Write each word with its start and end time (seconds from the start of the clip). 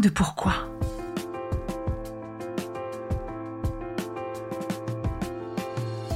de 0.00 0.08
pourquoi. 0.08 0.52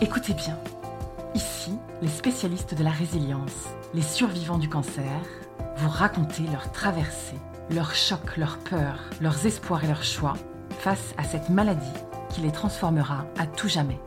Écoutez 0.03 0.35
bien. 0.35 0.59
Ici, 1.35 1.73
les 2.03 2.09
spécialistes 2.09 2.75
de 2.75 2.85
la 2.85 2.91
résilience, 2.91 3.69
les 3.95 4.03
survivants 4.03 4.59
du 4.59 4.69
cancer, 4.69 5.21
vous 5.77 5.89
raconter 5.89 6.43
leur 6.53 6.71
traversée, 6.73 7.39
leurs 7.71 7.95
chocs, 7.95 8.37
leurs 8.37 8.59
peurs, 8.59 9.01
leurs 9.21 9.47
espoirs 9.47 9.85
et 9.85 9.89
leurs 9.89 10.05
choix 10.05 10.35
face 10.79 11.15
à 11.17 11.25
cette 11.25 11.49
maladie 11.49 11.87
qui 12.31 12.43
les 12.43 12.53
transformera 12.53 13.25
à 13.39 13.47
tout 13.47 13.69
jamais. 13.69 14.01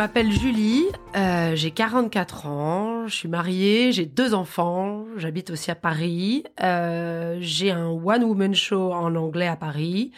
M'appelle 0.00 0.32
Julie, 0.32 0.86
euh, 1.14 1.54
j'ai 1.54 1.72
44 1.72 2.46
ans, 2.46 3.06
je 3.06 3.14
suis 3.14 3.28
mariée, 3.28 3.92
j'ai 3.92 4.06
deux 4.06 4.32
enfants, 4.32 5.04
j'habite 5.18 5.50
aussi 5.50 5.70
à 5.70 5.74
Paris, 5.74 6.44
euh, 6.62 7.36
j'ai 7.42 7.70
un 7.70 7.88
one-woman 7.88 8.54
show 8.54 8.94
en 8.94 9.14
anglais 9.14 9.46
à 9.46 9.56
Paris. 9.56 10.12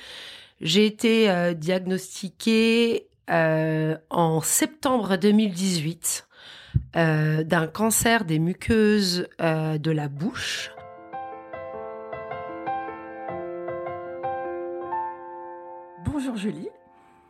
J'ai 0.60 0.86
été 0.86 1.28
euh, 1.28 1.52
diagnostiquée 1.52 3.08
en 3.28 4.40
septembre 4.40 5.16
2018 5.16 6.28
d'un 6.94 7.66
cancer 7.66 8.24
des 8.24 8.38
muqueuses 8.38 9.26
de 9.40 9.90
la 9.90 10.06
bouche. 10.06 10.70
Bonjour 16.04 16.36
Julie. 16.36 16.68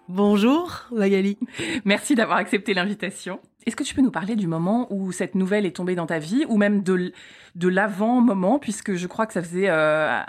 Bonjour 0.09 0.88
Magali. 0.92 1.38
Merci 1.84 2.15
d'avoir 2.15 2.38
accepté 2.38 2.74
l'invitation. 2.74 3.41
Est-ce 3.66 3.76
que 3.76 3.84
tu 3.84 3.94
peux 3.94 4.02
nous 4.02 4.10
parler 4.10 4.36
du 4.36 4.46
moment 4.46 4.86
où 4.90 5.12
cette 5.12 5.34
nouvelle 5.34 5.66
est 5.66 5.76
tombée 5.76 5.94
dans 5.94 6.06
ta 6.06 6.18
vie, 6.18 6.44
ou 6.48 6.56
même 6.56 6.82
de, 6.82 7.12
de 7.55 7.69
l'avant-moment, 7.69 8.58
puisque 8.58 8.94
je 8.94 9.06
crois 9.06 9.27
que 9.27 9.34
ça 9.34 9.42
faisait 9.42 9.69
euh, 9.69 10.20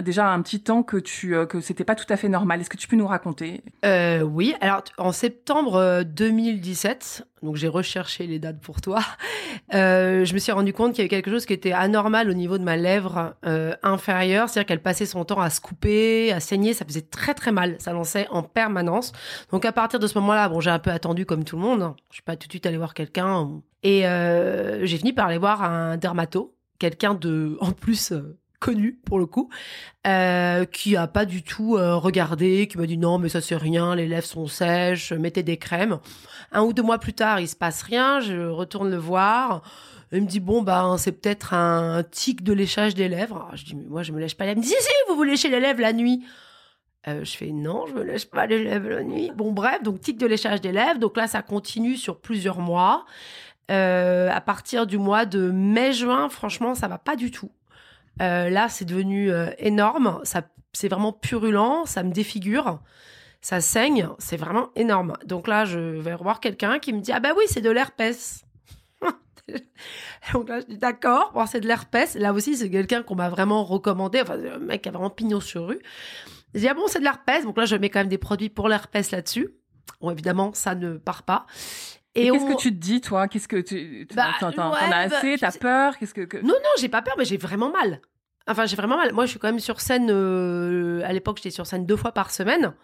déjà 0.00 0.28
un 0.28 0.40
petit 0.42 0.60
temps 0.60 0.82
que 0.82 0.96
tu 0.96 1.34
euh, 1.34 1.44
que 1.44 1.60
c'était 1.60 1.84
pas 1.84 1.94
tout 1.94 2.06
à 2.08 2.16
fait 2.16 2.28
normal. 2.28 2.60
Est-ce 2.60 2.70
que 2.70 2.76
tu 2.76 2.88
peux 2.88 2.96
nous 2.96 3.06
raconter? 3.06 3.62
Euh, 3.84 4.22
Oui. 4.22 4.54
Alors 4.60 4.82
en 4.96 5.12
septembre 5.12 6.04
2017, 6.04 7.26
donc 7.42 7.56
j'ai 7.56 7.68
recherché 7.68 8.26
les 8.26 8.38
dates 8.38 8.60
pour 8.60 8.80
toi. 8.80 9.00
je 9.72 10.32
me 10.32 10.38
suis 10.38 10.52
rendu 10.52 10.72
compte 10.72 10.92
qu'il 10.92 10.98
y 10.98 11.02
avait 11.02 11.08
quelque 11.08 11.30
chose 11.30 11.46
qui 11.46 11.52
était 11.52 11.72
anormal 11.72 12.30
au 12.30 12.34
niveau 12.34 12.58
de 12.58 12.64
ma 12.64 12.76
lèvre 12.76 13.34
inférieure, 13.82 14.48
c'est-à-dire 14.48 14.66
qu'elle 14.66 14.82
passait 14.82 15.06
son 15.06 15.24
temps 15.24 15.40
à 15.40 15.50
se 15.50 15.60
couper, 15.60 16.32
à 16.32 16.40
saigner. 16.40 16.74
Ça 16.74 16.84
faisait 16.84 17.02
très 17.02 17.34
très 17.34 17.52
mal. 17.52 17.76
Ça 17.78 17.92
lançait 17.92 18.26
en 18.30 18.42
permanence. 18.42 19.12
Donc 19.50 19.64
à 19.64 19.72
partir 19.72 19.98
de 19.98 20.06
ce 20.06 20.18
moment-là, 20.18 20.48
bon, 20.48 20.60
j'ai 20.60 20.70
un 20.70 20.78
peu 20.78 20.90
attendu 20.90 21.26
comme 21.26 21.44
tout 21.44 21.56
le 21.56 21.62
monde. 21.62 21.94
Je 22.10 22.16
suis 22.16 22.22
pas 22.22 22.36
tout 22.36 22.46
de 22.46 22.52
suite 22.52 22.66
allée 22.66 22.77
voir 22.78 22.94
quelqu'un. 22.94 23.60
Et 23.82 24.06
euh, 24.06 24.84
j'ai 24.86 24.98
fini 24.98 25.12
par 25.12 25.26
aller 25.26 25.38
voir 25.38 25.62
un 25.62 25.96
dermato, 25.96 26.56
quelqu'un 26.78 27.14
de, 27.14 27.56
en 27.60 27.72
plus, 27.72 28.12
euh, 28.12 28.38
connu 28.60 28.98
pour 29.04 29.18
le 29.18 29.26
coup, 29.26 29.50
euh, 30.06 30.64
qui 30.64 30.96
a 30.96 31.06
pas 31.06 31.24
du 31.24 31.42
tout 31.44 31.74
regardé, 31.74 32.66
qui 32.66 32.76
m'a 32.76 32.86
dit 32.86 32.98
non 32.98 33.18
mais 33.18 33.28
ça 33.28 33.40
c'est 33.40 33.54
rien, 33.54 33.94
les 33.94 34.08
lèvres 34.08 34.26
sont 34.26 34.48
sèches, 34.48 35.12
mettez 35.12 35.44
des 35.44 35.58
crèmes. 35.58 35.98
Un 36.50 36.62
ou 36.62 36.72
deux 36.72 36.82
mois 36.82 36.98
plus 36.98 37.12
tard, 37.12 37.38
il 37.38 37.46
se 37.46 37.54
passe 37.54 37.82
rien, 37.82 38.18
je 38.18 38.48
retourne 38.48 38.90
le 38.90 38.96
voir. 38.96 39.62
Il 40.10 40.22
me 40.22 40.26
dit 40.26 40.40
bon 40.40 40.62
bah 40.62 40.96
c'est 40.98 41.12
peut-être 41.12 41.54
un 41.54 42.02
tic 42.02 42.42
de 42.42 42.52
léchage 42.52 42.96
des 42.96 43.08
lèvres. 43.08 43.48
je 43.54 43.64
dis 43.64 43.76
mais 43.76 43.84
moi 43.84 44.02
je 44.02 44.10
me 44.10 44.18
lèche 44.18 44.36
pas 44.36 44.44
les 44.44 44.56
lèvres. 44.56 44.60
Il 44.64 44.68
me 44.68 44.74
dit 44.74 44.74
si 44.76 44.82
si 44.82 44.90
vous 45.08 45.14
vous 45.14 45.22
léchez 45.22 45.50
les 45.50 45.60
lèvres 45.60 45.80
la 45.80 45.92
nuit. 45.92 46.24
Euh, 47.08 47.24
je 47.24 47.36
fais 47.36 47.50
non, 47.50 47.86
je 47.86 47.94
me 47.94 48.02
lèche 48.02 48.26
pas 48.26 48.46
les 48.46 48.62
lèvres 48.62 48.88
la 48.88 49.02
nuit. 49.02 49.30
Bon, 49.34 49.52
bref, 49.52 49.82
donc 49.82 50.00
tic 50.00 50.18
de 50.18 50.26
léchage 50.26 50.60
des 50.60 50.72
lèvres. 50.72 50.98
Donc 50.98 51.16
là, 51.16 51.26
ça 51.26 51.42
continue 51.42 51.96
sur 51.96 52.20
plusieurs 52.20 52.60
mois. 52.60 53.06
Euh, 53.70 54.30
à 54.30 54.40
partir 54.40 54.86
du 54.86 54.98
mois 54.98 55.26
de 55.26 55.50
mai-juin, 55.50 56.28
franchement, 56.28 56.74
ça 56.74 56.88
va 56.88 56.98
pas 56.98 57.16
du 57.16 57.30
tout. 57.30 57.50
Euh, 58.20 58.50
là, 58.50 58.68
c'est 58.68 58.84
devenu 58.84 59.30
énorme. 59.58 60.20
Ça, 60.24 60.42
c'est 60.72 60.88
vraiment 60.88 61.12
purulent. 61.12 61.84
Ça 61.86 62.02
me 62.02 62.12
défigure. 62.12 62.80
Ça 63.40 63.60
saigne. 63.60 64.08
C'est 64.18 64.36
vraiment 64.36 64.70
énorme. 64.74 65.14
Donc 65.24 65.48
là, 65.48 65.64
je 65.64 65.78
vais 65.78 66.14
revoir 66.14 66.40
quelqu'un 66.40 66.78
qui 66.78 66.92
me 66.92 67.00
dit 67.00 67.12
ah 67.12 67.20
bah 67.20 67.30
oui, 67.36 67.44
c'est 67.46 67.60
de 67.60 67.70
l'herpès. 67.70 68.44
Donc 70.32 70.48
là, 70.48 70.60
je 70.60 70.66
dis 70.66 70.78
d'accord, 70.78 71.32
c'est 71.46 71.60
de 71.60 71.68
l'herpès. 71.68 72.16
Là 72.16 72.32
aussi, 72.32 72.56
c'est 72.56 72.70
quelqu'un 72.70 73.02
qu'on 73.02 73.14
m'a 73.14 73.28
vraiment 73.28 73.64
recommandé, 73.64 74.20
enfin, 74.20 74.38
un 74.38 74.58
mec 74.58 74.82
qui 74.82 74.88
a 74.88 74.92
vraiment 74.92 75.10
pignon 75.10 75.40
sur 75.40 75.68
rue. 75.68 75.80
Je 76.54 76.60
dis, 76.60 76.68
ah 76.68 76.74
bon, 76.74 76.86
c'est 76.86 76.98
de 76.98 77.04
l'herpès. 77.04 77.44
Donc 77.44 77.56
là, 77.56 77.64
je 77.64 77.76
mets 77.76 77.90
quand 77.90 78.00
même 78.00 78.08
des 78.08 78.18
produits 78.18 78.48
pour 78.48 78.68
l'herpès 78.68 79.10
là-dessus. 79.10 79.50
Bon, 80.00 80.10
évidemment, 80.10 80.52
ça 80.54 80.74
ne 80.74 80.96
part 80.96 81.22
pas. 81.22 81.46
Et, 82.14 82.30
qu'est-ce 82.30 82.46
que 82.46 82.58
tu 82.58 82.70
te 82.70 82.80
dis, 82.80 83.00
toi? 83.00 83.28
Qu'est-ce 83.28 83.48
que 83.48 83.60
tu 83.60 84.08
bah, 84.14 84.30
t'en, 84.40 84.48
as 84.48 84.88
bah, 84.88 84.96
assez? 84.96 85.36
T'as 85.38 85.52
peur? 85.52 85.98
Qu'est-ce 85.98 86.14
que, 86.14 86.36
Non, 86.38 86.48
non, 86.54 86.70
j'ai 86.78 86.88
pas 86.88 87.02
peur, 87.02 87.14
mais 87.18 87.24
j'ai 87.24 87.36
vraiment 87.36 87.70
mal. 87.70 88.00
Enfin, 88.48 88.66
j'ai 88.66 88.76
vraiment 88.76 88.96
mal. 88.96 89.12
Moi, 89.12 89.26
je 89.26 89.30
suis 89.30 89.38
quand 89.38 89.48
même 89.48 89.60
sur 89.60 89.80
scène. 89.80 90.08
Euh, 90.10 91.02
à 91.04 91.12
l'époque, 91.12 91.36
j'étais 91.36 91.50
sur 91.50 91.66
scène 91.66 91.86
deux 91.86 91.96
fois 91.96 92.12
par 92.12 92.30
semaine. 92.30 92.74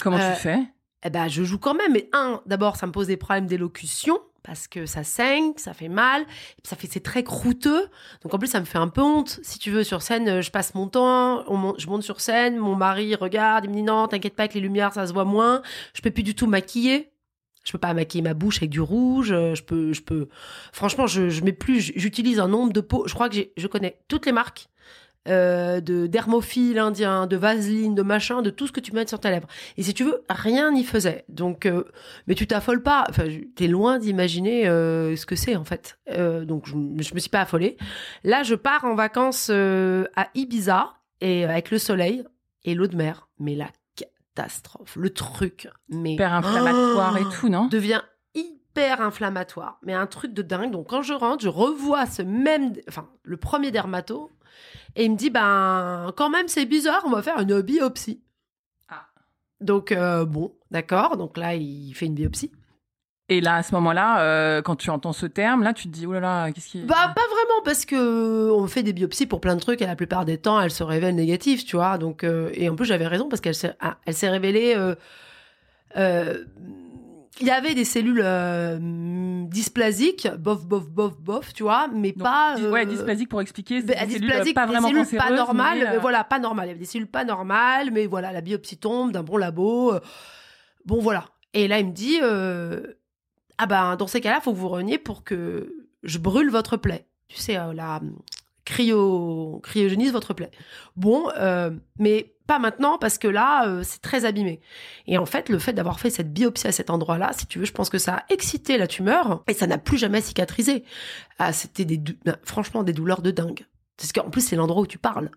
Comment 0.00 0.18
tu 0.18 0.24
euh, 0.24 0.34
fais? 0.34 0.58
Eh 1.04 1.10
ben, 1.10 1.28
je 1.28 1.44
joue 1.44 1.58
quand 1.58 1.74
même. 1.74 1.92
Mais 1.92 2.10
un, 2.12 2.42
d'abord, 2.46 2.76
ça 2.76 2.86
me 2.86 2.92
pose 2.92 3.06
des 3.06 3.16
problèmes 3.16 3.46
d'élocution 3.46 4.20
parce 4.42 4.66
que 4.68 4.86
ça 4.86 5.04
saigne, 5.04 5.52
ça 5.56 5.74
fait 5.74 5.88
mal, 5.88 6.24
ça 6.64 6.76
fait 6.76 6.88
c'est 6.90 7.00
très 7.00 7.22
croûteux. 7.22 7.88
Donc 8.22 8.34
en 8.34 8.38
plus 8.38 8.48
ça 8.48 8.60
me 8.60 8.64
fait 8.64 8.78
un 8.78 8.88
peu 8.88 9.00
honte. 9.00 9.40
Si 9.42 9.58
tu 9.58 9.70
veux 9.70 9.84
sur 9.84 10.02
scène, 10.02 10.40
je 10.40 10.50
passe 10.50 10.74
mon 10.74 10.88
temps, 10.88 11.44
je 11.78 11.86
monte 11.86 12.02
sur 12.02 12.20
scène, 12.20 12.56
mon 12.56 12.74
mari 12.74 13.14
regarde, 13.14 13.64
il 13.64 13.70
me 13.70 13.76
dit 13.76 13.82
non, 13.82 14.08
t'inquiète 14.08 14.34
pas 14.34 14.44
avec 14.44 14.54
les 14.54 14.60
lumières, 14.60 14.92
ça 14.92 15.06
se 15.06 15.12
voit 15.12 15.24
moins. 15.24 15.62
Je 15.94 16.02
peux 16.02 16.10
plus 16.10 16.22
du 16.22 16.34
tout 16.34 16.46
maquiller. 16.46 17.10
Je 17.64 17.70
peux 17.70 17.78
pas 17.78 17.94
maquiller 17.94 18.22
ma 18.22 18.34
bouche 18.34 18.56
avec 18.56 18.70
du 18.70 18.80
rouge. 18.80 19.28
Je 19.28 19.62
peux, 19.62 19.92
je 19.92 20.02
peux. 20.02 20.28
Franchement, 20.72 21.06
je, 21.06 21.28
je 21.28 21.44
mets 21.44 21.52
plus. 21.52 21.92
J'utilise 21.94 22.40
un 22.40 22.48
nombre 22.48 22.72
de 22.72 22.80
peaux. 22.80 23.06
Je 23.06 23.14
crois 23.14 23.28
que 23.28 23.36
je 23.56 23.66
connais 23.68 24.00
toutes 24.08 24.26
les 24.26 24.32
marques 24.32 24.68
euh, 25.28 25.80
de 25.80 26.08
indien, 26.78 27.26
de 27.26 27.36
vaseline, 27.36 27.94
de 27.94 28.02
machin, 28.02 28.42
de 28.42 28.50
tout 28.50 28.66
ce 28.66 28.72
que 28.72 28.80
tu 28.80 28.92
mets 28.92 29.06
sur 29.06 29.20
ta 29.20 29.30
lèvre. 29.30 29.46
Et 29.76 29.82
si 29.82 29.94
tu 29.94 30.04
veux, 30.04 30.22
rien 30.28 30.72
n'y 30.72 30.84
faisait. 30.84 31.24
Donc, 31.28 31.66
euh, 31.66 31.84
mais 32.26 32.34
tu 32.34 32.46
t'affoles 32.46 32.82
pas. 32.82 33.04
Enfin, 33.08 33.24
t'es 33.54 33.68
loin 33.68 33.98
d'imaginer 33.98 34.68
euh, 34.68 35.14
ce 35.16 35.26
que 35.26 35.36
c'est 35.36 35.56
en 35.56 35.64
fait. 35.64 35.98
donc, 36.44 36.66
je, 36.66 36.72
je 36.72 37.14
me 37.14 37.18
suis 37.20 37.30
pas 37.30 37.42
affolée. 37.42 37.76
Là, 38.24 38.42
je 38.42 38.54
pars 38.54 38.84
en 38.84 38.94
vacances 38.94 39.50
à 39.50 40.28
Ibiza 40.34 40.94
et 41.20 41.44
avec 41.44 41.70
le 41.70 41.78
soleil 41.78 42.24
et 42.64 42.74
l'eau 42.74 42.86
de 42.86 42.96
mer. 42.96 43.28
Mais 43.38 43.54
la 43.54 43.68
catastrophe, 43.96 44.96
le 44.96 45.10
truc, 45.10 45.68
mais 45.88 46.14
hyper 46.14 46.32
inflammatoire 46.32 47.16
et 47.18 47.24
tout, 47.32 47.48
non? 47.48 47.66
Devient 47.66 48.02
hyper 48.34 49.00
inflammatoire, 49.00 49.78
mais 49.82 49.92
un 49.92 50.06
truc 50.06 50.32
de 50.32 50.42
dingue. 50.42 50.70
Donc 50.70 50.88
quand 50.88 51.02
je 51.02 51.12
rentre, 51.12 51.42
je 51.42 51.48
revois 51.48 52.06
ce 52.06 52.22
même, 52.22 52.72
enfin 52.88 53.08
le 53.22 53.36
premier 53.36 53.70
dermato 53.70 54.30
et 54.96 55.04
il 55.04 55.12
me 55.12 55.16
dit, 55.16 55.30
ben, 55.30 56.12
quand 56.16 56.30
même, 56.30 56.48
c'est 56.48 56.66
bizarre, 56.66 57.02
on 57.06 57.10
va 57.10 57.22
faire 57.22 57.38
une 57.40 57.60
biopsie. 57.62 58.22
Ah. 58.88 59.06
Donc, 59.60 59.92
euh, 59.92 60.24
bon, 60.24 60.54
d'accord. 60.70 61.16
Donc 61.16 61.36
là, 61.36 61.54
il 61.54 61.92
fait 61.94 62.06
une 62.06 62.14
biopsie. 62.14 62.52
Et 63.28 63.40
là, 63.40 63.56
à 63.56 63.62
ce 63.62 63.72
moment-là, 63.74 64.20
euh, 64.20 64.62
quand 64.62 64.76
tu 64.76 64.90
entends 64.90 65.12
ce 65.14 65.24
terme, 65.24 65.62
là, 65.62 65.72
tu 65.72 65.88
te 65.88 65.92
dis, 65.92 66.06
oh 66.06 66.12
là 66.12 66.20
là, 66.20 66.52
qu'est-ce 66.52 66.68
qui... 66.68 66.82
Bah, 66.82 67.12
pas 67.14 67.26
vraiment, 67.26 67.62
parce 67.64 67.86
que 67.86 68.50
on 68.50 68.66
fait 68.66 68.82
des 68.82 68.92
biopsies 68.92 69.26
pour 69.26 69.40
plein 69.40 69.54
de 69.54 69.60
trucs, 69.60 69.80
et 69.80 69.86
la 69.86 69.96
plupart 69.96 70.26
des 70.26 70.36
temps, 70.36 70.60
elles 70.60 70.70
se 70.70 70.82
révèlent 70.82 71.14
négatives, 71.14 71.64
tu 71.64 71.76
vois. 71.76 71.96
Donc, 71.96 72.24
euh, 72.24 72.50
et 72.52 72.68
en 72.68 72.76
plus, 72.76 72.84
j'avais 72.84 73.06
raison, 73.06 73.28
parce 73.28 73.40
qu'elle 73.40 73.54
s'est, 73.54 73.74
ah, 73.80 73.96
elle 74.04 74.14
s'est 74.14 74.28
révélée 74.28 74.76
il 77.40 77.46
y 77.46 77.50
avait 77.50 77.74
des 77.74 77.84
cellules 77.84 78.20
euh, 78.22 78.78
dysplasiques, 79.46 80.28
bof, 80.38 80.66
bof, 80.66 80.88
bof, 80.88 81.18
bof, 81.18 81.52
tu 81.54 81.62
vois, 81.62 81.88
mais 81.88 82.12
pas. 82.12 82.56
Euh, 82.58 82.70
ouais, 82.70 82.84
dysplasiques 82.84 83.30
pour 83.30 83.40
expliquer. 83.40 83.82
Des 83.82 83.94
cellules 83.94 84.54
pas 84.54 84.66
vraiment 84.66 84.90
des 84.90 85.04
cellules 85.04 85.18
pas 85.18 85.30
normales, 85.30 85.78
mais, 85.78 85.96
euh, 85.96 85.98
voilà, 85.98 86.24
pas 86.24 86.38
normales. 86.38 86.66
Il 86.66 86.68
y 86.68 86.70
avait 86.72 86.80
des 86.80 86.86
cellules 86.86 87.10
pas 87.10 87.24
normales, 87.24 87.90
mais 87.90 88.06
voilà, 88.06 88.32
la 88.32 88.42
biopsie 88.42 88.76
tombe 88.76 89.12
d'un 89.12 89.22
bon 89.22 89.38
labo. 89.38 89.94
bon, 90.84 91.00
voilà. 91.00 91.24
Et 91.54 91.68
là, 91.68 91.78
il 91.78 91.86
me 91.86 91.92
dit, 91.92 92.20
ah 93.58 93.66
ben, 93.66 93.96
dans 93.96 94.06
ces 94.06 94.20
cas-là, 94.20 94.40
faut 94.40 94.52
que 94.52 94.58
vous 94.58 94.68
reniez 94.68 94.98
pour 94.98 95.24
que 95.24 95.74
je 96.02 96.18
brûle 96.18 96.50
votre 96.50 96.76
plaie. 96.76 97.06
Tu 97.28 97.38
sais, 97.38 97.54
la 97.54 98.00
cryo, 98.66 99.58
cryogénise 99.62 100.12
votre 100.12 100.34
plaie. 100.34 100.50
Bon, 100.96 101.28
mais 101.98 102.34
maintenant 102.58 102.98
parce 102.98 103.18
que 103.18 103.28
là, 103.28 103.66
euh, 103.66 103.82
c'est 103.84 104.00
très 104.00 104.24
abîmé. 104.24 104.60
Et 105.06 105.18
en 105.18 105.26
fait, 105.26 105.48
le 105.48 105.58
fait 105.58 105.72
d'avoir 105.72 106.00
fait 106.00 106.10
cette 106.10 106.32
biopsie 106.32 106.68
à 106.68 106.72
cet 106.72 106.90
endroit-là, 106.90 107.32
si 107.32 107.46
tu 107.46 107.58
veux, 107.58 107.64
je 107.64 107.72
pense 107.72 107.90
que 107.90 107.98
ça 107.98 108.16
a 108.16 108.24
excité 108.30 108.78
la 108.78 108.86
tumeur 108.86 109.42
et 109.48 109.54
ça 109.54 109.66
n'a 109.66 109.78
plus 109.78 109.98
jamais 109.98 110.20
cicatrisé. 110.20 110.84
Ah, 111.38 111.52
c'était 111.52 111.84
des, 111.84 111.98
ben, 111.98 112.36
franchement, 112.44 112.82
des 112.82 112.92
douleurs 112.92 113.22
de 113.22 113.30
dingue. 113.30 113.66
Parce 113.96 114.12
qu'en 114.12 114.30
plus, 114.30 114.46
c'est 114.46 114.56
l'endroit 114.56 114.82
où 114.82 114.86
tu 114.86 114.98
parles. 114.98 115.30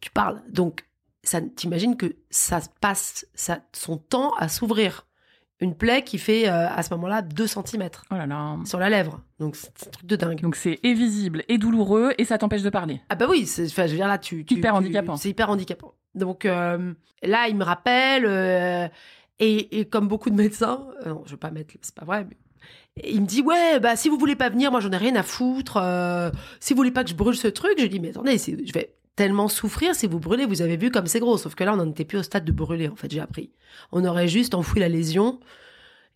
Tu 0.00 0.10
parles. 0.10 0.42
Donc, 0.48 0.84
ça, 1.24 1.40
t'imagines 1.40 1.96
que 1.96 2.16
ça 2.30 2.60
passe 2.80 3.26
ça, 3.34 3.60
son 3.72 3.96
temps 3.96 4.34
à 4.34 4.48
s'ouvrir 4.48 5.07
une 5.60 5.74
plaie 5.74 6.02
qui 6.02 6.18
fait 6.18 6.48
euh, 6.48 6.68
à 6.68 6.82
ce 6.82 6.92
moment-là 6.94 7.22
2 7.22 7.46
cm 7.46 7.88
oh 8.10 8.14
là 8.14 8.26
là. 8.26 8.56
sur 8.64 8.78
la 8.78 8.88
lèvre. 8.88 9.20
Donc 9.40 9.56
c'est 9.56 9.86
un 9.86 9.90
truc 9.90 10.06
de 10.06 10.16
dingue. 10.16 10.40
Donc 10.40 10.56
c'est 10.56 10.78
et 10.82 10.94
visible 10.94 11.42
et 11.48 11.58
douloureux 11.58 12.12
et 12.18 12.24
ça 12.24 12.38
t'empêche 12.38 12.62
de 12.62 12.70
parler. 12.70 13.00
Ah 13.08 13.16
bah 13.16 13.26
oui, 13.28 13.46
c'est 13.46 13.66
je 13.66 13.80
veux 13.80 13.96
dire 13.96 14.08
là 14.08 14.18
tu, 14.18 14.44
tu 14.44 14.54
hyper 14.54 14.74
handicapant. 14.74 15.16
C'est 15.16 15.30
hyper 15.30 15.50
handicapant. 15.50 15.94
Donc 16.14 16.44
euh, 16.44 16.92
là 17.22 17.48
il 17.48 17.56
me 17.56 17.64
rappelle 17.64 18.24
euh, 18.26 18.88
et, 19.40 19.80
et, 19.80 19.84
comme 19.84 20.08
beaucoup 20.08 20.30
de 20.30 20.36
médecins, 20.36 20.86
non, 21.06 21.22
je 21.26 21.32
veux 21.32 21.36
pas 21.36 21.50
mettre 21.50 21.74
c'est 21.82 21.94
pas 21.94 22.04
vrai 22.04 22.26
mais 22.28 22.36
il 23.04 23.20
me 23.20 23.26
dit 23.26 23.42
ouais 23.42 23.78
bah 23.78 23.94
si 23.94 24.08
vous 24.08 24.18
voulez 24.18 24.34
pas 24.34 24.48
venir 24.48 24.72
moi 24.72 24.80
j'en 24.80 24.90
ai 24.90 24.96
rien 24.96 25.14
à 25.14 25.22
foutre 25.22 25.80
si 26.58 26.72
vous 26.72 26.76
voulez 26.76 26.90
pas 26.90 27.04
que 27.04 27.10
je 27.10 27.14
brûle 27.14 27.36
ce 27.36 27.46
truc 27.46 27.74
je 27.76 27.82
lui 27.82 27.88
dis 27.88 28.00
mais 28.00 28.10
attendez 28.10 28.36
je 28.38 28.72
vais 28.72 28.97
tellement 29.18 29.48
souffrir 29.48 29.94
si 29.96 30.06
vous 30.06 30.20
brûlez 30.20 30.46
vous 30.46 30.62
avez 30.62 30.76
vu 30.76 30.90
comme 30.92 31.06
c'est 31.06 31.18
gros 31.20 31.36
sauf 31.38 31.54
que 31.56 31.64
là 31.64 31.72
on 31.74 31.76
n'en 31.76 31.90
était 31.90 32.04
plus 32.04 32.18
au 32.18 32.22
stade 32.22 32.44
de 32.44 32.52
brûler 32.52 32.88
en 32.88 32.94
fait 32.96 33.10
j'ai 33.10 33.18
appris 33.20 33.50
on 33.92 34.04
aurait 34.04 34.28
juste 34.28 34.54
enfoui 34.54 34.78
la 34.80 34.88
lésion 34.88 35.40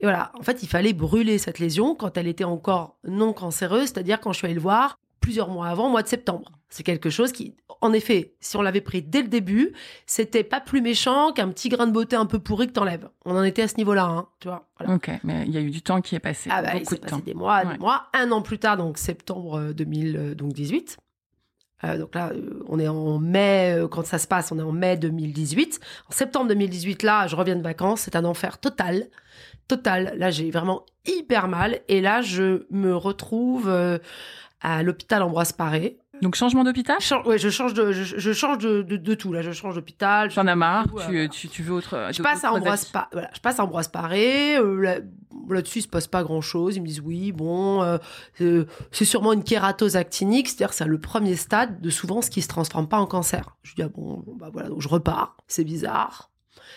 et 0.01 0.05
voilà 0.05 0.31
en 0.39 0.43
fait 0.43 0.63
il 0.63 0.69
fallait 0.69 0.93
brûler 0.93 1.39
cette 1.39 1.59
lésion 1.59 1.95
quand 1.97 2.17
elle 2.17 2.29
était 2.29 2.45
encore 2.45 2.97
non 3.05 3.33
cancéreuse 3.33 3.89
c'est-à-dire 3.89 4.21
quand 4.21 4.33
je 4.33 4.39
suis 4.39 4.47
allée 4.47 4.55
le 4.55 4.61
voir 4.61 4.99
plusieurs 5.21 5.49
mois 5.49 5.67
avant 5.67 5.89
au 5.89 5.91
mois 5.91 6.03
de 6.03 6.09
septembre 6.09 6.53
c'est 6.69 6.85
quelque 6.85 7.11
chose 7.11 7.33
qui 7.33 7.55
en 7.81 7.93
effet 7.93 8.35
si 8.41 8.57
on 8.57 8.63
l'avait 8.63 8.81
pris 8.81 9.03
dès 9.03 9.23
le 9.23 9.29
début 9.29 9.73
c'était 10.07 10.45
pas 10.45 10.61
plus 10.61 10.81
méchant 10.81 11.33
qu'un 11.33 11.49
petit 11.49 11.69
grain 11.69 11.89
de 11.89 11.93
beauté 11.93 12.15
un 12.17 12.27
peu 12.27 12.39
pourri 12.39 12.69
que 12.69 12.73
t'enlèves 12.73 13.09
on 13.25 13.37
en 13.37 13.43
était 13.43 13.63
à 13.63 13.69
ce 13.69 13.77
niveau-là 13.79 14.05
hein, 14.05 14.29
tu 14.41 14.47
vois 14.49 14.69
voilà. 14.79 14.95
Ok, 14.95 15.11
mais 15.25 15.43
il 15.47 15.53
y 15.53 15.59
a 15.59 15.61
eu 15.61 15.71
du 15.71 15.83
temps 15.83 16.01
qui 16.01 16.15
est 16.15 16.21
passé. 16.21 16.51
Ah 16.53 16.63
bah, 16.63 16.71
il 16.75 16.81
beaucoup 16.81 16.91
s'est 16.91 16.97
de 16.97 17.01
passé 17.03 17.15
temps. 17.17 17.23
des 17.25 17.35
mois, 17.35 17.63
Ouais. 17.65 17.73
des 17.73 17.79
mois. 17.79 18.07
Un 18.15 18.31
an 18.33 18.43
plus 18.43 18.59
tard, 18.59 18.77
donc 18.77 18.99
septembre 18.99 19.59
euh, 19.59 19.73
2018. 19.73 20.97
Euh, 21.85 21.99
donc 21.99 22.15
là, 22.15 22.31
euh, 22.33 22.63
on 22.69 22.79
est 22.79 22.89
en 22.89 23.19
mai, 23.19 23.75
euh, 23.77 23.89
quand 23.89 24.05
ça 24.07 24.19
se 24.19 24.27
passe, 24.27 24.53
on 24.53 24.59
est 24.59 24.63
en 24.63 24.73
mai 24.73 24.97
2018. 24.97 25.81
En 26.09 26.13
septembre 26.13 26.49
2018, 26.49 27.03
là, 27.03 27.27
je 27.27 27.37
reviens 27.37 27.57
de 27.57 27.63
vacances, 27.63 28.03
c'est 28.03 28.17
un 28.17 28.25
enfer 28.25 28.59
total. 28.59 29.09
Total. 29.69 30.15
Là, 30.17 30.31
j'ai 30.31 30.51
vraiment 30.51 30.85
hyper 31.07 31.49
mal. 31.49 31.81
Et 31.89 32.01
là, 32.01 32.21
je 32.21 32.67
me 32.71 32.95
retrouve 32.95 33.71
à 34.61 34.83
l'hôpital 34.83 35.23
Ambroise 35.23 35.53
Paré. 35.53 35.99
Donc 36.23 36.37
changement 36.37 36.63
d'hôpital? 36.65 36.97
Change, 37.01 37.27
ouais, 37.27 37.37
je 37.37 37.51
change 37.51 37.75
de, 37.75 37.93
je, 37.93 38.17
je 38.19 38.33
change 38.33 38.59
de, 38.59 38.83
de, 38.83 38.97
de 38.97 39.15
tout. 39.15 39.33
Là, 39.33 39.43
je 39.43 39.51
change 39.53 39.75
d'hôpital. 39.75 40.31
je 40.31 40.37
J'en 40.37 40.47
as 40.47 40.55
marre, 40.55 40.87
Ouais, 40.95 41.29
tu, 41.29 41.29
tu, 41.29 41.49
tu 41.49 41.63
veux 41.63 41.75
autre. 41.75 42.11
je 42.13 42.23
passe 42.23 42.45
à 42.45 42.53
Ambroise, 42.53 42.85
Pa- 42.87 43.09
voilà, 43.13 43.29
je 43.35 43.41
passe 43.41 43.59
à 43.59 43.65
Ambroise 43.65 43.89
Paré. 43.89 44.57
euh, 44.57 44.81
là- 44.81 44.99
Là-dessus, 45.49 45.81
il 45.81 45.83
se 45.83 45.89
passe 45.89 46.07
pas 46.07 46.23
grand-chose. 46.23 46.77
Ils 46.77 46.83
me 46.83 46.87
disent 46.87 47.01
oui, 47.01 47.33
bon, 47.33 47.83
euh, 47.83 47.99
euh, 48.41 48.65
c'est 48.93 49.05
sûrement 49.05 49.33
une 49.33 49.43
kératose 49.43 49.97
actinique, 49.97 50.47
c'est-à-dire 50.49 50.73
c'est 50.73 50.85
le 50.87 51.01
premier 51.01 51.35
stade 51.35 51.81
de 51.81 51.91
souvent 51.91 52.23
ce 52.23 52.31
qui 52.31 52.41
se 52.43 52.49
transforme 52.49 52.87
pas 52.87 52.99
en 52.99 53.07
cancer. 53.07 53.57
Je 53.65 53.75
dis 53.75 53.83
ah 53.83 53.89
bon, 53.89 54.23
bah 54.39 54.51
voilà, 54.53 54.69
donc 54.69 54.81
je 54.81 54.89
repars. 54.89 55.37
C'est 55.49 55.65
bizarre. 55.65 56.31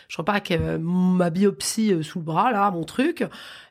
Je 0.08 0.18
repars 0.18 0.36
avec 0.36 0.50
euh, 0.52 0.80
ma 0.80 1.30
biopsie 1.30 2.04
sous 2.04 2.18
le 2.20 2.26
bras, 2.26 2.52
là, 2.52 2.72
mon 2.72 2.84
truc. 2.84 3.24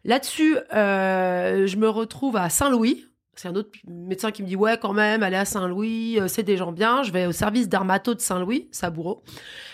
Là-dessus, 0.05 0.57
euh, 0.73 1.67
je 1.67 1.77
me 1.77 1.89
retrouve 1.89 2.37
à 2.37 2.49
Saint-Louis. 2.49 3.05
C'est 3.37 3.49
un 3.49 3.55
autre 3.55 3.71
médecin 3.87 4.31
qui 4.31 4.43
me 4.43 4.49
dit 4.49 4.57
ouais 4.57 4.79
quand 4.81 4.93
même, 4.93 5.23
aller 5.23 5.37
à 5.37 5.45
Saint-Louis, 5.45 6.19
euh, 6.21 6.29
c'est 6.29 6.43
des 6.43 6.57
gens 6.57 6.73
bien. 6.73 7.03
Je 7.03 7.13
vais 7.13 7.27
au 7.27 7.33
service 7.33 7.69
dermato 7.69 8.15
de 8.15 8.21
Saint-Louis, 8.21 8.69
Saboureau. 8.71 9.23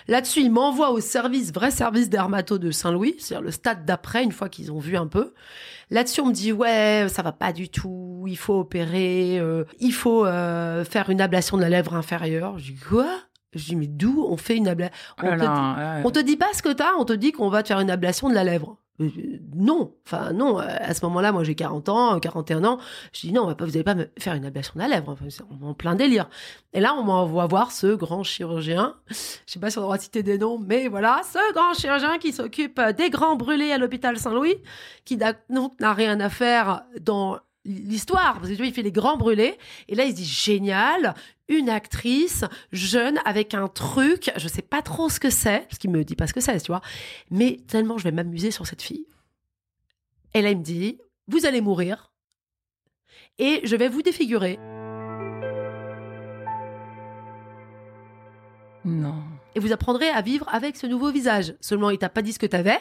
Là-dessus, 0.08 0.40
il 0.40 0.50
m'envoie 0.50 0.90
au 0.90 1.00
service, 1.00 1.52
vrai 1.52 1.70
service 1.70 2.08
dermato 2.08 2.58
de 2.58 2.70
Saint-Louis, 2.70 3.16
c'est-à-dire 3.18 3.44
le 3.44 3.50
stade 3.50 3.84
d'après, 3.84 4.24
une 4.24 4.32
fois 4.32 4.48
qu'ils 4.48 4.72
ont 4.72 4.78
vu 4.78 4.96
un 4.96 5.06
peu. 5.06 5.34
Là-dessus, 5.90 6.20
on 6.20 6.26
me 6.26 6.32
dit 6.32 6.52
ouais, 6.52 7.06
ça 7.08 7.22
va 7.22 7.32
pas 7.32 7.52
du 7.52 7.68
tout, 7.68 8.24
il 8.26 8.36
faut 8.36 8.60
opérer, 8.60 9.38
euh, 9.38 9.64
il 9.78 9.92
faut 9.92 10.24
euh, 10.24 10.84
faire 10.84 11.10
une 11.10 11.20
ablation 11.20 11.56
de 11.56 11.62
la 11.62 11.68
lèvre 11.68 11.94
inférieure. 11.94 12.58
Je 12.58 12.72
dis 12.72 12.78
quoi? 12.78 13.08
Je 13.52 13.64
dis 13.64 13.76
mais 13.76 13.88
d'où 13.88 14.24
on 14.28 14.36
fait 14.36 14.56
une 14.56 14.68
ablation 14.68 14.94
Oh 15.20 15.26
là 15.26 15.36
là, 15.36 15.96
ouais. 15.96 16.02
on 16.04 16.10
te 16.10 16.20
dit 16.20 16.36
pas 16.36 16.46
ce 16.54 16.62
que 16.62 16.72
t'as, 16.72 16.94
on 16.98 17.04
te 17.04 17.12
dit 17.12 17.32
qu'on 17.32 17.48
va 17.48 17.62
te 17.62 17.68
faire 17.68 17.80
une 17.80 17.90
ablation 17.90 18.28
de 18.28 18.34
la 18.34 18.44
lèvre. 18.44 18.78
Euh, 19.00 19.08
Non, 19.54 19.94
enfin 20.06 20.32
non, 20.32 20.60
euh, 20.60 20.64
à 20.66 20.94
ce 20.94 21.04
moment-là, 21.06 21.32
moi 21.32 21.42
j'ai 21.44 21.54
40 21.54 21.88
ans, 21.88 22.16
euh, 22.16 22.18
41 22.18 22.64
ans, 22.64 22.78
je 23.12 23.20
dis 23.20 23.32
non, 23.32 23.42
on 23.48 23.64
vous 23.64 23.70
allez 23.70 23.84
pas 23.84 23.94
me 23.94 24.08
faire 24.18 24.34
une 24.34 24.44
ablation 24.44 24.72
de 24.76 24.80
la 24.80 24.88
lèvre, 24.88 25.10
enfin, 25.10 25.24
c'est 25.28 25.42
en 25.62 25.74
plein 25.74 25.94
délire. 25.94 26.28
Et 26.72 26.80
là, 26.80 26.94
on 26.94 27.02
m'envoie 27.02 27.46
voir 27.46 27.72
ce 27.72 27.94
grand 27.94 28.22
chirurgien, 28.22 28.96
je 29.08 29.14
sais 29.46 29.58
pas 29.60 29.70
si 29.70 29.78
on 29.78 29.82
a 29.82 29.84
droit 29.84 29.96
de 29.96 30.02
citer 30.02 30.22
des 30.22 30.38
noms, 30.38 30.58
mais 30.58 30.88
voilà, 30.88 31.22
ce 31.24 31.52
grand 31.54 31.74
chirurgien 31.74 32.18
qui 32.18 32.32
s'occupe 32.32 32.78
euh, 32.78 32.92
des 32.92 33.10
grands 33.10 33.36
brûlés 33.36 33.72
à 33.72 33.78
l'hôpital 33.78 34.18
Saint-Louis, 34.18 34.56
qui 35.04 35.16
n'a 35.16 35.34
rien 35.92 36.20
à 36.20 36.28
faire 36.28 36.82
dans 37.00 37.38
l'histoire, 37.64 38.34
parce 38.34 38.48
que 38.48 38.52
tu 38.52 38.58
vois, 38.58 38.66
il 38.66 38.74
fait 38.74 38.82
les 38.82 38.92
grands 38.92 39.16
brûlés, 39.16 39.58
et 39.88 39.94
là 39.94 40.04
il 40.04 40.12
se 40.12 40.16
dit 40.16 40.24
génial, 40.24 41.14
une 41.48 41.68
actrice 41.68 42.44
jeune 42.72 43.18
avec 43.24 43.54
un 43.54 43.68
truc, 43.68 44.30
je 44.36 44.48
sais 44.48 44.62
pas 44.62 44.82
trop 44.82 45.08
ce 45.08 45.20
que 45.20 45.30
c'est, 45.30 45.66
parce 45.68 45.78
qu'il 45.78 45.90
me 45.90 46.04
dit 46.04 46.16
pas 46.16 46.26
ce 46.26 46.32
que 46.32 46.40
c'est, 46.40 46.58
tu 46.60 46.68
vois, 46.72 46.80
mais 47.30 47.58
tellement 47.68 47.98
je 47.98 48.04
vais 48.04 48.12
m'amuser 48.12 48.50
sur 48.50 48.66
cette 48.66 48.82
fille. 48.82 49.06
Et 50.34 50.42
là 50.42 50.50
il 50.50 50.58
me 50.58 50.64
dit, 50.64 50.98
vous 51.28 51.44
allez 51.44 51.60
mourir, 51.60 52.12
et 53.38 53.60
je 53.64 53.76
vais 53.76 53.88
vous 53.88 54.02
défigurer. 54.02 54.58
Non. 58.84 59.22
et 59.54 59.60
vous 59.60 59.72
apprendrez 59.72 60.08
à 60.08 60.22
vivre 60.22 60.48
avec 60.50 60.76
ce 60.76 60.86
nouveau 60.86 61.10
visage. 61.10 61.54
Seulement, 61.60 61.90
il 61.90 61.98
t'a 61.98 62.08
pas 62.08 62.22
dit 62.22 62.32
ce 62.32 62.38
que 62.38 62.46
t'avais. 62.46 62.78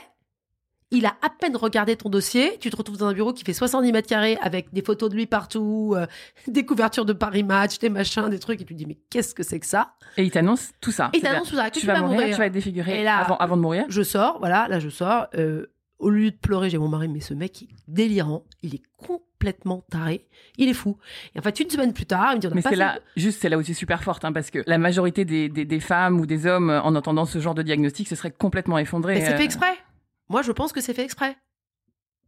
Il 0.91 1.05
a 1.05 1.15
à 1.21 1.29
peine 1.29 1.55
regardé 1.55 1.95
ton 1.95 2.09
dossier. 2.09 2.57
Tu 2.59 2.69
te 2.71 2.75
retrouves 2.75 2.97
dans 2.97 3.05
un 3.07 3.13
bureau 3.13 3.31
qui 3.31 3.43
fait 3.43 3.53
70 3.53 3.91
mètres 3.91 4.07
carrés 4.09 4.37
avec 4.41 4.73
des 4.73 4.81
photos 4.81 5.09
de 5.09 5.15
lui 5.15 5.27
partout, 5.27 5.93
euh, 5.95 6.07
des 6.47 6.65
couvertures 6.65 7.05
de 7.05 7.13
Paris 7.13 7.43
Match, 7.43 7.77
des 7.79 7.89
machins, 7.89 8.27
des 8.29 8.39
trucs. 8.39 8.59
Et 8.61 8.65
tu 8.65 8.73
te 8.73 8.77
dis, 8.79 8.85
mais 8.87 8.97
qu'est-ce 9.09 9.35
que 9.35 9.43
c'est 9.43 9.59
que 9.59 9.67
ça? 9.67 9.93
Et 10.17 10.23
il 10.23 10.31
t'annonce 10.31 10.71
tout 10.81 10.91
ça. 10.91 11.11
Et 11.13 11.17
il 11.17 11.21
t'annonce 11.21 11.49
tout 11.49 11.55
ça, 11.55 11.69
que 11.69 11.75
Tu 11.75 11.81
tu 11.81 11.85
vas 11.85 11.93
vas 11.93 11.99
mourir, 12.01 12.19
mourir. 12.21 12.35
tu 12.35 12.39
vas 12.39 12.47
être 12.47 12.53
défiguré 12.53 13.01
Et 13.01 13.03
là- 13.03 13.17
avant, 13.19 13.37
avant 13.37 13.55
de 13.57 13.61
mourir. 13.61 13.85
Je 13.89 14.01
sors, 14.01 14.39
voilà, 14.39 14.67
là 14.67 14.79
je 14.79 14.89
sors. 14.89 15.27
euh, 15.35 15.67
au 15.99 16.09
lieu 16.09 16.31
de 16.31 16.37
pleurer, 16.37 16.69
j'ai 16.69 16.77
mon 16.77 16.87
mari, 16.87 17.09
mais 17.09 17.19
ce 17.19 17.33
mec 17.33 17.61
il 17.61 17.65
est 17.65 17.75
délirant. 17.89 18.45
Il 18.63 18.73
est 18.73 18.81
complètement 18.97 19.83
taré. 19.91 20.25
Il 20.57 20.69
est 20.69 20.73
fou. 20.73 20.97
Et 21.35 21.39
en 21.39 21.41
fait, 21.41 21.59
une 21.59 21.69
semaine 21.69 21.91
plus 21.93 22.05
tard, 22.05 22.29
il 22.31 22.35
me 22.37 22.39
dit, 22.39 22.47
on 22.47 22.51
a 22.51 22.55
Mais 22.55 22.61
c'est 22.61 22.75
là, 22.77 22.99
juste, 23.17 23.41
c'est 23.41 23.49
là 23.49 23.57
où 23.57 23.63
c'est 23.63 23.73
super 23.73 24.01
forte, 24.01 24.23
hein, 24.25 24.31
parce 24.31 24.49
que 24.49 24.59
la 24.65 24.77
majorité 24.77 25.25
des, 25.25 25.49
des, 25.49 25.65
des 25.65 25.79
femmes 25.81 26.19
ou 26.19 26.25
des 26.25 26.45
hommes, 26.45 26.69
en 26.69 26.95
entendant 26.95 27.25
ce 27.25 27.39
genre 27.39 27.53
de 27.53 27.61
diagnostic, 27.63 28.07
se 28.07 28.15
seraient 28.15 28.31
complètement 28.31 28.77
effondrés. 28.79 29.15
Mais 29.15 29.25
c'est 29.25 29.33
euh, 29.33 29.37
fait 29.37 29.43
exprès. 29.43 29.73
Moi, 30.29 30.41
je 30.41 30.51
pense 30.51 30.71
que 30.71 30.81
c'est 30.81 30.93
fait 30.93 31.03
exprès. 31.03 31.35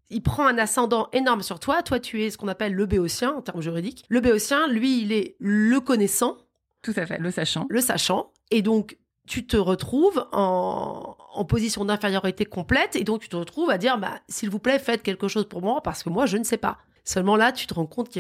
Il 0.10 0.22
prend 0.22 0.46
un 0.46 0.58
ascendant 0.58 1.08
énorme 1.14 1.42
sur 1.42 1.60
toi. 1.60 1.84
Toi, 1.84 2.00
tu 2.00 2.22
es 2.24 2.30
ce 2.32 2.38
qu'on 2.38 2.50
appelle 2.50 2.74
le 2.74 2.86
béotien 2.86 3.32
en 3.34 3.42
termes 3.42 3.62
juridiques. 3.62 4.04
Le 4.10 4.20
béotien, 4.20 4.68
lui, 4.68 5.02
il 5.02 5.12
est 5.14 5.36
le 5.40 5.80
connaissant, 5.80 6.38
Tout 6.82 6.94
à 6.98 7.06
fait, 7.06 7.18
le 7.20 7.32
sachant. 7.32 7.66
le 7.70 7.80
sachant. 7.80 8.34
Et 8.50 8.62
donc, 8.62 8.98
tu 9.28 9.46
te 9.48 9.56
retrouves 9.56 10.28
en, 10.34 11.16
en 11.34 11.46
position 11.46 11.86
d'infériorité 11.86 12.46
complète. 12.46 12.98
Et 12.98 13.06
donc, 13.06 13.22
tu 13.22 13.30
te 13.30 13.38
retrouves 13.38 13.70
à 13.70 13.78
dire, 13.78 13.98
bah, 13.98 14.20
s'il 14.28 14.50
vous 14.50 14.60
plaît, 14.60 14.80
faites 14.80 15.02
quelque 15.04 15.30
chose 15.30 15.48
pour 15.48 15.62
moi 15.62 15.82
parce 15.82 16.04
que 16.04 16.10
moi, 16.10 16.26
je 16.26 16.36
ne 16.38 16.44
sais 16.44 16.58
pas. 16.58 16.80
Seulement 17.06 17.38
là, 17.38 17.52
tu 17.54 17.66
te 17.66 17.74
rends 17.74 17.86
compte 17.86 18.12
que 18.14 18.20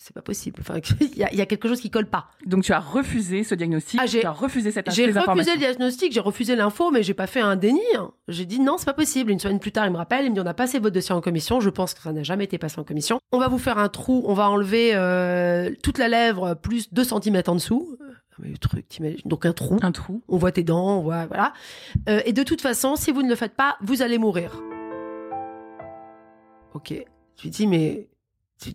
c'est 0.00 0.14
pas 0.14 0.22
possible. 0.22 0.58
Enfin, 0.60 0.78
y, 1.00 1.24
il 1.32 1.36
y 1.38 1.40
a 1.42 1.46
quelque 1.46 1.68
chose 1.68 1.80
qui 1.80 1.90
colle 1.90 2.06
pas. 2.06 2.28
Donc 2.46 2.62
tu 2.64 2.72
as 2.72 2.78
refusé 2.80 3.42
ce 3.44 3.54
diagnostic, 3.54 4.00
Ah, 4.02 4.06
j'ai- 4.06 4.20
tu 4.20 4.26
as 4.26 4.30
refusé 4.32 4.70
cette 4.70 4.90
J'ai 4.92 5.10
refusé 5.10 5.52
le 5.52 5.58
diagnostic, 5.58 6.12
j'ai 6.12 6.20
refusé 6.20 6.56
l'info, 6.56 6.90
mais 6.90 7.02
j'ai 7.02 7.14
pas 7.14 7.26
fait 7.26 7.40
un 7.40 7.56
déni. 7.56 7.80
hein. 7.96 8.12
J'ai 8.28 8.44
dit 8.46 8.60
non, 8.60 8.76
c'est 8.78 8.86
pas 8.86 8.92
possible. 8.94 9.30
Une 9.30 9.38
semaine 9.38 9.58
plus 9.60 9.72
tard, 9.72 9.86
il 9.86 9.92
me 9.92 9.96
rappelle, 9.98 10.24
il 10.24 10.30
me 10.30 10.34
dit 10.34 10.40
on 10.40 10.46
a 10.46 10.54
passé 10.54 10.78
votre 10.78 10.94
dossier 10.94 11.14
en 11.14 11.20
commission. 11.20 11.60
Je 11.60 11.70
pense 11.70 11.94
que 11.94 12.00
ça 12.02 12.12
n'a 12.12 12.22
jamais 12.22 12.44
été 12.44 12.58
passé 12.58 12.78
en 12.80 12.84
commission. 12.84 13.20
On 13.32 13.38
va 13.38 13.48
vous 13.48 13.58
faire 13.58 13.78
un 13.78 13.88
trou, 13.88 14.22
on 14.26 14.34
va 14.34 14.48
enlever 14.48 14.92
euh, 14.94 15.70
toute 15.82 15.98
la 15.98 16.08
lèvre 16.08 16.54
plus 16.54 16.92
2 16.92 17.04
cm 17.04 17.42
en 17.48 17.54
dessous. 17.56 17.96
Mais 18.40 18.50
le 18.50 18.58
truc, 18.58 18.86
Donc 19.24 19.46
un 19.46 19.52
trou. 19.52 19.78
Un 19.82 19.90
trou. 19.90 20.22
On 20.28 20.36
voit 20.36 20.52
tes 20.52 20.62
dents, 20.62 20.98
on 20.98 21.02
voit 21.02 21.26
voilà. 21.26 21.52
Euh, 22.08 22.20
et 22.24 22.32
de 22.32 22.44
toute 22.44 22.60
façon, 22.60 22.94
si 22.94 23.10
vous 23.10 23.22
ne 23.22 23.28
le 23.28 23.34
faites 23.34 23.54
pas, 23.56 23.76
vous 23.82 24.00
allez 24.00 24.16
mourir. 24.16 24.52
Ok. 26.74 26.94
Je 27.36 27.42
lui 27.42 27.50
dis 27.50 27.66
mais 27.66 28.08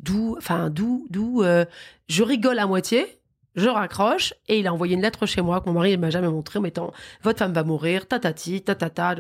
d'où, 0.02 0.36
enfin 0.38 0.70
d'où, 0.70 1.06
d'où. 1.10 1.44
euh, 1.44 1.66
je 2.08 2.24
rigole 2.24 2.60
à 2.60 2.68
moitié. 2.68 3.20
Je 3.56 3.70
raccroche 3.70 4.34
et 4.48 4.60
il 4.60 4.66
a 4.66 4.74
envoyé 4.74 4.96
une 4.96 5.02
lettre 5.04 5.28
chez 5.28 5.42
moi 5.44 5.62
que 5.62 5.68
mon 5.70 5.74
mari 5.74 5.92
il 5.92 6.00
m'a 6.00 6.10
jamais 6.10 6.28
montré 6.28 6.58
en 6.58 6.64
mettant 6.64 6.92
votre 7.22 7.38
femme 7.38 7.54
va 7.54 7.64
mourir, 7.64 8.08
tatati, 8.08 8.64
tatata. 8.64 9.16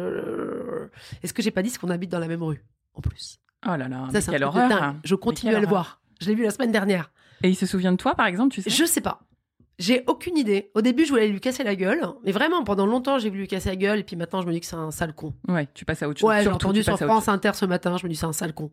Est-ce 1.22 1.34
que 1.34 1.44
j'ai 1.44 1.52
pas 1.52 1.62
dit 1.62 1.70
ce 1.70 1.78
qu'on 1.78 1.92
habite 1.92 2.10
dans 2.10 2.18
la 2.20 2.28
même 2.28 2.42
rue 2.42 2.64
en 2.96 3.02
plus? 3.02 3.38
Oh 3.66 3.76
là 3.78 3.88
là, 3.88 4.08
Ça 4.12 4.20
mais 4.20 4.22
quelle 4.34 4.44
horreur. 4.44 4.70
dingue. 4.70 4.96
Je 5.04 5.14
continue 5.16 5.54
à 5.54 5.60
le 5.60 5.68
voir. 5.68 6.02
Je 6.20 6.28
l'ai 6.30 6.36
vu 6.36 6.44
la 6.44 6.50
semaine 6.50 6.72
dernière. 6.72 7.12
Et 7.44 7.50
il 7.50 7.56
se 7.56 7.66
souvient 7.66 7.92
de 7.92 7.98
toi, 7.98 8.16
par 8.16 8.26
exemple, 8.26 8.54
tu 8.54 8.62
sais? 8.62 8.70
Je 8.72 8.86
sais 8.86 9.02
pas. 9.02 9.22
J'ai 9.80 10.04
aucune 10.08 10.38
idée. 10.38 10.72
Au 10.76 10.82
début, 10.82 11.04
je 11.06 11.10
voulais 11.10 11.28
lui 11.28 11.40
casser 11.40 11.64
la 11.64 11.76
gueule. 11.76 12.02
Mais 12.24 12.32
vraiment, 12.32 12.64
pendant 12.64 12.86
longtemps, 12.86 13.20
j'ai 13.20 13.30
voulu 13.30 13.42
lui 13.42 13.48
casser 13.48 13.70
la 13.70 13.76
gueule. 13.76 14.00
Et 14.00 14.04
puis 14.04 14.16
maintenant, 14.16 14.42
je 14.42 14.48
me 14.48 14.52
dis 14.54 14.60
que 14.62 14.66
c'est 14.66 14.76
un 14.76 14.92
sale 14.92 15.14
con. 15.14 15.34
Ouais, 15.48 15.68
tu 15.74 15.84
passes 15.86 16.02
à 16.04 16.10
autre 16.10 16.20
chose. 16.20 16.30
Ouais, 16.30 16.42
j'ai 16.44 16.50
entendu 16.50 16.84
sur 16.84 16.98
France 16.98 17.28
Inter 17.28 17.52
ce 17.54 17.66
matin. 17.66 17.98
Je 17.98 18.06
me 18.06 18.10
dis, 18.10 18.16
c'est 18.16 18.26
un 18.26 18.34
sale 18.34 18.54
con. 18.54 18.72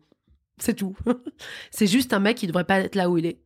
C'est 0.61 0.75
tout. 0.75 0.95
c'est 1.71 1.87
juste 1.87 2.13
un 2.13 2.19
mec 2.19 2.37
qui 2.37 2.47
devrait 2.47 2.63
pas 2.65 2.79
être 2.79 2.95
là 2.95 3.09
où 3.09 3.17
il 3.17 3.25
est. 3.25 3.39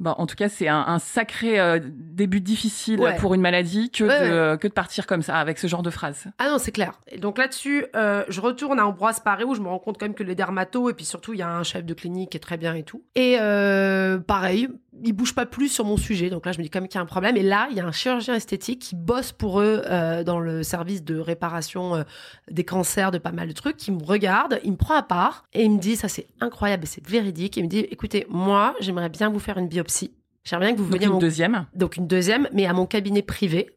Bon, 0.00 0.10
en 0.18 0.26
tout 0.26 0.34
cas, 0.34 0.48
c'est 0.48 0.66
un, 0.66 0.82
un 0.84 0.98
sacré 0.98 1.60
euh, 1.60 1.78
début 1.84 2.40
difficile 2.40 2.98
Ouais. 2.98 3.14
pour 3.18 3.34
une 3.34 3.40
maladie 3.40 3.88
que, 3.88 4.02
Ouais, 4.02 4.28
de, 4.28 4.56
que 4.56 4.66
de 4.66 4.72
partir 4.72 5.06
comme 5.06 5.22
ça, 5.22 5.36
avec 5.36 5.58
ce 5.58 5.68
genre 5.68 5.84
de 5.84 5.90
phrase. 5.90 6.24
Ah 6.38 6.48
non, 6.48 6.58
c'est 6.58 6.72
clair. 6.72 7.00
Et 7.06 7.18
donc 7.18 7.38
là-dessus, 7.38 7.86
euh, 7.94 8.24
je 8.28 8.40
retourne 8.40 8.80
à 8.80 8.86
Ambroise 8.86 9.20
Paré 9.20 9.44
où 9.44 9.54
je 9.54 9.60
me 9.60 9.68
rends 9.68 9.78
compte 9.78 9.98
quand 9.98 10.06
même 10.06 10.14
que 10.16 10.24
les 10.24 10.34
dermatos, 10.34 10.90
et 10.90 10.94
puis 10.94 11.04
surtout, 11.04 11.34
il 11.34 11.38
y 11.38 11.42
a 11.42 11.48
un 11.56 11.62
chef 11.62 11.84
de 11.84 11.94
clinique 11.94 12.30
qui 12.30 12.36
est 12.36 12.40
très 12.40 12.56
bien 12.56 12.74
et 12.74 12.82
tout. 12.82 13.04
Et 13.14 13.36
euh, 13.38 14.18
pareil, 14.18 14.68
il 15.02 15.12
bouge 15.12 15.34
pas 15.34 15.46
plus 15.46 15.68
sur 15.68 15.84
mon 15.84 15.96
sujet. 15.96 16.28
Donc 16.28 16.44
là, 16.44 16.52
je 16.52 16.58
me 16.58 16.62
dis 16.62 16.70
quand 16.70 16.80
même 16.80 16.88
qu'il 16.88 16.96
y 16.96 16.98
a 16.98 17.02
un 17.02 17.06
problème. 17.06 17.36
Et 17.36 17.42
là, 17.42 17.68
il 17.70 17.76
y 17.76 17.80
a 17.80 17.86
un 17.86 17.92
chirurgien 17.92 18.34
esthétique 18.34 18.80
qui 18.80 18.94
bosse 18.94 19.32
pour 19.32 19.60
eux 19.60 19.82
euh, 19.86 20.22
dans 20.22 20.38
le 20.38 20.62
service 20.62 21.02
de 21.02 21.18
réparation 21.18 21.94
euh, 21.96 22.02
des 22.50 22.64
cancers, 22.64 23.10
de 23.10 23.18
pas 23.18 23.32
mal 23.32 23.48
de 23.48 23.52
trucs, 23.52 23.76
qui 23.76 23.90
me 23.90 24.02
regarde, 24.02 24.60
il 24.64 24.72
me 24.72 24.76
prend 24.76 24.94
à 24.94 25.02
part 25.02 25.44
et 25.52 25.64
il 25.64 25.70
me 25.70 25.78
dit, 25.78 25.96
ça 25.96 26.08
c'est 26.08 26.28
incroyable 26.40 26.84
et 26.84 26.86
c'est 26.86 27.06
véridique. 27.06 27.56
Il 27.56 27.64
me 27.64 27.68
dit, 27.68 27.78
écoutez, 27.78 28.26
moi, 28.28 28.74
j'aimerais 28.80 29.08
bien 29.08 29.30
vous 29.30 29.38
faire 29.38 29.56
une 29.58 29.68
biopsie. 29.68 30.12
J'aimerais 30.44 30.66
bien 30.66 30.74
que 30.74 30.80
vous 30.80 30.84
Donc 30.90 30.92
veniez 30.94 31.04
à 31.06 31.08
une 31.08 31.14
mon 31.14 31.18
deuxième. 31.20 31.66
donc 31.74 31.96
une 31.96 32.06
deuxième, 32.06 32.48
mais 32.52 32.66
à 32.66 32.72
mon 32.72 32.86
cabinet 32.86 33.22
privé. 33.22 33.70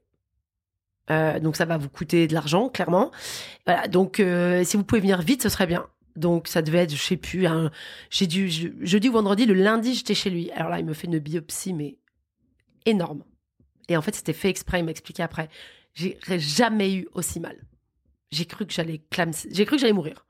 Euh, 1.11 1.39
donc 1.39 1.55
ça 1.55 1.65
va 1.65 1.77
vous 1.77 1.89
coûter 1.89 2.27
de 2.27 2.33
l'argent, 2.33 2.67
clairement. 2.69 3.11
Voilà, 3.65 3.87
donc 3.87 4.21
si 4.63 4.75
vous 4.75 4.83
pouvez 4.83 5.01
venir 5.01 5.21
vite, 5.21 5.43
ce 5.43 5.49
serait 5.49 5.67
bien. 5.67 5.85
Donc 6.15 6.47
ça 6.47 6.61
devait 6.61 6.79
être, 6.79 6.91
je 6.95 7.01
sais 7.01 7.17
plus, 7.17 7.45
j'ai 8.09 8.27
dû, 8.27 8.49
je- 8.49 8.69
jeudi 8.81 9.09
ou 9.09 9.13
vendredi, 9.13 9.45
le 9.45 9.53
lundi, 9.53 9.93
j'étais 9.95 10.15
chez 10.15 10.29
lui. 10.29 10.49
Alors 10.51 10.69
là, 10.69 10.79
il 10.79 10.85
me 10.85 10.93
fait 10.93 11.07
une 11.07 11.19
biopsie, 11.19 11.73
mais 11.73 11.97
énorme. 12.85 13.23
Et 13.89 13.97
en 13.97 14.01
fait, 14.01 14.15
c'était 14.15 14.33
fait 14.33 14.49
exprès, 14.49 14.79
il 14.79 14.85
m'expliquait 14.85 15.23
après. 15.23 15.49
J'ai 15.93 16.17
jamais 16.37 16.93
eu 16.93 17.07
aussi 17.13 17.39
mal. 17.39 17.57
J'ai 18.31 18.45
cru 18.45 18.65
que 18.65 18.73
j'allais 18.73 19.01
clamser, 19.11 19.49
j'ai 19.51 19.65
cru 19.65 19.75
que 19.75 19.81
j'allais 19.81 19.93
mourir. 19.93 20.25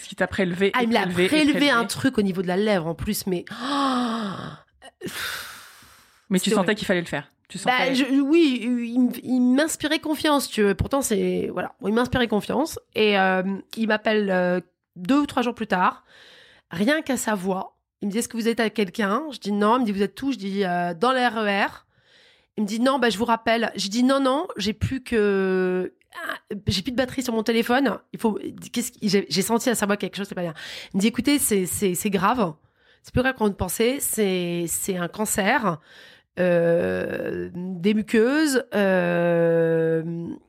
Ce 0.00 0.08
qui 0.08 0.16
t'a 0.16 0.26
prélevé. 0.26 0.70
Ah, 0.74 0.82
il 0.82 0.88
me 0.88 0.94
l'a 0.94 1.06
prélevé, 1.06 1.70
un 1.70 1.84
truc 1.84 2.18
au 2.18 2.22
niveau 2.22 2.42
de 2.42 2.46
la 2.48 2.56
lèvre 2.56 2.86
en 2.86 2.94
plus, 2.94 3.26
mais. 3.26 3.44
Mais 6.30 6.40
tu 6.40 6.50
sentais 6.50 6.60
horrible. 6.60 6.74
qu'il 6.78 6.86
fallait 6.86 7.00
le 7.00 7.06
faire. 7.06 7.30
Tu 7.48 7.58
sentais. 7.58 7.76
Bah, 7.88 7.94
je- 7.94 8.20
oui, 8.20 8.60
il, 9.22 9.40
m'inspirait 9.40 10.00
confiance, 10.00 10.48
tu. 10.48 10.74
Pourtant, 10.74 11.02
c'est. 11.02 11.48
Voilà, 11.52 11.74
il 11.84 11.92
m'inspirait 11.92 12.26
confiance. 12.26 12.80
Et 12.94 13.18
euh, 13.18 13.42
il 13.76 13.86
m'appelle 13.86 14.30
euh, 14.30 14.60
deux 14.96 15.20
ou 15.20 15.26
trois 15.26 15.42
jours 15.42 15.54
plus 15.54 15.66
tard, 15.66 16.04
rien 16.70 17.02
qu'à 17.02 17.16
sa 17.16 17.34
voix. 17.34 17.76
Il 18.02 18.08
me 18.08 18.12
dit 18.12 18.18
Est-ce 18.18 18.28
que 18.28 18.36
vous 18.36 18.48
êtes 18.48 18.60
avec 18.60 18.74
quelqu'un? 18.74 19.22
Je 19.32 19.38
dis 19.38 19.52
non. 19.52 19.76
Il 19.76 19.80
me 19.80 19.84
dit 19.86 19.92
Vous 19.92 20.02
êtes 20.02 20.14
tout? 20.14 20.32
Je 20.32 20.38
dis 20.38 20.64
euh, 20.64 20.94
Dans 20.94 21.12
le 21.12 21.18
RER. 21.26 21.66
Il 22.56 22.62
me 22.64 22.68
dit 22.68 22.80
Non, 22.80 22.98
bah, 22.98 23.10
je 23.10 23.18
vous 23.18 23.24
rappelle. 23.24 23.70
J'ai 23.74 23.88
dit 23.88 24.02
Non, 24.02 24.20
non, 24.20 24.46
j'ai 24.56 24.72
plus 24.72 25.02
que. 25.02 25.92
ah, 26.28 26.34
J'ai 26.66 26.82
plus 26.82 26.92
de 26.92 26.96
batterie 26.96 27.22
sur 27.22 27.32
mon 27.32 27.42
téléphone. 27.42 27.98
Il 28.12 28.18
faut. 28.18 28.38
Qu'est-ce 28.72 28.92
J'ai 29.02 29.42
senti 29.42 29.70
à 29.70 29.74
sa 29.74 29.86
voix 29.86 29.96
quelque 29.96 30.16
chose, 30.16 30.26
c'est 30.28 30.34
pas 30.34 30.42
bien. 30.42 30.54
Il 30.92 30.98
me 30.98 31.00
dit 31.02 31.06
Écoutez, 31.08 31.38
c'est- 31.38 32.10
grave. 32.10 32.54
C'est 33.02 33.12
plus 33.12 33.22
grave 33.22 33.34
qu'on 33.34 33.48
ne 33.48 33.52
pensait. 33.54 33.98
C'est 34.00 34.96
un 34.96 35.08
cancer 35.08 35.78
euh, 36.38 37.50
des 37.54 37.94
muqueuses. 37.94 38.64
euh, 38.74 40.02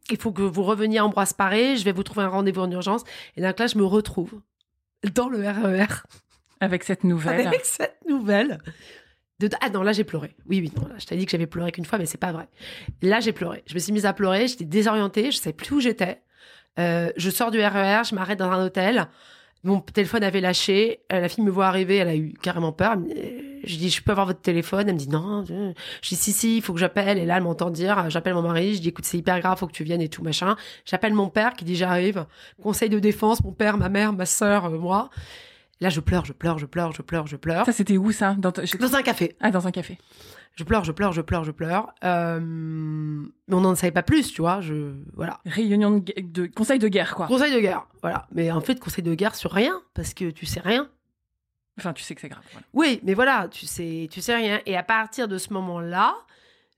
il 0.10 0.18
faut 0.18 0.32
que 0.32 0.42
vous 0.42 0.64
reveniez 0.64 1.00
à 1.00 1.06
Ambroise 1.06 1.34
Paré. 1.34 1.76
Je 1.78 1.84
vais 1.86 1.92
vous 1.92 2.04
trouver 2.04 2.24
un 2.24 2.30
rendez-vous 2.30 2.62
en 2.62 2.72
urgence. 2.72 3.04
Et 3.36 3.42
donc 3.42 3.58
là, 3.60 3.68
je 3.68 3.78
me 3.78 3.84
retrouve 3.84 4.42
dans 5.14 5.30
le 5.30 5.40
RER 5.40 5.86
Avec 6.60 6.84
cette 6.84 7.04
nouvelle. 7.04 7.48
avec 7.48 7.66
cette 7.66 7.98
nouvelle. 8.08 8.60
De... 9.40 9.50
Ah 9.62 9.70
non, 9.70 9.84
là 9.84 9.92
j'ai 9.92 10.04
pleuré. 10.04 10.36
Oui, 10.50 10.60
oui, 10.62 10.72
non, 10.76 10.88
là, 10.88 10.96
je 10.98 11.06
t'ai 11.06 11.16
dit 11.16 11.26
que 11.26 11.32
j'avais 11.32 11.46
pleuré 11.46 11.72
qu'une 11.72 11.86
fois, 11.86 12.00
mais 12.00 12.08
c'est 12.08 12.18
pas 12.18 12.32
vrai. 12.32 12.48
Là 13.04 13.20
j'ai 13.20 13.34
pleuré. 13.34 13.64
Je 13.68 13.76
me 13.76 13.80
suis 13.80 13.94
mise 13.94 14.08
à 14.08 14.14
pleurer, 14.14 14.48
j'étais 14.48 14.66
désorientée, 14.66 15.32
je 15.32 15.38
savais 15.38 15.54
plus 15.54 15.76
où 15.76 15.80
j'étais. 15.80 16.24
Euh, 16.80 17.12
je 17.18 17.30
sors 17.30 17.52
du 17.52 17.60
RER, 17.60 18.02
je 18.10 18.16
m'arrête 18.16 18.40
dans 18.40 18.50
un 18.50 18.66
hôtel. 18.66 19.08
Mon 19.64 19.80
téléphone 19.82 20.24
avait 20.24 20.42
lâché. 20.42 21.02
La 21.12 21.30
fille 21.30 21.44
me 21.44 21.52
voit 21.52 21.68
arriver, 21.68 21.98
elle 21.98 22.08
a 22.08 22.16
eu 22.16 22.34
carrément 22.42 22.72
peur. 22.72 22.94
Elle 22.94 23.57
Je 23.68 23.78
dis, 23.78 23.90
je 23.90 24.02
peux 24.02 24.12
avoir 24.12 24.26
votre 24.26 24.42
téléphone 24.42 24.88
Elle 24.88 24.96
me 24.96 25.00
dit, 25.00 25.10
non. 25.10 25.44
Je 25.46 26.10
dis, 26.10 26.16
si, 26.16 26.32
si, 26.32 26.58
il 26.58 26.62
faut 26.62 26.74
que 26.74 26.80
j'appelle. 26.80 27.18
Et 27.18 27.26
là, 27.26 27.38
elle 27.38 27.44
m'entend 27.44 27.70
dire, 27.70 28.10
j'appelle 28.10 28.34
mon 28.34 28.42
mari. 28.42 28.76
Je 28.76 28.82
dis, 28.82 28.90
écoute, 28.90 29.06
c'est 29.06 29.18
hyper 29.18 29.40
grave, 29.40 29.58
faut 29.58 29.68
que 29.68 29.74
tu 29.74 29.84
viennes 29.84 30.02
et 30.02 30.10
tout, 30.10 30.24
machin. 30.24 30.56
J'appelle 30.86 31.14
mon 31.14 31.30
père 31.30 31.54
qui 31.54 31.66
dit, 31.66 31.76
j'arrive. 31.76 32.26
Conseil 32.62 32.90
de 32.90 33.00
défense, 33.00 33.44
mon 33.44 33.52
père, 33.52 33.78
ma 33.78 33.90
mère, 33.90 34.14
ma 34.14 34.26
sœur, 34.26 34.66
euh, 34.66 34.78
moi. 34.78 35.10
Là, 35.80 35.90
je 35.90 36.00
pleure, 36.00 36.26
je 36.26 36.34
pleure, 36.34 36.58
je 36.58 36.66
pleure, 36.66 36.92
je 36.94 37.02
pleure, 37.04 37.28
je 37.28 37.36
pleure. 37.36 37.66
Ça, 37.66 37.72
c'était 37.72 37.98
où 37.98 38.12
ça? 38.12 38.34
Dans 38.34 38.52
un 38.96 39.04
café. 39.04 39.36
Ah, 39.40 39.52
dans 39.52 39.68
un 39.68 39.72
café. 39.72 40.00
Je 40.58 40.64
pleure, 40.64 40.84
je 40.84 40.92
pleure, 40.92 41.14
je 41.14 41.22
pleure, 41.22 41.44
je 41.44 41.52
pleure. 41.52 41.94
Euh, 42.04 42.40
mais 42.42 43.56
on 43.56 43.62
n'en 43.62 43.76
savait 43.76 43.92
pas 43.92 44.02
plus, 44.02 44.34
tu 44.34 44.42
vois. 44.42 44.60
Je 44.60 44.94
voilà. 45.16 45.40
Réunion 45.46 46.00
de, 46.00 46.14
de 46.18 46.48
conseil 46.48 46.80
de 46.80 46.88
guerre, 46.88 47.14
quoi. 47.14 47.28
Conseil 47.28 47.54
de 47.54 47.60
guerre, 47.60 47.86
voilà. 48.02 48.28
Mais 48.34 48.50
en 48.50 48.60
fait, 48.60 48.80
conseil 48.80 49.04
de 49.04 49.14
guerre 49.14 49.36
sur 49.36 49.52
rien, 49.52 49.80
parce 49.94 50.16
que 50.16 50.32
tu 50.32 50.48
sais 50.48 50.60
rien. 50.60 50.90
Enfin, 51.78 51.94
tu 51.94 52.04
sais 52.04 52.16
que 52.16 52.22
c'est 52.22 52.30
grave. 52.30 52.44
voilà. 52.52 52.66
Oui, 52.74 53.00
mais 53.04 53.14
voilà, 53.14 53.48
tu 53.50 53.66
sais, 53.66 54.08
tu 54.12 54.22
sais 54.22 54.36
rien. 54.36 54.60
Et 54.66 54.76
à 54.76 54.84
partir 54.84 55.28
de 55.28 55.38
ce 55.38 55.54
moment-là, 55.54 56.16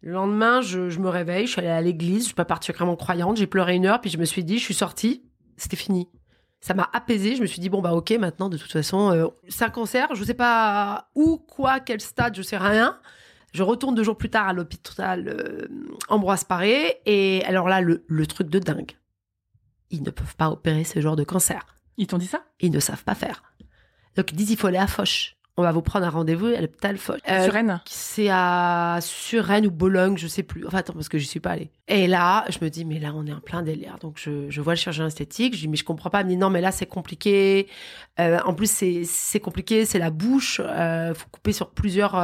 le 0.01 0.12
lendemain, 0.12 0.62
je, 0.62 0.89
je 0.89 1.00
me 1.00 1.10
réveille, 1.10 1.46
je 1.46 1.51
suis 1.53 1.60
allée 1.60 1.70
à 1.70 1.82
l'église, 1.82 2.20
je 2.22 2.25
suis 2.27 2.34
pas 2.34 2.46
particulièrement 2.46 2.96
croyante, 2.96 3.38
j'ai 3.38 3.48
pleuré 3.48 3.75
une 3.75 3.86
heure, 3.86 4.01
puis 4.01 4.10
je 4.10 4.18
me 4.18 4.25
suis 4.25 4.44
dit, 4.44 4.58
je 4.58 4.63
suis 4.63 4.74
sortie, 4.74 5.24
c'était 5.58 5.77
fini. 5.77 6.10
Ça 6.62 6.74
m'a 6.74 6.89
apaisée, 6.91 7.36
je 7.38 7.41
me 7.41 7.48
suis 7.48 7.62
dit, 7.62 7.70
bon, 7.70 7.82
bah 7.82 7.94
ok, 7.94 8.12
maintenant, 8.12 8.50
de 8.50 8.58
toute 8.58 8.72
façon, 8.72 9.12
euh, 9.13 9.27
c'est 9.48 9.63
un 9.63 9.70
cancer, 9.70 10.13
je 10.13 10.24
sais 10.25 10.34
pas 10.34 11.10
où, 11.15 11.38
quoi, 11.38 11.79
quel 11.79 12.01
stade, 12.01 12.36
je 12.36 12.41
sais 12.41 12.58
rien. 12.58 13.00
Je 13.53 13.63
retourne 13.63 13.96
deux 13.96 14.03
jours 14.03 14.18
plus 14.18 14.29
tard 14.29 14.48
à 14.50 14.53
l'hôpital 14.53 15.27
euh, 15.27 15.68
Ambroise 16.10 16.44
Paré, 16.44 17.00
et 17.06 17.44
alors 17.46 17.68
là, 17.70 17.79
le, 17.82 18.03
le 18.08 18.27
truc 18.27 18.50
de 18.50 18.60
dingue, 18.60 18.91
ils 19.89 20.03
ne 20.03 20.12
peuvent 20.12 20.36
pas 20.36 20.50
opérer 20.51 20.84
ce 20.84 21.00
genre 21.00 21.15
de 21.15 21.24
cancer 21.24 21.65
Ils 21.98 22.08
t'ont 22.08 22.18
dit 22.18 22.27
ça? 22.27 22.44
Ils 22.60 22.72
ne 22.72 22.79
savent 22.79 23.03
pas 23.03 23.15
faire. 23.15 23.44
Donc 24.16 24.32
ils 24.32 24.36
disent 24.36 24.51
il 24.51 24.58
faut 24.58 24.68
aller 24.68 24.78
à 24.78 24.88
Foch. 24.88 25.36
On 25.58 25.62
va 25.62 25.74
vous 25.74 25.82
prendre 25.82 26.06
un 26.06 26.10
rendez-vous 26.10 26.46
à 26.46 26.62
l'hôpital 26.62 26.98
Foch. 26.98 27.20
Euh, 27.30 27.44
Sur 27.44 27.54
Rennes 27.54 27.82
c'est 27.86 28.30
à 28.32 29.00
Suresnes 29.01 29.68
ou 29.68 29.72
Bologne, 29.72 30.18
je 30.18 30.28
sais 30.28 30.44
plus. 30.44 30.66
Enfin 30.66 30.78
attends 30.78 30.94
parce 30.94 31.10
que 31.10 31.18
j'y 31.18 31.28
suis 31.28 31.42
pas 31.42 31.51
allée. 31.51 31.70
Et 31.89 32.08
là, 32.08 32.46
je 32.50 32.60
me 32.62 32.70
dis 32.70 32.86
mais 32.86 32.98
là 32.98 33.12
on 33.13 33.25
est 33.25 33.34
en 33.34 33.42
plein 33.42 33.62
délire. 33.62 33.98
Donc 34.00 34.18
je, 34.24 34.50
je 34.50 34.62
vois 34.62 34.74
le 34.74 34.78
chirurgien 34.78 35.08
esthétique, 35.08 35.56
je 35.56 35.60
dis 35.60 35.68
mais 35.68 35.75
je 35.75 35.84
comprends 35.84 36.10
pas. 36.10 36.22
Il 36.22 36.25
me 36.25 36.30
dit 36.30 36.38
non 36.38 36.50
mais 36.50 36.62
là 36.62 36.72
c'est 36.72 36.86
compliqué. 36.86 37.68
Euh, 38.22 38.39
en 38.46 38.54
plus 38.54 38.72
c'est 38.72 39.39
compliqué, 39.42 39.86
c'est 39.86 40.00
la 40.00 40.12
bouche. 40.12 40.62
Euh, 40.63 41.13
faut 41.13 41.28
couper 41.30 41.51
sur 41.51 41.72
plusieurs. 41.72 42.16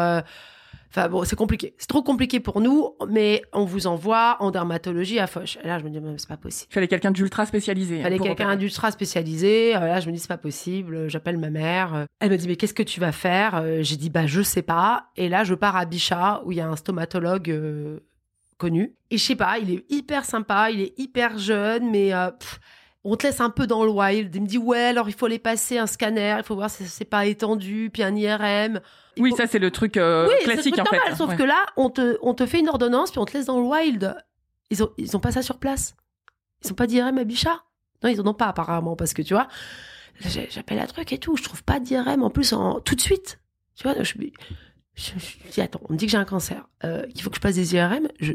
Enfin 0.89 1.09
bon, 1.09 1.23
c'est 1.25 1.35
compliqué. 1.35 1.73
C'est 1.77 1.87
trop 1.87 2.01
compliqué 2.03 2.39
pour 2.39 2.61
nous, 2.61 2.95
mais 3.09 3.41
on 3.51 3.65
vous 3.65 3.85
envoie 3.87 4.37
en 4.39 4.51
dermatologie 4.51 5.19
à 5.19 5.27
Foch. 5.27 5.57
Et 5.63 5.67
là, 5.67 5.77
je 5.79 5.83
me 5.83 5.89
dis, 5.89 5.99
mais 5.99 6.13
c'est 6.17 6.29
pas 6.29 6.37
possible. 6.37 6.67
Il 6.71 6.73
fallait 6.73 6.87
quelqu'un 6.87 7.11
d'ultra 7.11 7.45
spécialisé. 7.45 7.97
Il 7.97 8.03
fallait 8.03 8.17
pour 8.17 8.27
quelqu'un 8.27 8.55
d'ultra 8.55 8.91
spécialisé. 8.91 9.75
Euh, 9.75 9.79
là, 9.81 9.99
je 9.99 10.07
me 10.07 10.13
dis, 10.13 10.19
c'est 10.19 10.27
pas 10.29 10.37
possible. 10.37 11.09
J'appelle 11.09 11.37
ma 11.37 11.49
mère. 11.49 11.93
Euh, 11.95 12.05
Elle 12.19 12.31
me 12.31 12.37
dit, 12.37 12.47
mais 12.47 12.55
qu'est-ce 12.55 12.73
que 12.73 12.83
tu 12.83 12.99
vas 13.01 13.11
faire? 13.11 13.55
Euh, 13.55 13.79
J'ai 13.81 13.97
dit, 13.97 14.09
bah, 14.09 14.25
je 14.25 14.41
sais 14.41 14.61
pas. 14.61 15.07
Et 15.17 15.27
là, 15.27 15.43
je 15.43 15.53
pars 15.53 15.75
à 15.75 15.85
Bichat, 15.85 16.41
où 16.45 16.51
il 16.53 16.59
y 16.59 16.61
a 16.61 16.67
un 16.67 16.75
stomatologue 16.77 17.49
euh, 17.49 17.99
connu. 18.57 18.95
Et 19.11 19.17
je 19.17 19.23
sais 19.23 19.35
pas, 19.35 19.57
il 19.59 19.71
est 19.71 19.85
hyper 19.91 20.23
sympa, 20.23 20.71
il 20.71 20.79
est 20.81 20.93
hyper 20.97 21.37
jeune, 21.37 21.91
mais 21.91 22.13
euh, 22.13 22.31
pff, 22.31 22.59
on 23.03 23.17
te 23.17 23.27
laisse 23.27 23.41
un 23.41 23.49
peu 23.49 23.67
dans 23.67 23.83
le 23.83 23.91
wild. 23.91 24.33
Il 24.33 24.41
me 24.43 24.47
dit, 24.47 24.57
ouais, 24.57 24.85
alors 24.85 25.09
il 25.09 25.13
faut 25.13 25.25
aller 25.25 25.39
passer 25.39 25.77
un 25.77 25.87
scanner, 25.87 26.35
il 26.39 26.43
faut 26.43 26.55
voir 26.55 26.69
si 26.69 26.85
c'est 26.85 27.03
pas 27.05 27.25
étendu, 27.25 27.89
puis 27.91 28.01
un 28.01 28.15
IRM. 28.15 28.79
Oui, 29.17 29.33
ça, 29.37 29.47
c'est 29.47 29.59
le 29.59 29.71
truc 29.71 29.97
euh, 29.97 30.27
oui, 30.27 30.33
classique, 30.43 30.75
le 30.75 30.81
en 30.81 30.85
truc 30.85 30.99
fait. 30.99 31.05
normal, 31.09 31.17
sauf 31.17 31.29
Ouais. 31.29 31.35
que 31.37 31.43
là, 31.43 31.65
on 31.77 31.89
te, 31.89 32.17
on 32.21 32.33
te 32.33 32.45
fait 32.45 32.59
une 32.59 32.69
ordonnance, 32.69 33.11
puis 33.11 33.19
on 33.19 33.25
te 33.25 33.33
laisse 33.37 33.45
dans 33.45 33.59
le 33.59 33.65
wild. 33.65 34.15
Ils 34.71 34.83
ont, 34.83 34.89
ils 34.97 35.15
ont 35.15 35.19
pas 35.19 35.31
ça 35.31 35.41
sur 35.41 35.57
place. 35.59 35.95
Ils 36.63 36.71
ont 36.71 36.75
pas 36.75 36.87
d'IRM 36.87 37.17
à 37.17 37.23
Bichat. 37.23 37.63
Non, 38.03 38.09
ils 38.09 38.19
en 38.21 38.27
ont 38.27 38.33
pas, 38.33 38.47
apparemment, 38.47 38.95
parce 38.95 39.13
que 39.13 39.21
tu 39.21 39.33
vois, 39.33 39.47
j'appelle 40.49 40.79
un 40.79 40.85
truc 40.85 41.11
et 41.13 41.17
tout, 41.17 41.35
je 41.37 41.43
trouve 41.43 41.63
pas 41.63 41.79
d'IRM 41.79 42.23
en 42.23 42.29
plus 42.29 42.53
en, 42.53 42.79
tout 42.79 42.95
de 42.95 43.01
suite. 43.01 43.39
Tu 43.75 43.83
vois, 43.83 43.95
je, 44.03 44.13
je, 44.95 45.11
je, 45.17 45.51
dis, 45.51 45.61
attends, 45.61 45.81
on 45.89 45.93
me 45.93 45.97
dit 45.97 46.05
que 46.05 46.11
j'ai 46.11 46.17
un 46.17 46.25
cancer, 46.25 46.67
euh, 46.83 47.05
qu'il 47.07 47.21
faut 47.21 47.29
que 47.29 47.35
je 47.35 47.41
passe 47.41 47.55
des 47.55 47.75
IRM, 47.75 48.07
je, 48.19 48.33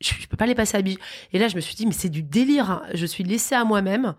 je, 0.00 0.14
je 0.14 0.26
peux 0.28 0.36
pas 0.36 0.46
les 0.46 0.54
passer 0.54 0.76
à 0.76 0.82
Bichat. 0.82 1.00
Et 1.32 1.38
là, 1.38 1.48
je 1.48 1.56
me 1.56 1.60
suis 1.60 1.74
dit, 1.74 1.86
mais 1.86 1.92
c'est 1.92 2.08
du 2.08 2.22
délire. 2.22 2.70
hein. 2.70 2.82
Je 2.94 3.06
suis 3.06 3.24
laissée 3.24 3.54
à 3.54 3.64
moi-même 3.64 4.14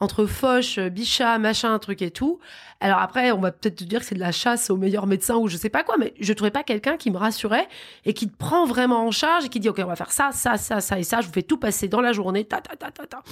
entre 0.00 0.26
Foch, 0.26 0.78
Bichat, 0.78 1.38
machin, 1.38 1.78
truc 1.78 2.02
et 2.02 2.10
tout. 2.10 2.38
Alors 2.80 2.98
après, 2.98 3.32
on 3.32 3.38
va 3.40 3.50
peut-être 3.52 3.76
te 3.76 3.84
dire 3.84 4.00
que 4.00 4.04
c'est 4.06 4.14
de 4.14 4.20
la 4.20 4.32
chasse 4.32 4.68
aux 4.68 4.76
meilleurs 4.76 5.06
médecins 5.06 5.36
ou 5.36 5.48
je 5.48 5.56
sais 5.56 5.70
pas 5.70 5.82
quoi, 5.82 5.96
mais 5.98 6.12
je 6.20 6.30
trouvais 6.34 6.50
pas 6.50 6.62
quelqu'un 6.62 6.98
qui 6.98 7.10
me 7.10 7.16
rassurait 7.16 7.66
et 8.04 8.12
qui 8.12 8.28
te 8.28 8.36
prend 8.36 8.66
vraiment 8.66 9.06
en 9.06 9.10
charge 9.10 9.46
et 9.46 9.48
qui 9.48 9.58
dit 9.60 9.70
ok, 9.70 9.80
on 9.82 9.86
va 9.86 9.96
faire 9.96 10.12
ça, 10.12 10.30
ça, 10.32 10.58
ça, 10.58 10.82
ça 10.82 10.98
et 10.98 11.02
ça. 11.02 11.22
Je 11.22 11.28
vous 11.28 11.32
fais 11.32 11.42
tout 11.42 11.56
passer 11.56 11.88
dans 11.88 12.02
la 12.02 12.12
journée, 12.12 12.44
ta 12.44 12.60
ta 12.60 12.76
ta 12.76 12.90
ta 12.90 13.06
ta. 13.06 13.22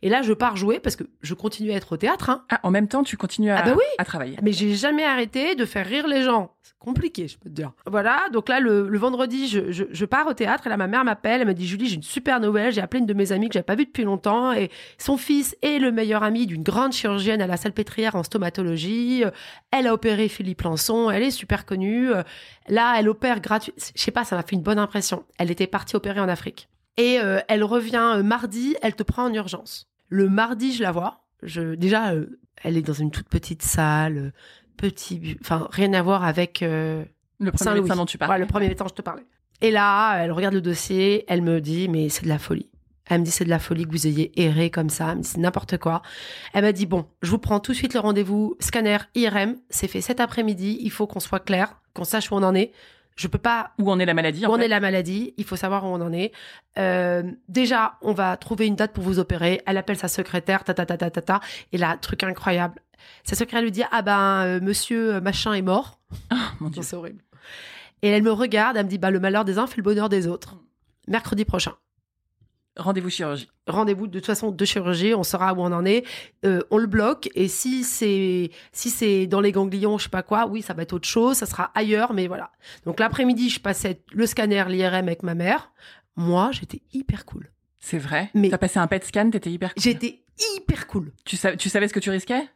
Et 0.00 0.08
là, 0.08 0.22
je 0.22 0.32
pars 0.32 0.56
jouer 0.56 0.80
parce 0.80 0.96
que 0.96 1.04
je 1.20 1.34
continue 1.34 1.72
à 1.72 1.74
être 1.76 1.92
au 1.92 1.96
théâtre, 1.98 2.30
hein. 2.30 2.44
Ah, 2.48 2.60
en 2.62 2.70
même 2.70 2.88
temps, 2.88 3.02
tu 3.02 3.18
continues 3.18 3.50
à, 3.50 3.58
Ah 3.58 3.62
bah 3.64 3.74
oui. 3.76 3.84
à 3.98 4.04
travailler. 4.06 4.38
Mais 4.42 4.52
j'ai 4.52 4.74
jamais 4.74 5.04
arrêté 5.04 5.54
de 5.54 5.66
faire 5.66 5.84
rire 5.86 6.06
les 6.06 6.22
gens. 6.22 6.52
C'est 6.62 6.78
compliqué, 6.78 7.28
je 7.28 7.36
peux 7.38 7.50
te 7.50 7.54
dire. 7.54 7.72
Voilà, 7.86 8.22
donc 8.32 8.48
là, 8.48 8.58
le, 8.60 8.88
le 8.88 8.98
vendredi, 8.98 9.46
je, 9.48 9.70
je, 9.70 9.84
je 9.90 10.04
pars 10.06 10.26
au 10.26 10.32
théâtre 10.32 10.66
et 10.66 10.70
là, 10.70 10.76
ma 10.78 10.86
mère 10.86 11.04
m'appelle. 11.04 11.42
Elle 11.42 11.46
me 11.46 11.54
dit 11.54 11.66
Julie, 11.66 11.86
j'ai 11.88 11.96
une 11.96 12.02
super 12.02 12.40
nouvelle. 12.40 12.72
J'ai 12.72 12.80
appelé 12.80 13.00
une 13.00 13.06
de 13.06 13.14
mes 13.14 13.30
amies 13.32 13.48
que 13.48 13.52
j'avais 13.52 13.62
pas 13.64 13.74
vue 13.76 13.84
depuis 13.84 14.04
longtemps 14.04 14.52
et 14.52 14.70
son 14.98 15.16
fils 15.18 15.54
est 15.62 15.78
le 15.78 15.92
meilleur 15.92 16.05
ami 16.14 16.46
d'une 16.46 16.62
grande 16.62 16.92
chirurgienne 16.92 17.40
à 17.40 17.46
la 17.46 17.56
Salpêtrière 17.56 18.14
en 18.14 18.22
stomatologie. 18.22 19.24
Euh, 19.24 19.30
Elle 19.70 19.86
a 19.86 19.94
opéré 19.94 20.28
Philippe 20.28 20.62
Lançon. 20.62 21.10
Elle 21.10 21.22
est 21.22 21.30
super 21.30 21.66
connue. 21.66 22.12
Euh, 22.12 22.22
Là, 22.68 22.96
elle 22.98 23.08
opère 23.08 23.40
gratuit. 23.40 23.72
Je 23.94 24.02
sais 24.02 24.10
pas, 24.10 24.24
ça 24.24 24.36
m'a 24.36 24.42
fait 24.42 24.56
une 24.56 24.62
bonne 24.62 24.78
impression. 24.78 25.24
Elle 25.38 25.50
était 25.50 25.66
partie 25.66 25.96
opérer 25.96 26.20
en 26.20 26.28
Afrique. 26.28 26.68
Et 26.96 27.20
euh, 27.20 27.40
elle 27.48 27.62
revient 27.62 28.20
mardi, 28.24 28.74
elle 28.82 28.94
te 28.94 29.02
prend 29.02 29.24
en 29.24 29.32
urgence. 29.34 29.88
Le 30.08 30.28
mardi, 30.28 30.72
je 30.72 30.82
la 30.82 30.92
vois. 30.92 31.24
Je, 31.42 31.74
déjà, 31.74 32.12
euh, 32.12 32.38
elle 32.62 32.76
est 32.76 32.82
dans 32.82 32.94
une 32.94 33.10
toute 33.10 33.28
petite 33.28 33.62
salle, 33.62 34.32
petit, 34.76 35.36
enfin 35.40 35.68
rien 35.70 35.92
à 35.92 36.02
voir 36.02 36.24
avec 36.24 36.62
euh, 36.62 37.04
Le 37.38 37.52
premier 37.52 37.80
médecin 37.80 37.96
dont 37.96 38.06
tu 38.06 38.18
parles. 38.18 38.32
Ouais, 38.32 38.38
le 38.38 38.46
premier 38.46 38.68
médecin 38.68 38.84
dont 38.84 38.88
je 38.88 38.94
te 38.94 39.02
parlais. 39.02 39.26
Et 39.60 39.70
là, 39.70 40.16
elle 40.16 40.32
regarde 40.32 40.54
le 40.54 40.60
dossier, 40.60 41.24
elle 41.28 41.42
me 41.42 41.60
dit, 41.60 41.88
mais 41.88 42.08
c'est 42.08 42.24
de 42.24 42.28
la 42.28 42.38
folie. 42.38 42.70
Elle 43.08 43.20
me 43.20 43.24
dit, 43.24 43.30
c'est 43.30 43.44
de 43.44 43.50
la 43.50 43.58
folie 43.58 43.84
que 43.84 43.90
vous 43.90 44.06
ayez 44.06 44.32
erré 44.40 44.70
comme 44.70 44.90
ça. 44.90 45.10
Elle 45.10 45.18
me 45.18 45.22
dit, 45.22 45.28
c'est 45.28 45.38
n'importe 45.38 45.78
quoi. 45.78 46.02
Elle 46.52 46.62
m'a 46.62 46.72
dit, 46.72 46.86
bon, 46.86 47.06
je 47.22 47.30
vous 47.30 47.38
prends 47.38 47.60
tout 47.60 47.72
de 47.72 47.76
suite 47.76 47.94
le 47.94 48.00
rendez-vous. 48.00 48.56
Scanner, 48.60 48.98
IRM, 49.14 49.56
c'est 49.70 49.88
fait 49.88 50.00
cet 50.00 50.20
après-midi. 50.20 50.78
Il 50.80 50.90
faut 50.90 51.06
qu'on 51.06 51.20
soit 51.20 51.40
clair, 51.40 51.80
qu'on 51.94 52.04
sache 52.04 52.30
où 52.30 52.34
on 52.34 52.42
en 52.42 52.54
est. 52.54 52.72
Je 53.16 53.28
peux 53.28 53.38
pas 53.38 53.72
Où 53.78 53.90
en 53.90 53.98
est 53.98 54.04
la 54.04 54.12
maladie 54.12 54.44
où 54.44 54.50
en 54.52 54.58
fait 54.58 54.66
est 54.66 54.68
la 54.68 54.78
maladie, 54.78 55.32
il 55.38 55.44
faut 55.44 55.56
savoir 55.56 55.84
où 55.84 55.88
on 55.88 56.02
en 56.02 56.12
est. 56.12 56.32
Euh, 56.78 57.22
déjà, 57.48 57.96
on 58.02 58.12
va 58.12 58.36
trouver 58.36 58.66
une 58.66 58.76
date 58.76 58.92
pour 58.92 59.04
vous 59.04 59.18
opérer. 59.18 59.62
Elle 59.64 59.78
appelle 59.78 59.96
sa 59.96 60.08
secrétaire, 60.08 60.64
ta 60.64 60.74
ta 60.74 60.84
ta 60.84 60.98
ta 60.98 61.10
ta 61.10 61.22
ta. 61.22 61.40
Et 61.72 61.78
là, 61.78 61.96
truc 61.96 62.22
incroyable. 62.22 62.82
Sa 63.24 63.34
secrétaire 63.34 63.62
lui 63.62 63.70
dit 63.70 63.84
ah 63.90 64.02
ben 64.02 64.44
euh, 64.44 64.60
monsieur 64.60 65.18
machin 65.22 65.54
est 65.54 65.62
mort. 65.62 65.98
Ah, 66.28 66.52
mon 66.60 66.68
Dieu. 66.68 66.82
C'est 66.82 66.94
horrible. 66.94 67.24
Et 68.02 68.08
elle 68.08 68.22
me 68.22 68.32
regarde, 68.32 68.76
elle 68.76 68.84
me 68.84 68.90
dit 68.90 68.98
bah 68.98 69.10
le 69.10 69.18
malheur 69.18 69.46
des 69.46 69.58
uns 69.58 69.66
fait 69.66 69.78
le 69.78 69.82
bonheur 69.82 70.10
des 70.10 70.26
autres. 70.26 70.56
Mercredi 71.08 71.46
prochain. 71.46 71.72
Rendez-vous 72.76 73.08
chirurgie. 73.10 73.48
Rendez-vous 73.66 74.06
de 74.06 74.18
toute 74.18 74.26
façon 74.26 74.50
de 74.50 74.64
chirurgie, 74.64 75.14
on 75.14 75.22
saura 75.22 75.54
où 75.54 75.60
on 75.62 75.72
en 75.72 75.84
est. 75.84 76.04
Euh, 76.44 76.60
on 76.70 76.78
le 76.78 76.86
bloque 76.86 77.28
et 77.34 77.48
si 77.48 77.84
c'est 77.84 78.50
si 78.72 78.90
c'est 78.90 79.26
dans 79.26 79.40
les 79.40 79.50
ganglions, 79.52 79.96
je 79.98 80.04
sais 80.04 80.08
pas 80.10 80.22
quoi, 80.22 80.46
oui, 80.46 80.60
ça 80.62 80.74
va 80.74 80.82
être 80.82 80.92
autre 80.92 81.08
chose, 81.08 81.36
ça 81.38 81.46
sera 81.46 81.70
ailleurs, 81.74 82.12
mais 82.12 82.26
voilà. 82.26 82.50
Donc 82.84 83.00
l'après-midi, 83.00 83.48
je 83.50 83.60
passais 83.60 84.02
le 84.12 84.26
scanner, 84.26 84.64
l'IRM 84.68 84.94
avec 85.06 85.22
ma 85.22 85.34
mère. 85.34 85.72
Moi, 86.16 86.50
j'étais 86.52 86.82
hyper 86.92 87.24
cool. 87.24 87.50
C'est 87.78 87.98
vrai? 87.98 88.30
Mais- 88.34 88.50
T'as 88.50 88.58
passé 88.58 88.78
un 88.78 88.86
PET 88.86 89.04
scan, 89.04 89.30
t'étais 89.30 89.50
hyper 89.50 89.72
cool? 89.74 89.82
J'étais 89.82 90.22
hyper 90.56 90.86
cool. 90.86 91.12
Tu, 91.24 91.36
sa- 91.36 91.56
tu 91.56 91.68
savais 91.68 91.88
ce 91.88 91.92
que 91.94 92.00
tu 92.00 92.10
risquais 92.10 92.46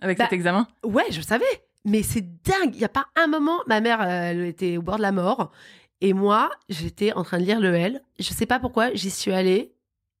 avec 0.00 0.16
Bah, 0.18 0.24
cet 0.24 0.32
examen? 0.32 0.66
Ouais, 0.84 1.06
je 1.10 1.20
savais. 1.20 1.44
Mais 1.84 2.02
c'est 2.02 2.22
dingue. 2.42 2.74
Il 2.74 2.78
n'y 2.78 2.84
a 2.84 2.88
pas 2.88 3.06
un 3.14 3.26
moment. 3.28 3.58
Ma 3.68 3.80
mère, 3.80 4.02
elle 4.02 4.40
était 4.44 4.76
au 4.76 4.82
bord 4.82 4.96
de 4.96 5.02
la 5.02 5.12
mort. 5.12 5.52
Et 6.00 6.12
moi, 6.12 6.50
j'étais 6.68 7.12
en 7.12 7.24
train 7.24 7.38
de 7.38 7.44
lire 7.44 7.60
le 7.60 7.74
L. 7.74 8.02
Je 8.18 8.30
sais 8.30 8.46
pas 8.46 8.58
pourquoi, 8.58 8.92
j'y 8.94 9.10
suis 9.10 9.32
allée. 9.32 9.72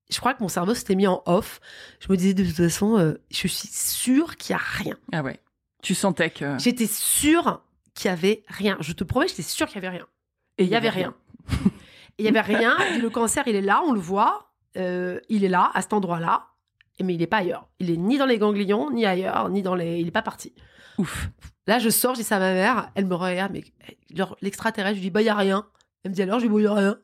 Je 0.08 0.18
crois 0.20 0.34
que 0.34 0.42
mon 0.42 0.48
cerveau 0.48 0.74
s'était 0.74 0.94
mis 0.94 1.06
en 1.06 1.22
off. 1.26 1.60
Je 2.00 2.10
me 2.10 2.16
disais 2.16 2.34
de 2.34 2.44
toute 2.44 2.56
façon, 2.56 2.98
euh, 2.98 3.14
je 3.30 3.36
suis 3.36 3.50
sûre 3.50 4.36
qu'il 4.36 4.54
n'y 4.54 4.60
a 4.60 4.64
rien. 4.64 4.96
Ah 5.12 5.22
ouais. 5.22 5.40
Tu 5.82 5.94
sentais 5.94 6.30
que. 6.30 6.58
J'étais 6.58 6.86
sûre 6.86 7.62
qu'il 7.94 8.08
y 8.08 8.12
avait 8.12 8.42
rien. 8.48 8.76
Je 8.80 8.92
te 8.92 9.04
promets, 9.04 9.28
j'étais 9.28 9.42
sûre 9.42 9.66
qu'il 9.66 9.76
y 9.76 9.78
avait 9.78 9.96
rien. 9.96 10.06
Et 10.58 10.64
il 10.64 10.70
y 10.70 10.76
avait 10.76 10.90
rien. 10.90 11.14
Il 12.18 12.24
y 12.24 12.28
avait 12.28 12.40
rien. 12.40 12.78
Et 12.94 12.98
le 12.98 13.10
cancer, 13.10 13.46
il 13.46 13.56
est 13.56 13.60
là, 13.60 13.82
on 13.86 13.92
le 13.92 14.00
voit. 14.00 14.50
Euh, 14.78 15.20
il 15.28 15.44
est 15.44 15.50
là, 15.50 15.70
à 15.74 15.82
cet 15.82 15.92
endroit-là. 15.92 16.46
Mais 16.98 17.12
il 17.12 17.18
n'est 17.18 17.26
pas 17.26 17.38
ailleurs. 17.38 17.68
Il 17.78 17.90
est 17.90 17.98
ni 17.98 18.16
dans 18.16 18.24
les 18.24 18.38
ganglions, 18.38 18.90
ni 18.90 19.04
ailleurs, 19.04 19.50
ni 19.50 19.60
dans 19.60 19.74
les. 19.74 19.98
Il 19.98 20.06
n'est 20.06 20.10
pas 20.10 20.22
parti. 20.22 20.54
Ouf. 20.98 21.28
Là, 21.66 21.78
je 21.78 21.90
sors, 21.90 22.14
je 22.14 22.20
dis 22.20 22.24
ça 22.24 22.36
à 22.36 22.40
ma 22.40 22.52
mère. 22.52 22.90
Elle 22.94 23.06
me 23.06 23.14
regarde, 23.14 23.52
mais 23.52 23.64
l'extraterrestre, 24.40 24.96
je 24.96 25.00
lui 25.00 25.08
dis, 25.08 25.10
bah, 25.10 25.22
n'y 25.22 25.28
a 25.28 25.34
rien. 25.34 25.66
Elle 26.04 26.12
me 26.12 26.14
dit 26.14 26.22
alors, 26.22 26.38
je 26.38 26.46
lui 26.46 26.62
dis, 26.62 26.66
a 26.66 26.74
rien. 26.74 26.98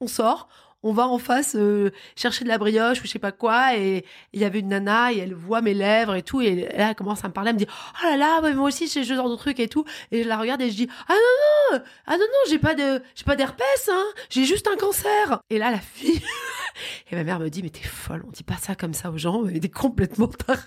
On 0.00 0.06
sort, 0.06 0.48
on 0.82 0.92
va 0.92 1.08
en 1.08 1.18
face 1.18 1.56
euh, 1.56 1.90
chercher 2.14 2.44
de 2.44 2.48
la 2.48 2.58
brioche 2.58 3.00
ou 3.00 3.06
je 3.06 3.10
sais 3.10 3.18
pas 3.18 3.32
quoi. 3.32 3.76
Et 3.76 4.04
il 4.32 4.40
y 4.40 4.44
avait 4.44 4.60
une 4.60 4.68
nana 4.68 5.12
et 5.12 5.18
elle 5.18 5.34
voit 5.34 5.60
mes 5.60 5.74
lèvres 5.74 6.14
et 6.14 6.22
tout. 6.22 6.40
Et 6.40 6.54
là, 6.54 6.90
elle 6.90 6.94
commence 6.94 7.24
à 7.24 7.28
me 7.28 7.32
parler. 7.32 7.50
Elle 7.50 7.56
me 7.56 7.60
dit, 7.60 7.66
oh 7.68 8.06
là 8.06 8.16
là, 8.16 8.54
moi 8.54 8.68
aussi, 8.68 8.86
j'ai 8.86 9.04
ce 9.04 9.14
genre 9.14 9.28
de 9.28 9.36
truc 9.36 9.58
et 9.60 9.68
tout. 9.68 9.84
Et 10.12 10.22
je 10.22 10.28
la 10.28 10.38
regarde 10.38 10.62
et 10.62 10.70
je 10.70 10.76
dis, 10.76 10.88
ah 11.08 11.12
non, 11.12 11.78
non, 11.78 11.84
ah 12.06 12.12
non, 12.12 12.18
non, 12.18 12.50
j'ai 12.50 12.58
pas 12.58 12.74
de, 12.74 13.02
j'ai 13.14 13.24
pas 13.24 13.36
d'herpès, 13.36 13.90
hein. 13.90 14.04
J'ai 14.30 14.44
juste 14.44 14.68
un 14.68 14.76
cancer. 14.76 15.40
Et 15.50 15.58
là, 15.58 15.70
la 15.70 15.80
fille. 15.80 16.22
et 17.10 17.16
ma 17.16 17.24
mère 17.24 17.40
me 17.40 17.48
dit, 17.48 17.62
mais 17.62 17.70
t'es 17.70 17.82
folle, 17.82 18.22
on 18.26 18.30
dit 18.30 18.44
pas 18.44 18.56
ça 18.56 18.74
comme 18.74 18.94
ça 18.94 19.10
aux 19.10 19.18
gens. 19.18 19.42
Mais 19.42 19.58
t'es 19.58 19.68
complètement 19.68 20.28
tarée. 20.28 20.60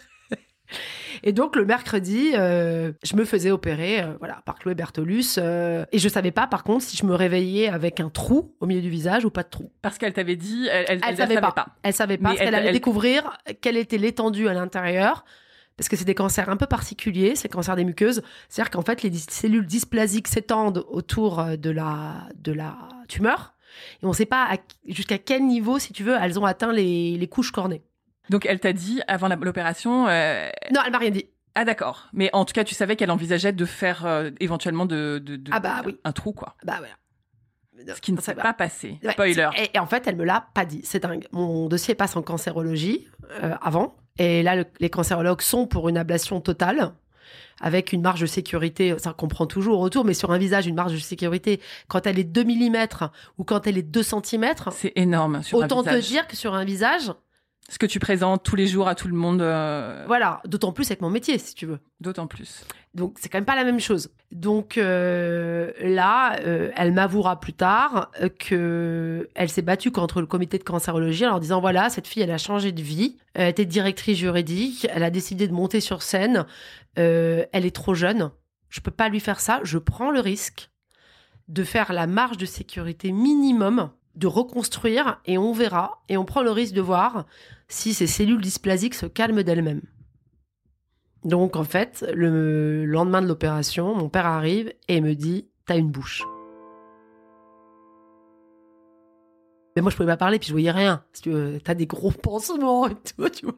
Et 1.24 1.34
donc 1.34 1.56
le 1.56 1.66
mercredi, 1.66 2.32
euh, 2.36 2.92
je 3.04 3.16
me 3.16 3.26
faisais 3.26 3.52
opérer, 3.52 4.02
euh, 4.02 4.14
voilà, 4.20 4.42
par 4.46 4.56
Chloé 4.60 4.76
Bertolus, 4.76 5.36
euh, 5.38 5.84
et 5.92 6.00
je 6.00 6.08
savais 6.08 6.32
pas 6.32 6.48
par 6.48 6.64
contre 6.64 6.84
si 6.84 6.96
je 6.96 7.06
me 7.06 7.14
réveillais 7.16 7.68
avec 7.68 8.00
un 8.00 8.10
trou 8.10 8.56
au 8.60 8.66
milieu 8.66 8.82
du 8.82 8.90
visage 8.90 9.26
ou 9.26 9.30
pas 9.30 9.44
de 9.44 9.50
trou. 9.50 9.72
Parce 9.82 9.98
qu'elle 9.98 10.14
t'avait 10.14 10.36
dit, 10.38 10.68
elle, 10.72 10.86
elle, 10.88 11.00
Elle 11.04 11.10
elle 11.10 11.18
savait 11.18 11.34
savait 11.36 11.42
pas. 11.48 11.52
pas. 11.52 11.68
Elle 11.84 11.94
savait 11.94 12.18
pas, 12.18 12.22
Mais 12.24 12.30
parce 12.30 12.40
qu'elle 12.40 12.48
elle- 12.50 12.56
allait 12.56 12.72
découvrir 12.72 13.38
quelle 13.62 13.78
était 13.78 13.98
l'étendue 13.98 14.48
à 14.48 14.54
l'intérieur, 14.54 15.26
parce 15.76 15.90
que 15.90 15.96
c'est 15.98 16.06
des 16.06 16.16
cancers 16.16 16.50
un 16.50 16.58
peu 16.58 16.68
particuliers, 16.68 17.36
c'est 17.36 17.50
le 17.50 17.54
cancer 17.54 17.76
des 17.76 17.86
muqueuses, 17.86 18.22
c'est-à-dire 18.48 18.70
qu'en 18.72 18.82
fait 18.84 19.02
les 19.04 19.12
cellules 19.14 19.66
dysplasiques 19.66 20.28
s'étendent 20.28 20.86
autour 20.90 21.44
de 21.58 21.70
la 21.70 22.28
de 22.36 22.52
la 22.54 22.78
tumeur, 23.08 23.56
et 24.02 24.06
on 24.06 24.14
sait 24.14 24.26
pas 24.26 24.48
jusqu'à 24.88 25.18
quel 25.18 25.46
niveau, 25.46 25.80
si 25.80 25.94
tu 25.94 26.04
veux, 26.04 26.16
elles 26.22 26.40
ont 26.40 26.46
atteint 26.46 26.72
les, 26.74 27.18
les 27.18 27.28
couches 27.28 27.52
cornées. 27.52 27.82
Donc 28.30 28.46
elle 28.46 28.60
t'a 28.60 28.74
dit 28.74 29.02
avant 29.08 29.28
l'opération. 29.30 30.08
euh, 30.08 30.50
Non, 30.74 30.82
elle 30.86 30.92
m'a 30.92 30.98
rien 30.98 31.10
dit. 31.12 31.26
Ah 31.56 31.66
d'accord. 31.66 32.08
Mais 32.14 32.30
en 32.34 32.46
tout 32.46 32.54
cas, 32.54 32.64
tu 32.64 32.76
savais 32.76 32.96
qu'elle 32.96 33.12
envisageait 33.12 33.52
de 33.54 33.66
faire 33.66 34.06
euh, 34.06 34.30
éventuellement 34.40 34.86
de, 34.86 35.20
de, 35.24 35.36
de- 35.36 35.52
Ah 35.54 35.60
bah 35.60 35.82
oui. 35.86 35.98
un 36.04 36.12
trou 36.12 36.32
quoi. 36.32 36.56
Bah 36.64 36.76
voilà. 36.78 36.94
Ce 37.96 38.02
qui 38.02 38.12
ne 38.12 38.20
s'est 38.20 38.36
pas 38.36 38.54
passé. 38.54 39.00
Ouais, 39.04 39.14
Spoiler. 39.14 39.50
Et, 39.58 39.70
et 39.76 39.80
en 39.80 39.86
fait, 39.88 40.06
elle 40.06 40.18
me 40.18 40.26
l'a 40.26 40.48
pas 40.54 40.66
dit. 40.66 40.82
C'est 40.84 41.00
dingue. 41.02 41.26
Mon 41.32 41.68
dossier 41.68 41.96
passe 41.96 42.16
en 42.18 42.22
cancérologie 42.22 43.08
euh, 43.42 43.56
avant. 43.62 43.96
Et 44.18 44.44
là, 44.44 44.56
le- 44.58 44.66
les 44.80 44.90
cancérologues 44.90 45.42
sont 45.42 45.66
pour 45.66 45.88
une 45.90 45.98
ablation 45.98 46.42
totale 46.42 46.92
avec 47.62 47.92
une 47.94 48.02
marge 48.02 48.22
de 48.22 48.26
sécurité, 48.26 48.96
ça 49.00 49.12
comprend 49.12 49.46
toujours 49.46 49.82
autour, 49.82 50.06
mais 50.06 50.14
sur 50.14 50.32
un 50.32 50.38
visage, 50.38 50.66
une 50.66 50.76
marge 50.76 50.94
de 50.94 50.98
sécurité, 50.98 51.60
quand 51.89 52.08
elle 52.08 52.18
est 52.18 52.24
2 52.24 52.44
mm 52.46 52.88
ou 53.38 53.44
quand 53.44 53.68
elle 53.68 53.78
est 53.78 53.82
2 53.84 54.02
cm, 54.02 54.54
C'est 54.72 54.94
énorme 54.96 55.44
sur 55.44 55.58
autant 55.58 55.82
un 55.82 55.84
te 55.84 55.89
visage. 55.89 56.08
dire 56.08 56.28
que 56.28 56.38
sur 56.38 56.54
un 56.56 56.63
visage, 56.63 57.12
Ce 57.67 57.78
que 57.78 57.86
tu 57.86 58.00
présentes 58.00 58.43
tous 58.43 58.56
les 58.56 58.65
jours 58.65 58.88
à 58.88 58.95
tout 58.95 59.08
le 59.08 59.13
monde, 59.13 59.41
euh, 59.41 60.04
voilà, 60.08 60.41
d'autant 60.45 60.72
plus 60.72 60.89
avec 60.89 61.02
mon 61.02 61.10
métier, 61.10 61.38
si 61.38 61.54
tu 61.54 61.65
veux. 61.67 61.80
d'autant 62.00 62.26
plus. 62.26 62.65
Donc 62.95 63.17
c'est 63.19 63.30
quand 63.30 63.38
même 63.38 63.45
pas 63.45 63.56
la 63.56 63.63
même 63.63 63.80
chose. 63.80 64.10
Donc 64.32 64.78
euh, 64.78 65.72
là, 65.80 66.39
euh, 66.39 66.72
elle 66.76 66.93
m'avouera 66.93 67.39
plus 67.39 67.54
tard 67.54 68.10
que 68.39 69.30
elle 69.36 69.50
s'est 69.50 69.62
battue 69.62 69.91
contre 69.91 70.19
le 70.22 70.26
comité 70.26 70.58
de 70.58 70.63
cancérologie 70.63 71.26
en 71.28 71.30
leur 71.30 71.39
disant 71.39 71.62
voilà 71.62 71.91
cette 71.91 72.08
fille 72.08 72.24
elle 72.24 72.32
a 72.32 72.39
changé 72.39 72.72
de 72.72 72.82
vie, 72.82 73.17
elle 73.36 73.50
était 73.50 73.65
directrice 73.65 74.17
juridique, 74.17 74.88
elle 74.89 75.04
a 75.04 75.12
décidé 75.12 75.48
de 75.48 75.54
monter 75.54 75.82
sur 75.82 76.02
scène, 76.02 76.48
elle 76.95 77.48
est 77.54 77.76
trop 77.76 77.93
jeune, 77.93 78.32
je 78.69 78.80
peux 78.82 78.91
pas 78.91 79.10
lui 79.10 79.19
faire 79.19 79.39
ça, 79.39 79.60
je 79.63 79.78
prends 79.78 80.10
le 80.10 80.19
risque 80.19 80.72
de 81.50 81.63
faire 81.63 81.93
la 81.93 82.08
marge 82.08 82.38
de 82.38 82.45
sécurité 82.45 83.12
minimum, 83.12 83.89
de 84.15 84.28
reconstruire 84.28 85.22
et 85.26 85.38
on 85.38 85.54
verra 85.54 86.02
et 86.10 86.17
on 86.17 86.26
prend 86.26 86.41
le 86.41 86.52
risque 86.52 86.74
de 86.74 86.82
voir 86.82 87.26
si 87.67 87.93
ces 87.93 88.08
cellules 88.08 88.41
dysplasiques 88.41 88.95
se 88.95 89.06
calment 89.06 89.43
d'elles-mêmes. 89.43 89.82
Donc 91.24 91.56
en 91.56 91.63
fait, 91.63 92.06
le 92.13 92.86
lendemain 92.86 93.22
de 93.22 93.28
l'opération, 93.28 93.95
mon 93.95 94.10
père 94.10 94.26
arrive 94.26 94.74
et 94.88 95.02
me 95.02 95.15
dit 95.15 95.48
T'as 95.65 95.78
une 95.78 95.91
bouche. 95.91 96.24
Mais 99.76 99.82
moi, 99.84 99.91
je 99.91 99.95
pouvais 99.95 100.08
pas 100.08 100.17
parler, 100.17 100.39
puis 100.39 100.48
je 100.48 100.54
voyais 100.54 100.72
rien. 100.72 101.04
Veux, 101.26 101.60
t'as 101.63 101.76
des 101.76 101.86
gros 101.86 102.12
pansements 102.24 102.88
et 102.88 102.95
tout, 102.95 103.30
tu 103.30 103.45
vois. 103.45 103.56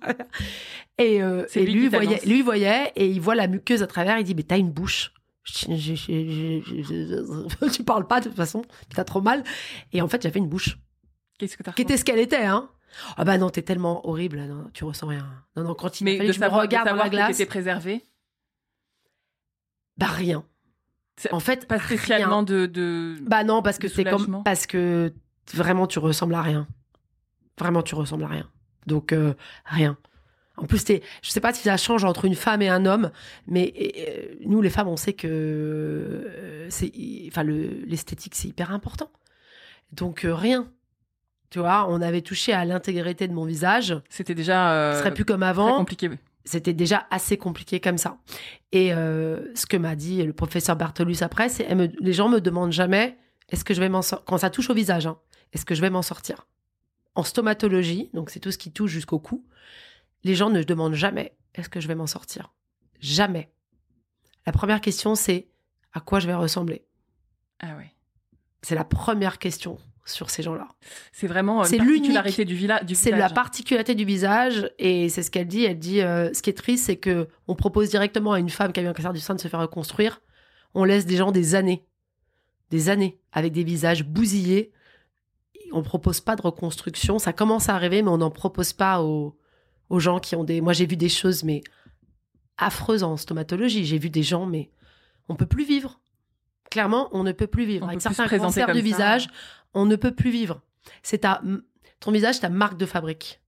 Et, 0.97 1.23
euh, 1.23 1.45
et 1.55 1.65
lui 1.65 1.73
lui, 1.73 1.87
voyait, 1.87 2.19
lui 2.25 2.41
voyait, 2.41 2.91
et 2.95 3.07
il 3.07 3.21
voit 3.21 3.35
la 3.35 3.47
muqueuse 3.47 3.81
à 3.81 3.87
travers, 3.87 4.19
il 4.19 4.23
dit 4.23 4.35
Mais 4.35 4.43
t'as 4.43 4.57
une 4.57 4.71
bouche. 4.71 5.13
Je 5.43 5.65
Tu 7.71 7.83
parles 7.83 8.07
pas 8.07 8.19
de 8.19 8.25
toute 8.25 8.35
façon, 8.35 8.63
t'as 8.93 9.03
trop 9.03 9.21
mal. 9.21 9.43
Et 9.91 10.01
en 10.01 10.07
fait, 10.07 10.21
j'avais 10.21 10.39
une 10.39 10.49
bouche 10.49 10.77
Qu'est-ce 11.37 11.57
que 11.57 11.63
t'as 11.63 11.71
qui 11.71 11.81
était 11.81 11.97
ce 11.97 12.05
qu'elle 12.05 12.19
était, 12.19 12.45
hein. 12.45 12.69
Ah 13.17 13.23
bah 13.23 13.37
non, 13.37 13.49
t'es 13.49 13.61
tellement 13.61 14.07
horrible, 14.07 14.41
non, 14.41 14.69
tu 14.73 14.83
ressens 14.83 15.07
rien. 15.07 15.25
Non, 15.55 15.63
non, 15.63 15.73
quand 15.73 16.01
il 16.01 16.03
a 16.03 16.11
Mais 16.11 16.17
fallu 16.17 16.27
de 16.27 16.33
que 16.33 16.39
je 16.39 16.43
me 16.43 16.47
regarde 16.51 16.89
dans 16.89 16.95
la 16.95 17.09
glace, 17.09 17.37
t'étais 17.37 17.47
préservé, 17.47 18.03
bah 19.97 20.07
rien. 20.07 20.43
En 21.31 21.39
fait, 21.39 21.67
pas 21.67 21.77
rien. 21.77 21.97
spécialement 21.97 22.43
de, 22.43 22.65
de... 22.65 23.17
Bah 23.21 23.43
non, 23.43 23.61
parce 23.61 23.77
que 23.77 23.87
c'est 23.87 24.03
comme 24.03 24.41
parce 24.43 24.65
que 24.65 25.13
vraiment 25.53 25.87
tu 25.87 25.99
ressembles 25.99 26.33
à 26.33 26.41
rien. 26.41 26.67
Vraiment 27.59 27.83
tu 27.83 27.95
ressembles 27.95 28.23
à 28.23 28.27
rien. 28.27 28.49
Donc 28.87 29.13
euh, 29.13 29.33
rien. 29.65 29.97
En 30.61 30.65
plus, 30.67 30.83
t'es, 30.83 31.01
je 31.21 31.29
sais 31.31 31.39
pas 31.41 31.53
si 31.53 31.63
ça 31.63 31.75
change 31.77 32.03
entre 32.03 32.25
une 32.25 32.35
femme 32.35 32.61
et 32.61 32.69
un 32.69 32.85
homme, 32.85 33.11
mais 33.47 33.73
nous 34.45 34.61
les 34.61 34.69
femmes, 34.69 34.87
on 34.87 34.97
sait 34.97 35.13
que 35.13 35.27
euh, 35.27 36.67
c'est, 36.69 36.91
enfin 37.27 37.43
le, 37.43 37.83
l'esthétique 37.85 38.35
c'est 38.35 38.47
hyper 38.47 38.71
important. 38.71 39.09
Donc 39.91 40.23
euh, 40.25 40.33
rien. 40.35 40.71
Tu 41.49 41.59
vois, 41.59 41.87
on 41.89 42.01
avait 42.01 42.21
touché 42.21 42.53
à 42.53 42.63
l'intégrité 42.63 43.27
de 43.27 43.33
mon 43.33 43.43
visage. 43.43 43.99
C'était 44.07 44.35
déjà 44.35 44.71
euh, 44.73 44.93
Ce 44.93 44.99
serait 44.99 45.13
plus 45.13 45.25
comme 45.25 45.41
très 45.41 45.49
avant. 45.49 45.77
compliqué. 45.77 46.09
C'était 46.45 46.73
déjà 46.73 47.05
assez 47.11 47.37
compliqué 47.37 47.79
comme 47.79 47.97
ça. 47.97 48.17
Et 48.71 48.93
euh, 48.93 49.53
ce 49.53 49.65
que 49.65 49.77
m'a 49.77 49.95
dit 49.95 50.23
le 50.23 50.33
professeur 50.33 50.75
Bartolus 50.75 51.21
après, 51.21 51.49
c'est 51.49 51.67
les 51.99 52.13
gens 52.13 52.29
me 52.29 52.39
demandent 52.39 52.71
jamais 52.71 53.17
est-ce 53.49 53.65
que 53.65 53.73
je 53.73 53.79
vais 53.81 53.89
m'en 53.89 54.01
sortir 54.01 54.25
quand 54.25 54.37
ça 54.37 54.49
touche 54.49 54.69
au 54.69 54.73
visage, 54.73 55.05
hein, 55.07 55.17
est-ce 55.53 55.65
que 55.65 55.75
je 55.75 55.81
vais 55.81 55.89
m'en 55.89 56.01
sortir? 56.01 56.47
En 57.15 57.23
stomatologie, 57.23 58.09
donc 58.13 58.29
c'est 58.29 58.39
tout 58.39 58.51
ce 58.51 58.57
qui 58.57 58.71
touche 58.71 58.91
jusqu'au 58.91 59.19
cou, 59.19 59.45
les 60.23 60.35
gens 60.35 60.49
ne 60.49 60.63
demandent 60.63 60.93
jamais 60.93 61.35
est-ce 61.55 61.69
que 61.69 61.79
je 61.79 61.87
vais 61.87 61.95
m'en 61.95 62.07
sortir 62.07 62.53
Jamais. 62.99 63.51
La 64.45 64.51
première 64.51 64.81
question 64.81 65.15
c'est 65.15 65.47
à 65.93 65.99
quoi 65.99 66.19
je 66.19 66.27
vais 66.27 66.33
ressembler 66.35 66.85
Ah 67.59 67.75
ouais. 67.77 67.93
C'est 68.61 68.75
la 68.75 68.83
première 68.85 69.39
question 69.39 69.77
sur 70.05 70.29
ces 70.29 70.43
gens-là. 70.43 70.67
C'est 71.11 71.27
vraiment 71.27 71.63
C'est 71.63 71.77
une 71.77 71.83
l'unique- 71.85 72.13
particularité 72.13 72.45
du, 72.45 72.85
du 72.85 72.95
C'est 72.95 73.11
visage. 73.11 73.19
la 73.19 73.29
particularité 73.29 73.95
du 73.95 74.05
visage 74.05 74.69
et 74.79 75.09
c'est 75.09 75.23
ce 75.23 75.29
qu'elle 75.31 75.47
dit. 75.47 75.63
Elle 75.65 75.79
dit 75.79 76.01
euh, 76.01 76.31
ce 76.33 76.41
qui 76.41 76.49
est 76.49 76.53
triste, 76.57 76.85
c'est 76.85 76.97
que 76.97 77.27
on 77.47 77.55
propose 77.55 77.89
directement 77.89 78.33
à 78.33 78.39
une 78.39 78.49
femme 78.49 78.71
qui 78.73 78.79
a 78.79 78.83
eu 78.83 78.87
un 78.87 78.93
cancer 78.93 79.13
du 79.13 79.19
sein 79.19 79.35
de 79.35 79.39
se 79.41 79.47
faire 79.47 79.59
reconstruire. 79.59 80.21
On 80.73 80.83
laisse 80.83 81.05
des 81.05 81.17
gens 81.17 81.31
des 81.31 81.53
années, 81.55 81.85
des 82.71 82.89
années 82.89 83.19
avec 83.31 83.51
des 83.53 83.63
visages 83.63 84.03
bousillés. 84.03 84.71
On 85.71 85.83
propose 85.83 86.19
pas 86.21 86.35
de 86.35 86.41
reconstruction. 86.41 87.19
Ça 87.19 87.31
commence 87.33 87.69
à 87.69 87.75
arriver, 87.75 88.01
mais 88.01 88.09
on 88.09 88.17
n'en 88.17 88.31
propose 88.31 88.73
pas 88.73 89.01
aux, 89.03 89.37
aux 89.91 89.99
gens 89.99 90.19
qui 90.19 90.35
ont 90.35 90.43
des. 90.43 90.61
Moi, 90.61 90.73
j'ai 90.73 90.85
vu 90.85 90.95
des 90.95 91.09
choses 91.09 91.43
mais 91.43 91.61
affreuses 92.57 93.03
en 93.03 93.17
stomatologie. 93.17 93.85
J'ai 93.85 93.99
vu 93.99 94.09
des 94.09 94.23
gens, 94.23 94.45
mais 94.45 94.71
on 95.27 95.35
peut 95.35 95.45
plus 95.45 95.65
vivre. 95.65 95.99
Clairement, 96.71 97.09
on 97.11 97.23
ne 97.23 97.33
peut 97.33 97.47
plus 97.47 97.65
vivre. 97.65 97.85
On 97.85 97.89
Avec 97.89 98.01
certains 98.01 98.27
cancers 98.27 98.71
du 98.71 98.81
visage, 98.81 99.27
on 99.73 99.85
ne 99.85 99.97
peut 99.97 100.15
plus 100.15 100.31
vivre. 100.31 100.61
C'est 101.03 101.19
ta, 101.19 101.41
ton 101.99 102.11
visage, 102.11 102.39
ta 102.39 102.47
marque 102.47 102.77
de 102.77 102.85
fabrique. 102.85 103.41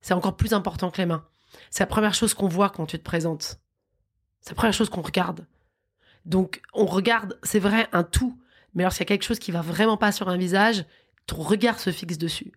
C'est 0.00 0.14
encore 0.14 0.36
plus 0.36 0.54
important 0.54 0.90
que 0.90 0.96
les 0.96 1.06
mains. 1.06 1.26
C'est 1.70 1.82
la 1.82 1.88
première 1.88 2.14
chose 2.14 2.32
qu'on 2.32 2.48
voit 2.48 2.70
quand 2.70 2.86
tu 2.86 2.98
te 2.98 3.04
présentes. 3.04 3.60
C'est 4.40 4.50
la 4.50 4.56
première 4.56 4.74
chose 4.74 4.88
qu'on 4.88 5.02
regarde. 5.02 5.46
Donc, 6.24 6.62
on 6.72 6.86
regarde, 6.86 7.38
c'est 7.42 7.58
vrai, 7.58 7.86
un 7.92 8.02
tout. 8.02 8.38
Mais 8.74 8.82
lorsqu'il 8.82 9.02
y 9.02 9.08
a 9.08 9.08
quelque 9.08 9.24
chose 9.24 9.38
qui 9.38 9.52
va 9.52 9.60
vraiment 9.60 9.98
pas 9.98 10.10
sur 10.10 10.28
un 10.28 10.38
visage, 10.38 10.86
ton 11.26 11.36
regard 11.36 11.78
se 11.78 11.90
fixe 11.92 12.16
dessus. 12.16 12.52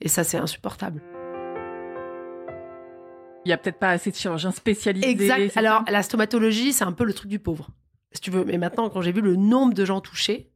Et 0.00 0.08
ça, 0.08 0.22
c'est 0.22 0.38
insupportable. 0.38 1.02
Il 3.44 3.48
y 3.48 3.52
a 3.52 3.56
peut-être 3.56 3.78
pas 3.78 3.90
assez 3.90 4.10
de 4.10 4.16
chirurgiens 4.16 4.52
spécialisés. 4.52 5.08
Exact. 5.08 5.56
Alors, 5.56 5.84
la 5.88 6.02
stomatologie, 6.02 6.72
c'est 6.72 6.84
un 6.84 6.92
peu 6.92 7.04
le 7.04 7.14
truc 7.14 7.30
du 7.30 7.38
pauvre, 7.38 7.70
si 8.12 8.20
tu 8.20 8.30
veux. 8.30 8.44
Mais 8.44 8.58
maintenant, 8.58 8.90
quand 8.90 9.00
j'ai 9.00 9.12
vu 9.12 9.20
le 9.20 9.36
nombre 9.36 9.74
de 9.74 9.84
gens 9.84 10.00
touchés, 10.00 10.50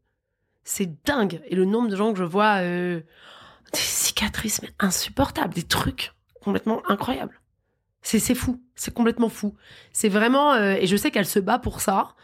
c'est 0.64 1.04
dingue. 1.04 1.40
Et 1.48 1.54
le 1.54 1.64
nombre 1.64 1.88
de 1.88 1.96
gens 1.96 2.12
que 2.12 2.18
je 2.18 2.24
vois, 2.24 2.56
euh, 2.60 3.00
des 3.72 3.78
cicatrices, 3.78 4.60
mais 4.62 4.70
insupportables, 4.78 5.54
des 5.54 5.62
trucs 5.62 6.12
complètement 6.42 6.82
incroyables. 6.88 7.40
C'est 8.02 8.34
fou, 8.34 8.62
c'est 8.74 8.92
complètement 8.92 9.30
fou. 9.30 9.54
C'est 9.92 10.10
vraiment, 10.10 10.52
euh, 10.52 10.74
et 10.74 10.86
je 10.86 10.94
sais 10.94 11.10
qu'elle 11.10 11.24
se 11.24 11.38
bat 11.38 11.58
pour 11.58 11.80
ça, 11.80 12.14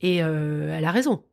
et 0.00 0.22
euh, 0.22 0.74
elle 0.74 0.84
a 0.84 0.90
raison. 0.90 1.24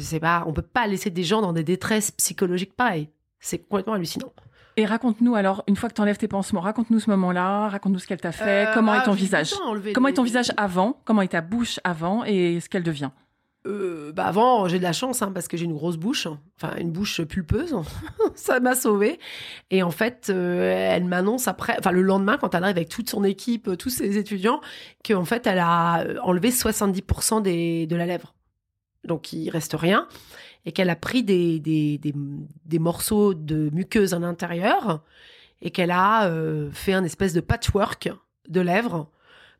C'est 0.00 0.20
pas, 0.20 0.44
on 0.46 0.52
peut 0.52 0.62
pas 0.62 0.86
laisser 0.86 1.10
des 1.10 1.24
gens 1.24 1.42
dans 1.42 1.52
des 1.52 1.62
détresses 1.62 2.10
psychologiques 2.10 2.74
pareilles. 2.74 3.08
C'est 3.38 3.58
complètement 3.58 3.94
hallucinant. 3.94 4.32
Et 4.76 4.86
raconte-nous 4.86 5.34
alors, 5.34 5.64
une 5.66 5.76
fois 5.76 5.88
que 5.88 5.94
tu 5.94 6.00
enlèves 6.00 6.16
tes 6.18 6.28
pansements, 6.28 6.60
raconte-nous 6.60 7.00
ce 7.00 7.10
moment-là, 7.10 7.68
raconte-nous 7.68 7.98
ce 7.98 8.06
qu'elle 8.06 8.20
t'a 8.20 8.32
fait, 8.32 8.68
Euh, 8.68 8.74
comment 8.74 8.92
ah, 8.92 8.98
est 8.98 9.04
ton 9.04 9.12
visage 9.12 9.54
Comment 9.94 10.08
est 10.08 10.14
ton 10.14 10.22
visage 10.22 10.52
avant 10.56 11.00
Comment 11.04 11.22
est 11.22 11.28
ta 11.28 11.40
bouche 11.40 11.80
avant 11.84 12.24
et 12.24 12.60
ce 12.60 12.68
qu'elle 12.68 12.82
devient 12.82 13.10
Euh, 13.66 14.10
bah 14.12 14.24
avant, 14.24 14.68
j'ai 14.68 14.78
de 14.78 14.82
la 14.82 14.94
chance 14.94 15.20
hein, 15.20 15.32
parce 15.34 15.46
que 15.46 15.56
j'ai 15.58 15.66
une 15.66 15.74
grosse 15.74 15.98
bouche, 15.98 16.26
enfin 16.56 16.74
une 16.78 16.90
bouche 16.90 17.20
pulpeuse. 17.22 17.76
ça 18.34 18.58
m'a 18.60 18.74
sauvée. 18.74 19.18
Et 19.70 19.82
en 19.82 19.90
fait, 19.90 20.28
euh, 20.30 20.94
elle 20.94 21.04
m'annonce 21.04 21.46
après, 21.46 21.76
enfin 21.78 21.90
le 21.90 22.02
lendemain, 22.02 22.38
quand 22.38 22.54
elle 22.54 22.64
arrive 22.64 22.76
avec 22.76 22.88
toute 22.88 23.10
son 23.10 23.22
équipe, 23.24 23.76
tous 23.76 23.90
ses 23.90 24.16
étudiants, 24.16 24.60
qu'en 25.04 25.26
fait, 25.26 25.46
elle 25.46 25.58
a 25.58 26.04
enlevé 26.22 26.50
70% 26.50 27.42
des, 27.42 27.86
de 27.86 27.96
la 27.96 28.06
lèvre. 28.06 28.34
Donc 29.04 29.32
il 29.32 29.50
reste 29.50 29.74
rien. 29.74 30.06
Et 30.66 30.72
qu'elle 30.72 30.90
a 30.90 30.96
pris 30.96 31.22
des, 31.22 31.58
des, 31.58 31.98
des, 31.98 32.14
des 32.66 32.78
morceaux 32.78 33.34
de 33.34 33.70
muqueuse 33.72 34.12
à 34.12 34.18
l'intérieur 34.18 35.02
et 35.62 35.70
qu'elle 35.70 35.90
a 35.90 36.26
euh, 36.26 36.70
fait 36.72 36.92
un 36.92 37.04
espèce 37.04 37.32
de 37.32 37.40
patchwork 37.40 38.10
de 38.48 38.60
lèvres 38.60 39.08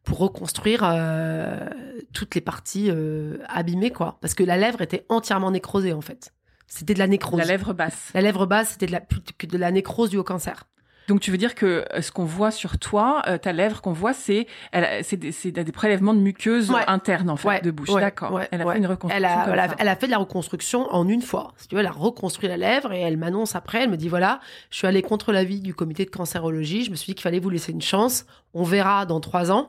pour 0.05 0.19
reconstruire 0.19 0.83
euh, 0.85 1.69
toutes 2.13 2.35
les 2.35 2.41
parties 2.41 2.89
euh, 2.91 3.39
abîmées, 3.49 3.91
quoi. 3.91 4.19
Parce 4.21 4.35
que 4.35 4.43
la 4.43 4.57
lèvre 4.57 4.81
était 4.81 5.05
entièrement 5.09 5.51
nécrosée, 5.51 5.93
en 5.93 6.01
fait. 6.01 6.33
C'était 6.67 6.95
de 6.95 6.99
la 6.99 7.07
nécrose. 7.07 7.39
La 7.39 7.45
lèvre 7.45 7.75
basse. 7.75 8.11
La 8.15 8.23
lèvre 8.23 8.47
basse, 8.47 8.71
c'était 8.71 8.87
de 8.87 8.93
la, 8.93 9.01
plus 9.01 9.21
que 9.21 9.47
de 9.47 9.59
la 9.59 9.71
nécrose 9.71 10.11
due 10.11 10.19
au 10.19 10.25
cancer. 10.25 10.67
Donc 11.11 11.19
tu 11.21 11.33
veux 11.33 11.37
dire 11.39 11.57
que 11.57 11.85
euh, 11.93 12.03
ce 12.03 12.13
qu'on 12.13 12.25
voit 12.25 12.53
sur 12.53 12.79
toi, 12.79 13.21
euh, 13.27 13.37
ta 13.37 13.53
lèvre 13.53 13.81
qu'on 13.83 13.93
voit, 13.93 14.13
c'est 14.13 14.47
c'est 15.03 15.17
des, 15.17 15.73
prélèvements 15.73 16.15
de 16.15 16.21
muqueuses 16.21 16.71
Ouais. 16.71 16.85
internes 16.87 17.29
en 17.31 17.37
fait 17.37 17.49
Ouais, 17.49 17.61
de 17.61 17.73
bouche. 17.73 17.89
ouais, 17.89 18.01
D'accord. 18.01 18.41
elle 18.53 18.63
a 18.63 18.73
fait 18.73 18.79
une 18.79 18.87
reconstruction. 18.87 19.17
Elle 19.17 19.25
a, 19.25 19.45
comme 19.45 19.53
elle, 19.55 19.59
a, 19.59 19.69
ça. 19.71 19.75
elle 19.81 19.89
a 19.89 19.97
fait 19.97 20.07
de 20.07 20.13
la 20.13 20.19
reconstruction 20.19 20.87
en 20.95 21.09
une 21.09 21.21
fois. 21.21 21.53
Si 21.57 21.67
tu 21.67 21.75
veux, 21.75 21.81
elle 21.81 21.87
a 21.89 21.91
reconstruit 21.91 22.49
la 22.49 22.57
lèvre 22.57 22.93
et 22.93 23.01
elle 23.01 23.17
m'annonce 23.17 23.57
après, 23.57 23.83
elle 23.83 23.91
me 23.91 23.97
dit 23.97 24.09
voilà, 24.09 24.39
je 24.71 24.77
suis 24.77 24.87
allée 24.87 25.03
contre 25.03 25.33
l'avis 25.33 25.61
du 25.61 25.75
comité 25.75 26.05
de 26.05 26.11
cancérologie, 26.11 26.85
je 26.85 26.93
me 26.93 26.97
suis 26.97 27.07
dit 27.07 27.15
qu'il 27.17 27.23
fallait 27.25 27.41
vous 27.41 27.51
laisser 27.51 27.73
une 27.73 27.83
chance. 27.83 28.25
On 28.55 28.63
verra 28.63 29.05
dans 29.05 29.19
trois 29.19 29.51
ans 29.51 29.69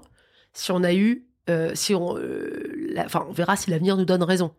si 0.53 0.71
on 0.71 0.83
a 0.83 0.93
eu, 0.93 1.25
euh, 1.49 1.71
si 1.73 1.95
on, 1.95 2.17
euh, 2.17 2.71
la- 2.93 3.05
enfin, 3.05 3.25
on 3.27 3.31
verra 3.33 3.55
si 3.55 3.71
l'avenir 3.71 3.97
nous 3.97 4.05
donne 4.05 4.21
raison. 4.21 4.51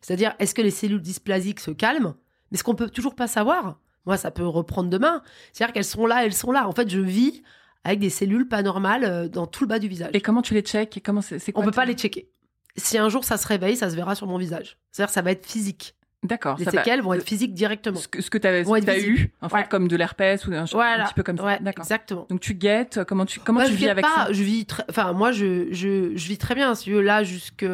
C'est-à-dire, 0.00 0.34
est-ce 0.38 0.54
que 0.54 0.62
les 0.62 0.70
cellules 0.70 1.02
dysplasiques 1.02 1.60
se 1.60 1.72
calment? 1.72 2.14
Mais 2.50 2.56
ce 2.56 2.64
qu'on 2.64 2.74
peut 2.74 2.88
toujours 2.88 3.14
pas 3.14 3.26
savoir, 3.26 3.78
moi, 4.06 4.16
ça 4.16 4.30
peut 4.30 4.46
reprendre 4.46 4.88
demain. 4.88 5.22
C'est-à-dire 5.52 5.74
qu'elles 5.74 5.84
sont 5.84 6.06
là, 6.06 6.24
elles 6.24 6.32
sont 6.32 6.52
là. 6.52 6.68
En 6.68 6.72
fait, 6.72 6.88
je 6.88 7.00
vis 7.00 7.42
avec 7.84 7.98
des 7.98 8.10
cellules 8.10 8.48
pas 8.48 8.62
normales 8.62 9.04
euh, 9.04 9.28
dans 9.28 9.46
tout 9.46 9.64
le 9.64 9.68
bas 9.68 9.78
du 9.78 9.88
visage. 9.88 10.10
Et 10.12 10.20
comment 10.20 10.42
tu 10.42 10.54
les 10.54 10.62
checkes 10.62 10.96
et 10.96 11.00
comment 11.00 11.20
c'est 11.20 11.40
On 11.54 11.62
peut 11.62 11.70
pas 11.70 11.84
les 11.84 11.94
checker. 11.94 12.30
Si 12.76 12.98
un 12.98 13.08
jour 13.08 13.24
ça 13.24 13.36
se 13.36 13.46
réveille, 13.46 13.76
ça 13.76 13.90
se 13.90 13.96
verra 13.96 14.14
sur 14.14 14.26
mon 14.26 14.38
visage. 14.38 14.78
C'est-à-dire 14.92 15.08
que 15.08 15.14
ça 15.14 15.22
va 15.22 15.32
être 15.32 15.46
physique. 15.46 15.95
D'accord. 16.26 16.56
Les 16.58 16.64
ça 16.64 16.70
va- 16.70 16.78
séquelles 16.78 17.00
vont 17.02 17.12
être 17.14 17.24
physiques 17.26 17.54
directement. 17.54 17.98
Ce 17.98 18.08
que, 18.08 18.20
ce 18.22 18.30
que 18.30 18.38
tu 18.38 18.46
as, 18.46 18.60
eu, 19.00 19.30
en 19.40 19.48
fait, 19.48 19.56
Ouais. 19.56 19.64
comme 19.70 19.88
de 19.88 19.96
l'herpès 19.96 20.46
ou 20.46 20.52
un, 20.52 20.62
un 20.62 20.64
Voilà. 20.66 21.04
petit 21.04 21.14
peu 21.14 21.22
comme 21.22 21.36
ça. 21.38 21.44
Ouais, 21.44 21.58
D'accord. 21.60 21.84
exactement. 21.84 22.26
Donc 22.28 22.40
tu 22.40 22.54
guettes, 22.54 23.00
comment 23.06 23.24
tu, 23.26 23.40
comment 23.40 23.64
tu 23.64 23.70
je 23.72 23.76
vis 23.76 23.88
avec 23.88 24.04
pas, 24.04 24.26
ça? 24.26 24.32
je 24.32 24.42
vis 24.42 24.66
enfin, 24.90 25.12
moi, 25.12 25.32
je, 25.32 25.68
je, 25.72 26.12
je 26.16 26.28
vis 26.28 26.38
très 26.38 26.54
bien. 26.54 26.74
Si 26.74 26.90
là, 26.90 27.22
jusque 27.24 27.64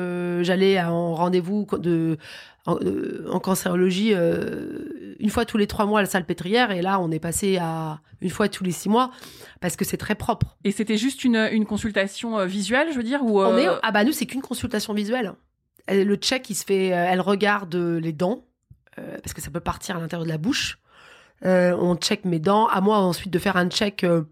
j'allais 0.43 0.81
en 0.83 1.15
rendez-vous 1.15 1.67
de, 1.79 2.17
en, 2.67 2.77
en 3.31 3.41
cancérologie, 3.41 4.13
euh, 4.15 5.15
une 5.19 5.31
fois 5.31 5.45
tous 5.45 5.57
les 5.59 5.67
trois 5.67 5.87
mois 5.87 6.01
à 6.01 6.03
la 6.03 6.09
salle 6.09 6.25
pétrière. 6.25 6.71
Et 6.71 6.83
là, 6.83 7.01
on 7.01 7.11
est 7.11 7.19
passé 7.21 7.59
à 7.61 8.01
une 8.21 8.31
fois 8.31 8.49
tous 8.49 8.63
les 8.65 8.71
six 8.71 8.89
mois 8.89 9.11
parce 9.61 9.77
que 9.77 9.85
c'est 9.85 9.97
très 9.97 10.15
propre. 10.15 10.57
Et 10.65 10.71
c'était 10.73 10.97
juste 10.97 11.25
une, 11.25 11.49
une 11.53 11.67
consultation 11.67 12.39
euh, 12.39 12.47
visuelle, 12.47 12.89
je 12.93 12.97
veux 12.97 13.03
dire, 13.03 13.25
ou 13.25 13.41
On 13.41 13.57
est, 13.57 13.69
euh, 13.69 13.75
ah 13.83 13.91
bah, 13.93 14.05
nous, 14.05 14.13
c'est 14.13 14.27
qu'une 14.27 14.43
consultation 14.43 14.95
visuelle. 14.95 15.33
Le 15.89 16.15
check, 16.17 16.49
il 16.51 16.55
se 16.55 16.65
fait, 16.65 16.93
euh, 16.93 17.07
elle 17.09 17.21
regarde 17.21 17.75
les 17.75 18.13
dents, 18.13 18.45
euh, 18.99 19.19
parce 19.23 19.33
que 19.35 19.41
ça 19.41 19.51
peut 19.51 19.61
partir 19.61 19.97
à 19.97 20.01
l'intérieur 20.01 20.25
de 20.25 20.31
la 20.31 20.39
bouche. 20.39 20.79
Euh, 21.45 21.77
on 21.79 21.97
check 21.97 22.25
mes 22.25 22.39
dents. 22.39 22.67
À 22.69 22.81
moi 22.81 22.99
ensuite 22.99 23.33
de 23.33 23.39
faire 23.39 23.57
un 23.57 23.69
check 23.69 24.05
euh, 24.05 24.23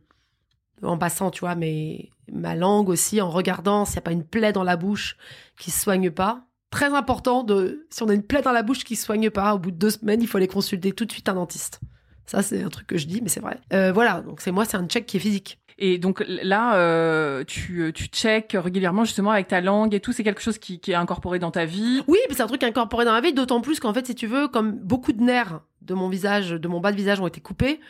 en 0.82 0.96
passant, 0.96 1.30
tu 1.30 1.40
vois, 1.40 1.54
mes, 1.54 2.10
ma 2.32 2.54
langue 2.54 2.88
aussi, 2.88 3.20
en 3.20 3.30
regardant 3.30 3.84
s'il 3.84 3.94
n'y 3.94 3.98
a 3.98 4.02
pas 4.02 4.12
une 4.12 4.24
plaie 4.24 4.52
dans 4.52 4.64
la 4.64 4.76
bouche 4.76 5.16
qui 5.58 5.70
se 5.70 5.80
soigne 5.80 6.10
pas. 6.10 6.44
Très 6.70 6.94
important 6.94 7.42
de, 7.42 7.86
si 7.90 8.02
on 8.02 8.08
a 8.08 8.14
une 8.14 8.22
plaie 8.22 8.42
dans 8.42 8.52
la 8.52 8.62
bouche 8.62 8.84
qui 8.84 8.94
se 8.94 9.04
soigne 9.04 9.28
pas, 9.30 9.54
au 9.54 9.58
bout 9.58 9.72
de 9.72 9.76
deux 9.76 9.90
semaines, 9.90 10.22
il 10.22 10.28
faut 10.28 10.36
aller 10.36 10.46
consulter 10.46 10.92
tout 10.92 11.04
de 11.04 11.10
suite 11.10 11.28
un 11.28 11.34
dentiste. 11.34 11.80
Ça, 12.26 12.42
c'est 12.42 12.62
un 12.62 12.68
truc 12.68 12.86
que 12.86 12.96
je 12.96 13.06
dis, 13.06 13.20
mais 13.22 13.28
c'est 13.28 13.40
vrai. 13.40 13.60
Euh, 13.72 13.90
voilà, 13.90 14.20
donc 14.20 14.40
c'est 14.40 14.52
moi, 14.52 14.64
c'est 14.64 14.76
un 14.76 14.86
check 14.86 15.04
qui 15.04 15.16
est 15.16 15.20
physique. 15.20 15.58
Et 15.82 15.96
donc 15.96 16.22
là, 16.28 16.76
euh, 16.76 17.42
tu, 17.44 17.90
tu 17.94 18.04
checkes 18.04 18.54
régulièrement 18.54 19.04
justement 19.04 19.30
avec 19.30 19.48
ta 19.48 19.62
langue 19.62 19.94
et 19.94 20.00
tout. 20.00 20.12
C'est 20.12 20.22
quelque 20.22 20.42
chose 20.42 20.58
qui, 20.58 20.78
est 20.86 20.94
incorporé 20.94 21.38
dans 21.38 21.50
ta 21.50 21.64
vie. 21.64 22.02
Oui, 22.06 22.18
c'est 22.30 22.42
un 22.42 22.46
truc 22.46 22.62
incorporé 22.62 23.06
dans 23.06 23.14
la 23.14 23.22
vie, 23.22 23.32
d'autant 23.32 23.62
plus 23.62 23.80
qu'en 23.80 23.94
fait, 23.94 24.06
si 24.06 24.14
tu 24.14 24.26
veux, 24.26 24.46
comme 24.46 24.72
beaucoup 24.72 25.12
de 25.12 25.22
nerfs 25.22 25.60
de 25.80 25.94
mon 25.94 26.10
visage, 26.10 26.50
de 26.50 26.68
mon 26.68 26.80
bas 26.80 26.92
de 26.92 26.96
visage 26.96 27.18
ont 27.18 27.26
été 27.26 27.40
coupés, 27.40 27.80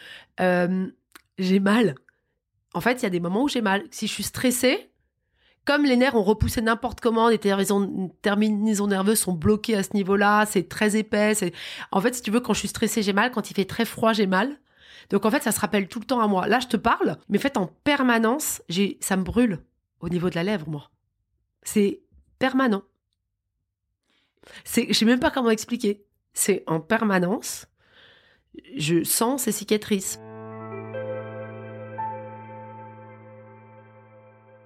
euh, 0.40 0.86
j'ai 1.38 1.58
mal. 1.58 1.96
En 2.74 2.80
fait, 2.80 3.00
il 3.00 3.02
y 3.02 3.06
a 3.06 3.10
des 3.10 3.18
moments 3.18 3.42
où 3.42 3.48
j'ai 3.48 3.60
mal. 3.60 3.82
Si 3.90 4.06
je 4.06 4.12
suis 4.12 4.22
stressée, 4.22 4.88
comme 5.64 5.84
les 5.84 5.96
nerfs 5.96 6.14
ont 6.14 6.22
repoussé 6.22 6.62
n'importe 6.62 7.00
comment, 7.00 7.28
les 7.28 7.38
terminaisons, 7.38 8.12
terminaisons 8.22 8.86
nerveuses 8.86 9.18
sont 9.18 9.32
bloquées 9.32 9.74
à 9.74 9.82
ce 9.82 9.94
niveau-là, 9.94 10.46
c'est 10.46 10.68
très 10.68 10.94
épais. 10.94 11.32
En 11.90 12.00
fait, 12.00 12.14
si 12.14 12.22
tu 12.22 12.30
veux, 12.30 12.38
quand 12.38 12.54
je 12.54 12.60
suis 12.60 12.68
stressée, 12.68 13.02
j'ai 13.02 13.12
mal. 13.12 13.32
Quand 13.32 13.50
il 13.50 13.54
fait 13.54 13.64
très 13.64 13.84
froid, 13.84 14.12
j'ai 14.12 14.28
mal. 14.28 14.56
Donc 15.08 15.24
en 15.24 15.30
fait, 15.30 15.42
ça 15.42 15.52
se 15.52 15.60
rappelle 15.60 15.88
tout 15.88 16.00
le 16.00 16.04
temps 16.04 16.20
à 16.20 16.26
moi. 16.26 16.46
Là, 16.46 16.60
je 16.60 16.68
te 16.68 16.76
parle, 16.76 17.16
mais 17.28 17.38
en 17.38 17.40
fait, 17.40 17.56
en 17.56 17.66
permanence, 17.66 18.62
j'ai, 18.68 18.98
ça 19.00 19.16
me 19.16 19.22
brûle 19.22 19.60
au 20.00 20.08
niveau 20.08 20.30
de 20.30 20.34
la 20.34 20.42
lèvre, 20.42 20.68
moi. 20.68 20.90
C'est 21.62 22.00
permanent. 22.38 22.82
C'est, 24.64 24.86
je 24.88 24.92
sais 24.92 25.04
même 25.04 25.20
pas 25.20 25.30
comment 25.30 25.50
expliquer. 25.50 26.04
C'est 26.32 26.62
en 26.66 26.80
permanence. 26.80 27.66
Je 28.76 29.04
sens 29.04 29.42
ces 29.42 29.52
cicatrices. 29.52 30.18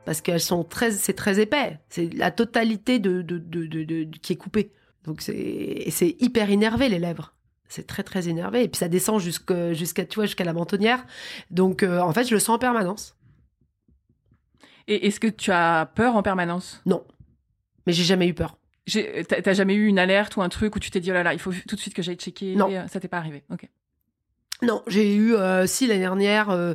Parce 0.05 0.21
qu'elles 0.21 0.41
sont 0.41 0.65
très, 0.65 0.91
c'est 0.93 1.15
très 1.15 1.41
épais. 1.41 1.81
C'est 1.89 2.13
la 2.15 2.31
totalité 2.31 2.99
de, 2.99 3.23
qui 4.23 4.35
est 4.35 4.37
coupée. 4.37 4.73
Donc 5.05 5.21
c'est, 5.21 5.87
c'est 5.91 6.17
hyper 6.21 6.51
énervé 6.51 6.89
les 6.89 6.99
lèvres. 6.99 7.35
C'est 7.69 7.87
très 7.87 8.03
très 8.03 8.29
énervé. 8.29 8.63
Et 8.65 8.69
puis 8.69 8.79
ça 8.79 8.89
descend 8.89 9.21
jusque- 9.21 9.73
jusqu'à, 9.73 10.05
tu 10.05 10.17
vois, 10.17 10.27
jusqu'à 10.27 10.45
la 10.45 10.53
mentonnière. 10.53 11.05
Donc 11.51 11.83
euh, 11.83 12.01
en 12.01 12.13
fait, 12.13 12.25
je 12.25 12.35
le 12.35 12.41
sens 12.41 12.57
en 12.57 12.59
permanence. 12.59 13.17
Et 14.87 15.07
est-ce 15.07 15.19
que 15.19 15.27
tu 15.29 15.51
as 15.51 15.91
peur 15.95 16.15
en 16.17 16.23
permanence? 16.23 16.83
Non. 16.87 17.05
Mais 17.87 17.93
j'ai 17.93 18.05
jamais 18.05 18.29
eu 18.29 18.35
peur. 18.35 18.59
J'ai- 18.87 19.25
T'as 19.25 19.41
t'as 19.41 19.55
jamais 19.55 19.75
eu 19.75 19.87
une 19.87 19.99
alerte 19.99 20.37
ou 20.37 20.43
un 20.43 20.49
truc 20.51 20.77
où 20.77 20.79
tu 20.79 20.91
t'es 20.91 21.01
dit 21.01 21.11
oh 21.11 21.15
là 21.15 21.23
là, 21.23 21.33
il 21.33 21.39
faut 21.39 21.53
tout 21.67 21.75
de 21.75 21.81
suite 21.81 21.95
que 21.95 22.03
j'aille 22.03 22.17
checker 22.17 22.55
Non. 22.55 22.71
euh, 22.71 22.87
Ça 22.89 23.01
t'est 23.01 23.09
pas 23.09 23.17
arrivé? 23.19 23.45
Ok. 23.51 23.69
Non, 24.63 24.83
j'ai 24.87 25.15
eu, 25.15 25.35
euh, 25.35 25.67
si, 25.67 25.87
l'année 25.87 26.01
dernière, 26.01 26.51
euh, 26.51 26.75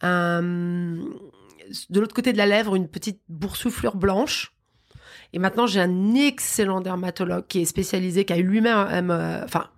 un- 0.00 0.42
de 0.42 2.00
l'autre 2.00 2.14
côté 2.14 2.32
de 2.32 2.38
la 2.38 2.46
lèvre, 2.46 2.74
une 2.74 2.88
petite 2.88 3.20
boursouflure 3.28 3.94
blanche. 3.96 4.52
Et 5.32 5.38
maintenant, 5.38 5.66
j'ai 5.66 5.80
un 5.80 6.14
excellent 6.14 6.80
dermatologue 6.80 7.46
qui 7.46 7.60
est 7.60 7.64
spécialisé, 7.66 8.24
qui 8.24 8.32
a 8.32 8.38
eu 8.38 8.42
lui-même, 8.42 9.10
enfin, 9.44 9.68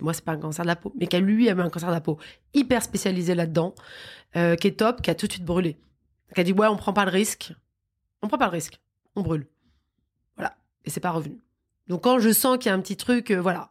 moi, 0.00 0.12
c'est 0.14 0.24
pas 0.24 0.32
un 0.32 0.38
cancer 0.38 0.64
de 0.64 0.68
la 0.68 0.76
peau, 0.76 0.92
mais 0.98 1.06
qui 1.06 1.16
a 1.16 1.20
lui-même 1.20 1.60
un 1.60 1.68
cancer 1.70 1.88
de 1.88 1.94
la 1.94 2.00
peau 2.00 2.18
hyper 2.54 2.82
spécialisé 2.82 3.34
là-dedans, 3.34 3.74
euh, 4.36 4.56
qui 4.56 4.68
est 4.68 4.72
top, 4.78 5.02
qui 5.02 5.10
a 5.10 5.14
tout 5.14 5.26
de 5.26 5.32
suite 5.32 5.44
brûlé. 5.44 5.76
Qui 6.34 6.40
a 6.40 6.44
dit, 6.44 6.52
ouais, 6.52 6.66
on 6.68 6.76
prend 6.76 6.92
pas 6.92 7.04
le 7.04 7.10
risque. 7.10 7.52
On 8.22 8.28
prend 8.28 8.38
pas 8.38 8.46
le 8.46 8.52
risque. 8.52 8.78
On 9.16 9.22
brûle. 9.22 9.46
Voilà. 10.36 10.54
Et 10.84 10.90
c'est 10.90 11.00
pas 11.00 11.10
revenu. 11.10 11.38
Donc, 11.88 12.02
quand 12.04 12.18
je 12.20 12.30
sens 12.32 12.58
qu'il 12.58 12.66
y 12.66 12.72
a 12.72 12.74
un 12.74 12.80
petit 12.80 12.96
truc, 12.96 13.30
euh, 13.32 13.40
voilà. 13.40 13.70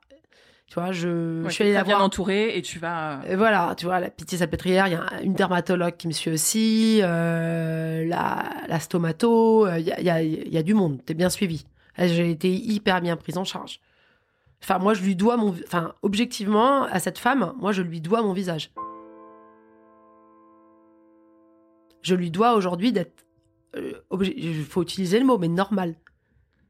Tu 0.67 0.75
vois, 0.75 0.91
je, 0.91 1.41
Ouais, 1.41 1.49
je 1.49 1.53
suis 1.55 1.63
allée 1.63 1.73
la 1.73 1.83
bien 1.83 1.95
voir. 1.95 2.05
entourée 2.05 2.55
et 2.57 2.61
tu 2.61 2.77
vas. 2.77 3.21
Et 3.27 3.35
voilà, 3.35 3.73
tu 3.75 3.85
vois, 3.85 3.99
la 3.99 4.09
pitié 4.11 4.37
salpêtrière, 4.37 4.87
il 4.87 4.91
y 4.93 4.95
a 4.95 5.21
une 5.23 5.33
dermatologue 5.33 5.95
qui 5.97 6.07
me 6.07 6.11
suit 6.13 6.29
aussi, 6.29 6.99
euh, 7.01 8.05
la, 8.05 8.43
la 8.67 8.79
stomato, 8.79 9.65
euh, 9.65 9.79
il 9.79 9.87
y, 9.87 9.91
a, 9.91 9.99
y 10.01 10.09
a- 10.11 10.21
y 10.21 10.57
a 10.57 10.61
du 10.63 10.75
monde, 10.75 11.01
t'es 11.05 11.15
bien 11.15 11.29
suivi. 11.31 11.65
Euh, 11.97 12.07
J'ai 12.07 12.29
été 12.29 12.53
hyper 12.53 13.01
bien 13.01 13.15
prise 13.15 13.37
en 13.37 13.45
charge. 13.45 13.79
Enfin, 14.63 14.77
moi, 14.77 14.93
je 14.93 15.01
lui 15.03 15.15
dois 15.15 15.37
mon... 15.37 15.55
Enfin, 15.65 15.93
objectivement, 16.01 16.83
à 16.83 16.99
cette 16.99 17.17
femme, 17.17 17.53
moi, 17.59 17.71
je 17.71 17.81
lui 17.81 18.01
dois 18.01 18.21
mon 18.21 18.33
visage. 18.33 18.71
Je 22.01 22.15
lui 22.15 22.31
dois 22.31 22.53
aujourd'hui 22.53 22.91
d'être... 22.91 23.25
Il 23.75 24.63
faut 24.63 24.81
utiliser 24.81 25.19
le 25.19 25.25
mot, 25.25 25.37
mais 25.37 25.47
normal. 25.47 25.95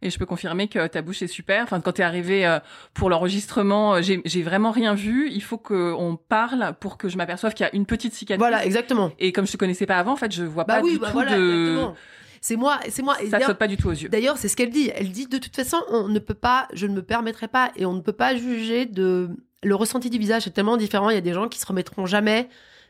Et 0.01 0.09
je 0.09 0.17
peux 0.17 0.25
confirmer 0.25 0.67
que 0.67 0.87
ta 0.87 1.01
bouche 1.01 1.21
est 1.21 1.27
super. 1.27 1.63
Enfin, 1.63 1.81
quand 1.81 1.93
tu 1.93 2.01
es 2.01 2.03
arrivé 2.05 2.45
euh, 2.45 2.59
pour 2.93 3.09
l'enregistrement, 3.09 3.95
euh, 3.95 4.01
j'ai 4.01 4.21
j'ai 4.23 4.43
vraiment 4.43 4.71
rien 4.71 4.93
vu. 4.93 5.29
Il 5.29 5.41
faut 5.43 5.57
qu'on 5.57 6.17
parle 6.29 6.73
pour 6.79 6.97
que 6.97 7.09
je 7.09 7.17
m'aperçoive 7.17 7.53
qu'il 7.53 7.65
y 7.65 7.69
a 7.69 7.75
une 7.75 7.85
petite 7.85 8.13
cicatrice. 8.13 8.39
Voilà, 8.39 8.65
exactement. 8.65 9.11
Et 9.19 9.33
comme 9.33 9.45
je 9.45 9.51
te 9.51 9.57
connaissais 9.57 9.85
pas 9.85 9.97
avant, 9.97 10.13
en 10.13 10.15
fait, 10.15 10.31
je 10.31 10.43
vois 10.43 10.63
Bah 10.63 10.77
pas 10.77 10.83
oui, 10.83 10.93
du 10.93 10.99
bah 10.99 11.07
tout 11.07 11.13
voilà, 11.13 11.37
de. 11.37 11.69
exactement. 11.69 11.95
C'est 12.41 12.55
moi, 12.55 12.79
c'est 12.89 13.01
moi. 13.01 13.21
Et 13.21 13.29
Ça 13.29 13.37
saute 13.47 13.57
pas 13.57 13.67
du 13.67 13.77
tout 13.77 13.87
aux 13.89 13.91
yeux. 13.93 14.09
D'ailleurs, 14.09 14.37
c'est 14.37 14.47
ce 14.47 14.55
qu'elle 14.55 14.69
dit. 14.69 14.91
Elle 14.95 15.11
dit 15.11 15.27
de 15.27 15.37
toute 15.37 15.55
façon, 15.55 15.77
on 15.89 16.07
ne 16.07 16.19
peut 16.19 16.33
pas, 16.33 16.67
je 16.73 16.87
ne 16.87 16.93
me 16.93 17.01
permettrai 17.01 17.47
pas, 17.47 17.71
et 17.75 17.85
on 17.85 17.93
ne 17.93 18.01
peut 18.01 18.13
pas 18.13 18.35
juger 18.35 18.85
de 18.85 19.29
le 19.63 19.75
ressenti 19.75 20.09
du 20.09 20.17
visage. 20.17 20.43
C'est 20.43 20.51
tellement 20.51 20.77
différent. 20.77 21.09
Il 21.09 21.15
y 21.15 21.17
a 21.17 21.21
des 21.21 21.33
gens 21.33 21.47
qui 21.49 21.59
se 21.59 21.65
remettront 21.65 22.05
jamais 22.05 22.47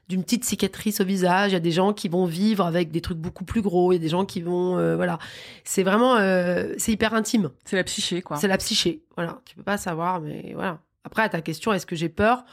d'une 0.08 0.24
petite 0.24 0.44
cicatrice 0.44 1.02
au 1.02 1.06
visage. 1.06 1.52
Il 1.52 1.54
y 1.54 1.58
a 1.58 1.60
des 1.60 1.72
gens 1.72 1.94
qui 1.94 2.10
vont 2.10 2.26
vivre 2.26 2.66
avec 2.66 2.90
des 2.92 3.02
trucs 3.02 3.18
beaucoup 3.20 3.44
plus 3.46 3.62
gros. 3.62 3.92
Il 3.92 3.96
y 3.96 4.00
a 4.00 4.02
des 4.02 4.10
gens 4.10 4.26
qui 4.26 4.42
vont, 4.42 4.78
euh, 4.78 4.96
voilà. 4.96 5.20
C'est 5.64 5.84
vraiment, 5.84 6.16
euh, 6.18 6.74
c'est 6.78 6.92
hyper 6.92 7.14
intime. 7.14 7.50
C'est 7.66 7.76
la 7.76 7.84
psyché, 7.84 8.22
quoi. 8.24 8.38
C'est 8.38 8.48
la 8.48 8.58
psyché. 8.58 9.04
Voilà. 9.16 9.40
Tu 9.46 9.56
peux 9.56 9.64
pas 9.64 9.78
savoir, 9.78 10.20
mais 10.22 10.52
voilà. 10.56 10.80
Après, 11.04 11.22
à 11.24 11.30
ta 11.30 11.42
question, 11.42 11.74
est-ce 11.74 11.86
que 11.86 11.96
j'ai 11.96 12.10
peur? 12.10 12.44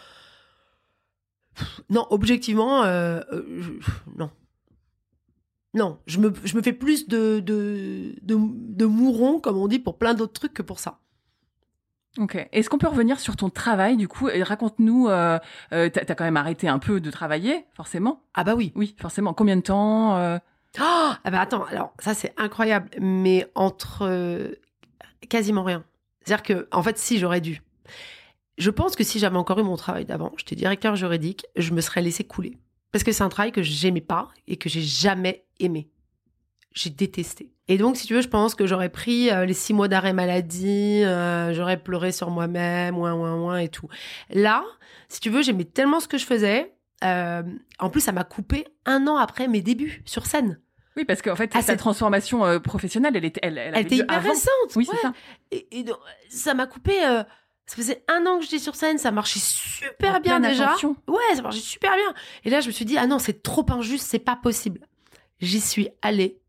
Non, 1.89 2.07
objectivement, 2.11 2.85
euh, 2.85 3.21
euh, 3.33 3.43
je- 3.61 3.91
non. 4.19 4.31
Non, 5.77 5.99
je 6.07 6.19
me, 6.19 6.33
je 6.43 6.57
me 6.57 6.63
fais 6.63 6.73
plus 6.73 7.07
de, 7.07 7.39
de, 7.41 8.15
de, 8.23 8.37
de 8.39 8.85
mourons, 8.87 9.39
comme 9.41 9.59
on 9.59 9.69
dit, 9.69 9.79
pour 9.79 9.99
plein 9.99 10.15
d'autres 10.15 10.33
trucs 10.33 10.55
que 10.55 10.63
pour 10.63 10.79
ça. 10.81 10.99
Ok. 12.19 12.49
Est-ce 12.51 12.71
qu'on 12.71 12.79
peut 12.79 12.89
revenir 12.89 13.21
sur 13.21 13.37
ton 13.37 13.51
travail, 13.51 13.99
du 13.99 14.09
coup? 14.09 14.27
Raconte-nous, 14.41 15.09
euh, 15.09 15.39
euh, 15.73 15.91
t'as 15.91 16.15
quand 16.15 16.25
même 16.25 16.39
arrêté 16.39 16.67
un 16.67 16.79
peu 16.79 16.99
de 16.99 17.11
travailler, 17.11 17.67
forcément 17.75 18.23
Ah 18.33 18.43
bah 18.43 18.55
oui. 18.55 18.73
Oui, 18.75 18.97
forcément. 18.99 19.35
Combien 19.35 19.57
de 19.57 19.61
temps 19.61 20.17
euh? 20.17 20.39
Oh 20.79 21.13
ah 21.25 21.31
bah 21.31 21.41
attends, 21.41 21.65
alors 21.65 21.95
ça 21.99 22.13
c'est 22.13 22.35
incroyable, 22.37 22.91
mais 23.01 23.51
entre 23.55 24.03
euh, 24.03 24.53
quasiment 25.29 25.63
rien. 25.63 25.85
C'est-à-dire 26.23 26.43
que, 26.43 26.69
en 26.73 26.83
fait, 26.83 26.99
si 26.99 27.19
j'aurais 27.19 27.41
dû. 27.41 27.63
Je 28.59 28.71
pense 28.71 28.97
que 28.97 29.05
si 29.05 29.19
j'avais 29.19 29.37
encore 29.37 29.59
eu 29.59 29.63
mon 29.63 29.77
travail 29.77 30.07
d'avant, 30.07 30.33
j'étais 30.39 30.57
directeur 30.57 30.97
juridique, 30.97 31.47
je 31.57 31.73
me 31.73 31.83
serais 31.83 32.01
laissé 32.03 32.25
couler. 32.25 32.59
Parce 32.93 33.05
que 33.05 33.13
c'est 33.13 33.23
un 33.25 33.29
travail 33.29 33.53
que 33.53 33.63
j'aimais 33.63 34.01
pas 34.01 34.29
et 34.47 34.57
que 34.57 34.69
j'ai 34.69 34.83
jamais 34.83 35.45
aimé. 35.61 35.89
J'ai 36.73 36.91
détesté. 36.91 37.53
Et 37.69 37.79
donc, 37.79 37.97
si 37.97 38.07
tu 38.07 38.15
veux, 38.15 38.21
je 38.21 38.29
pense 38.29 38.55
que 38.55 38.67
j'aurais 38.67 38.91
pris 38.91 39.31
euh, 39.31 39.45
les 39.45 39.55
six 39.55 39.73
mois 39.75 39.89
d'arrêt 39.89 40.13
maladie, 40.13 41.03
euh, 41.05 41.53
j'aurais 41.55 41.79
pleuré 41.83 42.13
sur 42.13 42.31
moi-même, 42.31 42.97
ouin, 42.99 43.15
ouin, 43.15 43.35
ouin 43.35 43.59
et 43.59 43.69
tout. 43.69 43.89
Là, 44.31 44.63
si 45.09 45.21
tu 45.21 45.31
veux, 45.31 45.43
j'aimais 45.43 45.65
tellement 45.65 46.01
ce 46.01 46.09
que 46.09 46.19
je 46.19 46.25
faisais. 46.27 46.73
euh, 47.05 47.43
en 47.79 47.91
plus, 47.91 48.01
ça 48.01 48.13
m'a 48.13 48.25
coupé 48.25 48.67
un 48.87 49.07
an 49.07 49.17
après 49.17 49.49
mes 49.49 49.61
débuts 49.63 50.03
sur 50.07 50.25
scène. 50.27 50.61
Oui, 50.97 51.05
parce 51.05 51.21
qu'en 51.21 51.37
fait, 51.37 51.51
Ah, 51.55 51.61
c'est- 51.61 51.77
transformation 51.77 52.47
euh, 52.47 52.59
professionnelle, 52.59 53.15
elle 53.17 53.25
était, 53.27 53.41
elle, 53.43 53.59
elle, 53.59 53.77
était 53.79 53.97
hyper 53.97 54.17
avant. 54.17 54.31
récente. 54.31 54.77
Oui, 54.77 54.87
ouais. 54.89 54.97
c'est 54.99 55.07
ça. 55.07 55.13
Et, 55.51 55.79
et 55.81 55.83
donc, 55.83 55.99
ça 56.31 56.55
m'a 56.55 56.67
coupé. 56.67 56.95
euh, 57.05 57.23
ça 57.67 57.77
faisait 57.77 58.05
un 58.09 58.25
an 58.27 58.39
que 58.39 58.45
j'étais 58.45 58.59
sur 58.59 58.75
scène, 58.77 58.97
ça 58.99 59.11
marchait 59.11 59.41
super 59.41 60.17
En 60.17 60.21
bien 60.21 60.41
déjà. 60.41 60.77
Ouais, 61.09 61.35
ça 61.35 61.43
marchait 61.43 61.59
super 61.61 61.95
bien. 61.95 62.15
Et 62.45 62.51
là, 62.51 62.61
je 62.61 62.69
me 62.69 62.73
suis 62.73 62.85
dit, 62.85 62.97
ah 62.97 63.07
non, 63.07 63.19
c'est 63.19 63.43
trop 63.43 63.67
injuste, 63.71 64.07
c'est 64.09 64.19
pas 64.21 64.37
possible. 64.37 64.87
J'y 65.41 65.61
suis 65.61 65.89
allée. 66.03 66.41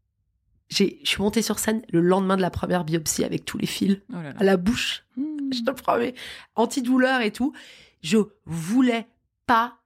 J'ai- 0.70 1.00
Je 1.04 1.10
suis 1.10 1.22
montée 1.22 1.42
sur 1.42 1.60
scène 1.60 1.82
le 1.90 2.02
lendemain 2.02 2.36
de 2.38 2.42
la 2.42 2.50
première 2.52 2.84
biopsie 2.84 3.24
avec 3.24 3.46
tous 3.46 3.58
les 3.58 3.66
fils 3.68 3.98
Oh 4.10 4.16
là 4.16 4.24
là. 4.34 4.34
à 4.40 4.44
la 4.44 4.58
bouche. 4.58 5.06
Mmh. 5.16 5.54
Je 5.54 5.62
te 5.64 5.72
promets. 5.72 6.14
Antidouleur 6.56 7.22
et 7.22 7.32
tout. 7.32 7.54
Je 8.02 8.18
voulais 8.46 9.08
pas 9.46 9.78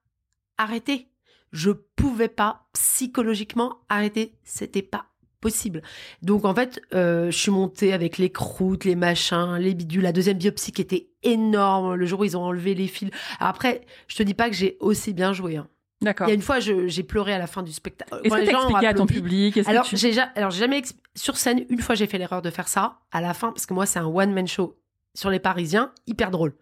arrêter. 0.57 1.07
Je 1.51 1.71
pouvais 1.71 2.29
pas 2.29 2.67
psychologiquement 2.73 3.77
arrêter. 3.89 4.33
C'était 4.43 4.81
pas 4.81 5.05
possible. 5.41 5.81
Donc 6.21 6.45
en 6.45 6.55
fait, 6.55 6.79
euh, 6.93 7.29
je 7.31 7.37
suis 7.37 7.51
montée 7.51 7.91
avec 7.93 8.17
les 8.17 8.29
croûtes, 8.31 8.85
les 8.85 8.95
machins, 8.95 9.55
les 9.59 9.73
bidules. 9.73 10.03
La 10.03 10.11
deuxième 10.13 10.37
biopsie 10.37 10.71
qui 10.71 10.81
était 10.81 11.07
énorme. 11.23 11.95
Le 11.95 12.05
jour 12.05 12.21
où 12.21 12.23
ils 12.23 12.37
ont 12.37 12.43
enlevé 12.43 12.73
les 12.75 12.87
fils. 12.87 13.09
Après, 13.39 13.81
je 14.07 14.15
te 14.15 14.23
dis 14.23 14.33
pas 14.33 14.49
que 14.49 14.55
j'ai 14.55 14.77
aussi 14.79 15.13
bien 15.13 15.33
joué. 15.33 15.57
hein. 15.57 15.67
Il 16.01 16.05
D'accord. 16.05 16.27
y 16.27 16.31
a 16.31 16.33
une 16.33 16.41
fois, 16.41 16.59
j'ai 16.59 17.03
pleuré 17.03 17.31
à 17.33 17.37
la 17.37 17.45
fin 17.45 17.61
du 17.61 17.71
spectacle. 17.71 18.11
Est-ce 18.23 18.33
que 18.33 18.81
t'as 18.81 18.87
à 18.89 18.93
ton 18.95 19.05
public 19.05 19.59
Alors, 19.67 19.85
tu... 19.85 19.97
j'ai 19.97 20.17
alors, 20.35 20.49
jamais 20.49 20.79
exp- 20.79 20.95
sur 21.15 21.37
scène. 21.37 21.63
Une 21.69 21.79
fois, 21.79 21.93
j'ai 21.93 22.07
fait 22.07 22.17
l'erreur 22.17 22.41
de 22.41 22.49
faire 22.49 22.67
ça 22.67 22.99
à 23.11 23.21
la 23.21 23.35
fin 23.35 23.51
parce 23.51 23.67
que 23.67 23.73
moi, 23.75 23.85
c'est 23.85 23.99
un 23.99 24.07
one 24.07 24.33
man 24.33 24.47
show 24.47 24.75
sur 25.13 25.29
les 25.29 25.39
Parisiens, 25.39 25.91
hyper 26.07 26.31
drôle. 26.31 26.53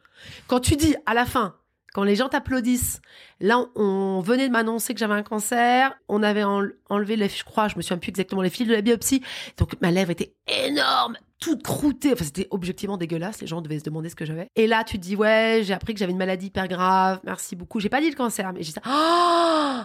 Quand 0.47 0.59
tu 0.59 0.75
dis 0.75 0.93
à 1.05 1.13
la 1.13 1.25
fin, 1.25 1.55
quand 1.93 2.03
les 2.03 2.15
gens 2.15 2.29
t'applaudissent, 2.29 3.01
là, 3.39 3.65
on, 3.75 4.19
venait 4.21 4.47
de 4.47 4.51
m'annoncer 4.51 4.93
que 4.93 4.99
j'avais 4.99 5.13
un 5.13 5.23
cancer, 5.23 5.93
on 6.07 6.23
avait 6.23 6.43
en- 6.43 6.63
enlevé 6.89 7.15
les, 7.15 7.29
je 7.29 7.43
crois, 7.43 7.67
je 7.67 7.75
me 7.77 7.81
souviens 7.81 7.97
plus 7.97 8.09
exactement 8.09 8.41
les 8.41 8.49
fils 8.49 8.67
de 8.67 8.73
la 8.73 8.81
biopsie, 8.81 9.23
donc 9.57 9.79
ma 9.81 9.91
lèvre 9.91 10.11
était 10.11 10.33
énorme, 10.47 11.17
toute 11.39 11.63
croûtée, 11.63 12.13
enfin 12.13 12.23
c'était 12.25 12.47
objectivement 12.51 12.97
dégueulasse, 12.97 13.41
les 13.41 13.47
gens 13.47 13.61
devaient 13.61 13.79
se 13.79 13.83
demander 13.83 14.09
ce 14.09 14.15
que 14.15 14.25
j'avais. 14.25 14.47
Et 14.55 14.67
là, 14.67 14.83
tu 14.83 14.97
te 14.97 15.03
dis 15.03 15.15
ouais, 15.15 15.61
j'ai 15.63 15.73
appris 15.73 15.93
que 15.93 15.99
j'avais 15.99 16.11
une 16.11 16.17
maladie 16.17 16.47
hyper 16.47 16.67
grave, 16.67 17.19
merci 17.23 17.55
beaucoup. 17.55 17.79
J'ai 17.79 17.89
pas 17.89 18.01
dit 18.01 18.09
le 18.09 18.15
cancer, 18.15 18.51
mais 18.53 18.61
j'ai 18.61 18.73
dit 18.73 18.79
oh, 18.87 19.79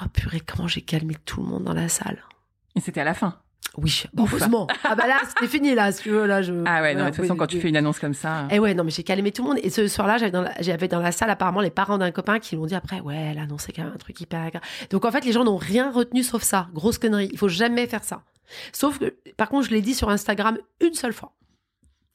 oh 0.00 0.04
purée, 0.12 0.40
comment 0.40 0.68
j'ai 0.68 0.82
calmé 0.82 1.14
tout 1.24 1.40
le 1.42 1.46
monde 1.48 1.64
dans 1.64 1.74
la 1.74 1.88
salle. 1.88 2.22
Et 2.76 2.80
c'était 2.80 3.00
à 3.00 3.04
la 3.04 3.14
fin. 3.14 3.40
Oui, 3.76 4.02
Ouf. 4.16 4.32
heureusement. 4.32 4.66
ah 4.84 4.94
bah 4.96 5.06
là, 5.06 5.20
c'était 5.28 5.46
fini 5.46 5.74
là, 5.74 5.92
si 5.92 6.02
tu 6.02 6.10
veux, 6.10 6.26
là 6.26 6.42
je. 6.42 6.52
Ah 6.66 6.82
ouais, 6.82 6.94
non, 6.94 7.04
de 7.04 7.10
toute 7.10 7.16
façon, 7.16 7.36
quand 7.36 7.46
tu 7.46 7.60
fais 7.60 7.68
une 7.68 7.76
annonce 7.76 7.98
comme 7.98 8.14
ça. 8.14 8.48
Eh 8.50 8.58
ouais, 8.58 8.74
non, 8.74 8.82
mais 8.82 8.90
j'ai 8.90 9.04
calmé 9.04 9.30
tout 9.30 9.42
le 9.42 9.48
monde. 9.50 9.58
Et 9.62 9.70
ce 9.70 9.86
soir-là, 9.86 10.18
j'avais 10.18 10.32
dans, 10.32 10.42
la, 10.42 10.52
j'avais 10.60 10.88
dans 10.88 11.00
la 11.00 11.12
salle 11.12 11.30
apparemment 11.30 11.60
les 11.60 11.70
parents 11.70 11.98
d'un 11.98 12.10
copain 12.10 12.40
qui 12.40 12.56
l'ont 12.56 12.66
dit 12.66 12.74
après, 12.74 13.00
ouais, 13.00 13.16
elle 13.16 13.38
a 13.38 13.42
annoncé 13.42 13.72
quand 13.72 13.84
même 13.84 13.92
un 13.94 13.98
truc 13.98 14.20
hyper 14.20 14.50
grave. 14.50 14.62
Donc 14.90 15.04
en 15.04 15.12
fait, 15.12 15.24
les 15.24 15.32
gens 15.32 15.44
n'ont 15.44 15.56
rien 15.56 15.92
retenu 15.92 16.22
sauf 16.24 16.42
ça. 16.42 16.68
Grosse 16.72 16.98
connerie. 16.98 17.28
Il 17.30 17.38
faut 17.38 17.48
jamais 17.48 17.86
faire 17.86 18.02
ça. 18.02 18.22
Sauf 18.72 18.98
que, 18.98 19.14
par 19.36 19.48
contre, 19.48 19.68
je 19.68 19.70
l'ai 19.70 19.82
dit 19.82 19.94
sur 19.94 20.08
Instagram 20.08 20.58
une 20.80 20.94
seule 20.94 21.12
fois. 21.12 21.34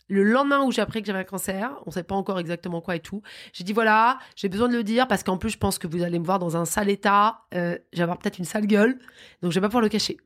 Le 0.10 0.24
lendemain 0.24 0.64
où 0.64 0.72
j'ai 0.72 0.82
appris 0.82 1.02
que 1.02 1.08
j'avais 1.08 1.20
un 1.20 1.24
cancer, 1.24 1.72
on 1.86 1.92
sait 1.92 2.04
pas 2.04 2.16
encore 2.16 2.40
exactement 2.40 2.82
quoi 2.82 2.98
et 2.98 3.00
tout, 3.00 3.22
j'ai 3.54 3.64
dit 3.64 3.72
voilà, 3.72 4.20
j'ai 4.36 4.50
besoin 4.50 4.68
de 4.68 4.74
le 4.76 4.84
dire 4.84 5.08
parce 5.08 5.24
qu'en 5.24 5.38
plus, 5.38 5.52
je 5.52 5.58
pense 5.58 5.80
que 5.80 5.88
vous 5.88 6.04
allez 6.04 6.20
me 6.20 6.26
voir 6.26 6.40
dans 6.40 6.58
un 6.58 6.66
sale 6.66 6.90
état. 6.90 7.40
Euh, 7.56 7.78
je 7.94 7.98
vais 7.98 8.04
avoir 8.04 8.18
peut-être 8.18 8.38
une 8.38 8.46
sale 8.46 8.68
gueule, 8.68 9.00
donc 9.42 9.52
je 9.54 9.60
vais 9.60 9.62
pas 9.62 9.70
pouvoir 9.70 9.82
le 9.82 9.90
cacher. 9.90 10.18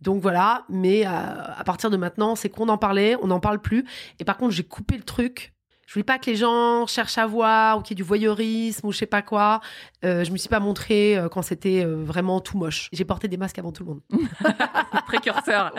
Donc 0.00 0.20
voilà, 0.20 0.64
mais 0.68 1.06
euh, 1.06 1.10
à 1.10 1.64
partir 1.64 1.90
de 1.90 1.96
maintenant, 1.96 2.34
c'est 2.36 2.48
qu'on 2.48 2.68
en 2.68 2.78
parlait, 2.78 3.16
on 3.22 3.28
n'en 3.28 3.40
parle 3.40 3.60
plus. 3.60 3.84
Et 4.18 4.24
par 4.24 4.36
contre, 4.36 4.52
j'ai 4.52 4.64
coupé 4.64 4.96
le 4.96 5.02
truc. 5.02 5.54
Je 5.86 5.94
voulais 5.94 6.04
pas 6.04 6.18
que 6.18 6.28
les 6.28 6.36
gens 6.36 6.86
cherchent 6.86 7.16
à 7.16 7.26
voir 7.26 7.78
ou 7.78 7.82
qu'il 7.82 7.92
y 7.92 7.94
ait 7.94 8.02
du 8.02 8.02
voyeurisme 8.02 8.88
ou 8.88 8.92
je 8.92 8.98
sais 8.98 9.06
pas 9.06 9.22
quoi. 9.22 9.60
Euh, 10.04 10.24
je 10.24 10.32
me 10.32 10.36
suis 10.36 10.48
pas 10.48 10.58
montrée 10.58 11.16
euh, 11.16 11.28
quand 11.28 11.42
c'était 11.42 11.84
euh, 11.84 12.02
vraiment 12.02 12.40
tout 12.40 12.58
moche. 12.58 12.88
J'ai 12.92 13.04
porté 13.04 13.28
des 13.28 13.36
masques 13.36 13.58
avant 13.60 13.70
tout 13.70 13.84
le 13.84 13.90
monde. 13.90 14.00
précurseur. 15.06 15.72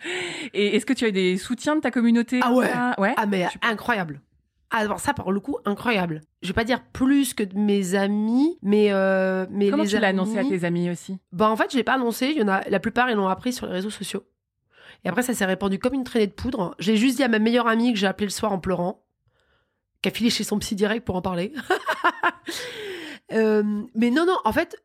Et 0.54 0.76
est-ce 0.76 0.86
que 0.86 0.94
tu 0.94 1.04
as 1.04 1.08
eu 1.08 1.12
des 1.12 1.36
soutiens 1.36 1.76
de 1.76 1.80
ta 1.82 1.90
communauté 1.90 2.40
Ah 2.42 2.52
ouais. 2.52 2.70
Ouais. 2.96 3.14
Ah 3.18 3.26
mais 3.26 3.46
incroyable. 3.60 4.22
Ah, 4.70 4.78
Alors 4.78 5.00
ça, 5.00 5.12
par 5.14 5.30
le 5.32 5.40
coup, 5.40 5.58
incroyable. 5.64 6.20
Je 6.42 6.48
vais 6.48 6.54
pas 6.54 6.64
dire 6.64 6.82
plus 6.92 7.34
que 7.34 7.42
de 7.42 7.58
mes 7.58 7.94
amis, 7.96 8.56
mais 8.62 8.90
mais, 8.92 9.46
mais 9.50 9.70
Comment 9.70 9.82
les 9.82 9.88
tu 9.88 9.98
l'as 9.98 10.08
amis- 10.08 10.20
annoncé 10.20 10.38
à 10.38 10.44
tes 10.44 10.64
amis 10.64 10.90
aussi? 10.90 11.18
Bah 11.32 11.48
en 11.50 11.56
fait, 11.56 11.72
je 11.72 11.76
l'ai 11.76 11.84
pas 11.84 11.94
annoncé. 11.94 12.28
Il 12.28 12.38
y 12.38 12.42
en 12.42 12.48
a, 12.48 12.60
la 12.68 12.80
plupart, 12.80 13.10
ils 13.10 13.16
l'ont 13.16 13.28
appris 13.28 13.52
sur 13.52 13.66
les 13.66 13.72
réseaux 13.72 13.90
sociaux. 13.90 14.24
Et 15.04 15.08
après, 15.08 15.22
ça 15.22 15.34
s'est 15.34 15.44
répandu 15.46 15.78
comme 15.78 15.94
une 15.94 16.04
traînée 16.04 16.26
de 16.26 16.32
poudre. 16.32 16.74
J'ai 16.78 16.96
juste 16.96 17.16
dit 17.16 17.22
à 17.22 17.28
ma 17.28 17.38
meilleure 17.38 17.66
amie 17.66 17.92
que 17.92 17.98
j'ai 17.98 18.06
appelé 18.06 18.26
le 18.26 18.30
soir 18.32 18.52
en 18.52 18.58
pleurant, 18.58 19.02
qui 20.02 20.08
a 20.08 20.12
filé 20.12 20.30
chez 20.30 20.44
son 20.44 20.58
psy 20.58 20.74
direct 20.76 21.04
pour 21.06 21.16
en 21.16 21.22
parler. 21.22 21.52
Euh, 23.32 23.62
mais 23.94 24.10
non, 24.10 24.26
non, 24.26 24.36
en 24.44 24.52
fait, 24.52 24.82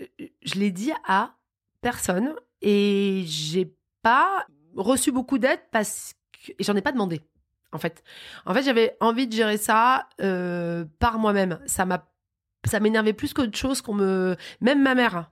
euh, 0.00 0.04
je 0.42 0.54
l'ai 0.54 0.70
dit 0.70 0.92
à 1.04 1.34
personne 1.80 2.32
et 2.62 3.24
j'ai 3.26 3.74
pas 4.02 4.46
reçu 4.76 5.10
beaucoup 5.10 5.38
d'aide 5.38 5.58
parce 5.72 6.14
que 6.32 6.52
et 6.52 6.62
j'en 6.62 6.76
ai 6.76 6.80
pas 6.82 6.92
demandé. 6.92 7.22
En 7.76 7.78
fait, 7.78 8.02
en 8.46 8.54
fait, 8.54 8.62
j'avais 8.62 8.96
envie 9.00 9.28
de 9.28 9.32
gérer 9.32 9.58
ça 9.58 10.08
euh, 10.20 10.84
par 10.98 11.18
moi-même. 11.18 11.60
Ça 11.66 11.84
m'a, 11.84 12.08
ça 12.64 12.80
m'énervait 12.80 13.12
plus 13.12 13.32
qu'autre 13.32 13.56
chose 13.56 13.82
qu'on 13.82 13.94
me, 13.94 14.36
même 14.60 14.82
ma 14.82 14.94
mère 14.94 15.30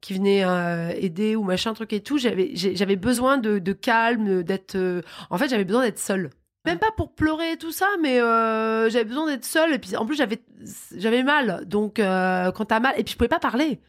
qui 0.00 0.14
venait 0.14 0.44
euh, 0.44 0.90
aider 0.96 1.36
ou 1.36 1.42
machin 1.42 1.74
truc 1.74 1.92
et 1.92 2.00
tout. 2.00 2.18
J'avais, 2.18 2.50
j'avais 2.54 2.96
besoin 2.96 3.38
de, 3.38 3.72
calme, 3.72 4.42
d'être. 4.42 4.76
euh, 4.76 5.02
en 5.30 5.38
fait, 5.38 5.48
j'avais 5.48 5.64
besoin 5.64 5.82
d'être 5.82 5.98
seule. 5.98 6.30
Même 6.64 6.78
pas 6.78 6.90
pour 6.96 7.14
pleurer 7.14 7.52
et 7.52 7.56
tout 7.56 7.72
ça, 7.72 7.86
mais 8.02 8.20
euh, 8.20 8.90
j'avais 8.90 9.04
besoin 9.04 9.26
d'être 9.26 9.44
seule. 9.44 9.74
Et 9.74 9.78
puis 9.78 9.96
en 9.96 10.06
plus, 10.06 10.16
j'avais, 10.16 10.42
j'avais 10.96 11.22
mal. 11.22 11.64
Donc 11.66 11.98
euh, 11.98 12.52
quand 12.52 12.66
t'as 12.66 12.80
mal, 12.80 12.94
et 12.98 13.04
puis 13.04 13.12
je 13.12 13.16
pouvais 13.16 13.28
pas 13.28 13.38
parler. 13.38 13.80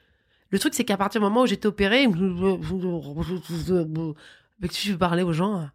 Le 0.52 0.60
truc, 0.60 0.74
c'est 0.74 0.86
qu'à 0.86 0.98
partir 0.98 1.22
du 1.22 1.26
moment 1.26 1.42
où 1.42 1.46
j'étais 1.46 1.68
opérée, 1.68 2.06
je 2.06 2.12
veux 4.92 4.98
parler 4.98 5.24
aux 5.24 5.34
gens 5.34 5.70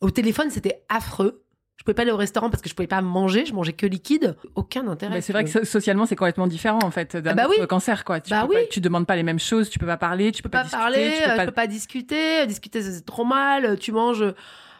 Au 0.00 0.10
téléphone, 0.10 0.50
c'était 0.50 0.84
affreux. 0.88 1.43
Je 1.76 1.82
pouvais 1.82 1.94
pas 1.94 2.02
aller 2.02 2.12
au 2.12 2.16
restaurant 2.16 2.50
parce 2.50 2.62
que 2.62 2.68
je 2.68 2.74
pouvais 2.74 2.86
pas 2.86 3.02
manger. 3.02 3.44
Je 3.46 3.52
mangeais 3.52 3.72
que 3.72 3.84
liquide. 3.86 4.36
Aucun 4.54 4.86
intérêt. 4.86 5.16
Bah, 5.16 5.20
C'est 5.20 5.32
vrai 5.32 5.44
que 5.44 5.50
so- 5.50 5.64
socialement, 5.64 6.06
c'est 6.06 6.16
complètement 6.16 6.46
différent 6.46 6.78
en 6.82 6.90
fait 6.90 7.16
d'un 7.16 7.32
Ah 7.32 7.34
bah 7.34 7.46
oui. 7.50 7.56
cancer. 7.66 8.04
Quoi. 8.04 8.20
Tu, 8.20 8.30
Bah 8.30 8.42
pas- 8.42 8.46
oui. 8.48 8.56
tu 8.70 8.80
demandes 8.80 9.06
pas 9.06 9.16
les 9.16 9.22
mêmes 9.24 9.40
choses, 9.40 9.68
tu 9.70 9.78
peux 9.78 9.86
pas 9.86 9.96
parler, 9.96 10.30
tu 10.32 10.42
peux 10.42 10.48
pas, 10.48 10.62
discuter, 10.62 10.78
parler, 10.80 11.12
tu 11.16 11.22
peux 11.24 11.30
euh, 11.30 11.36
pas- 11.36 11.42
je 11.42 11.46
peux 11.46 11.52
pas 11.54 11.66
discuter. 11.66 12.46
Discuter, 12.46 12.82
c'est 12.82 13.04
trop 13.04 13.24
mal. 13.24 13.78
Tu 13.78 13.90
manges. 13.92 14.24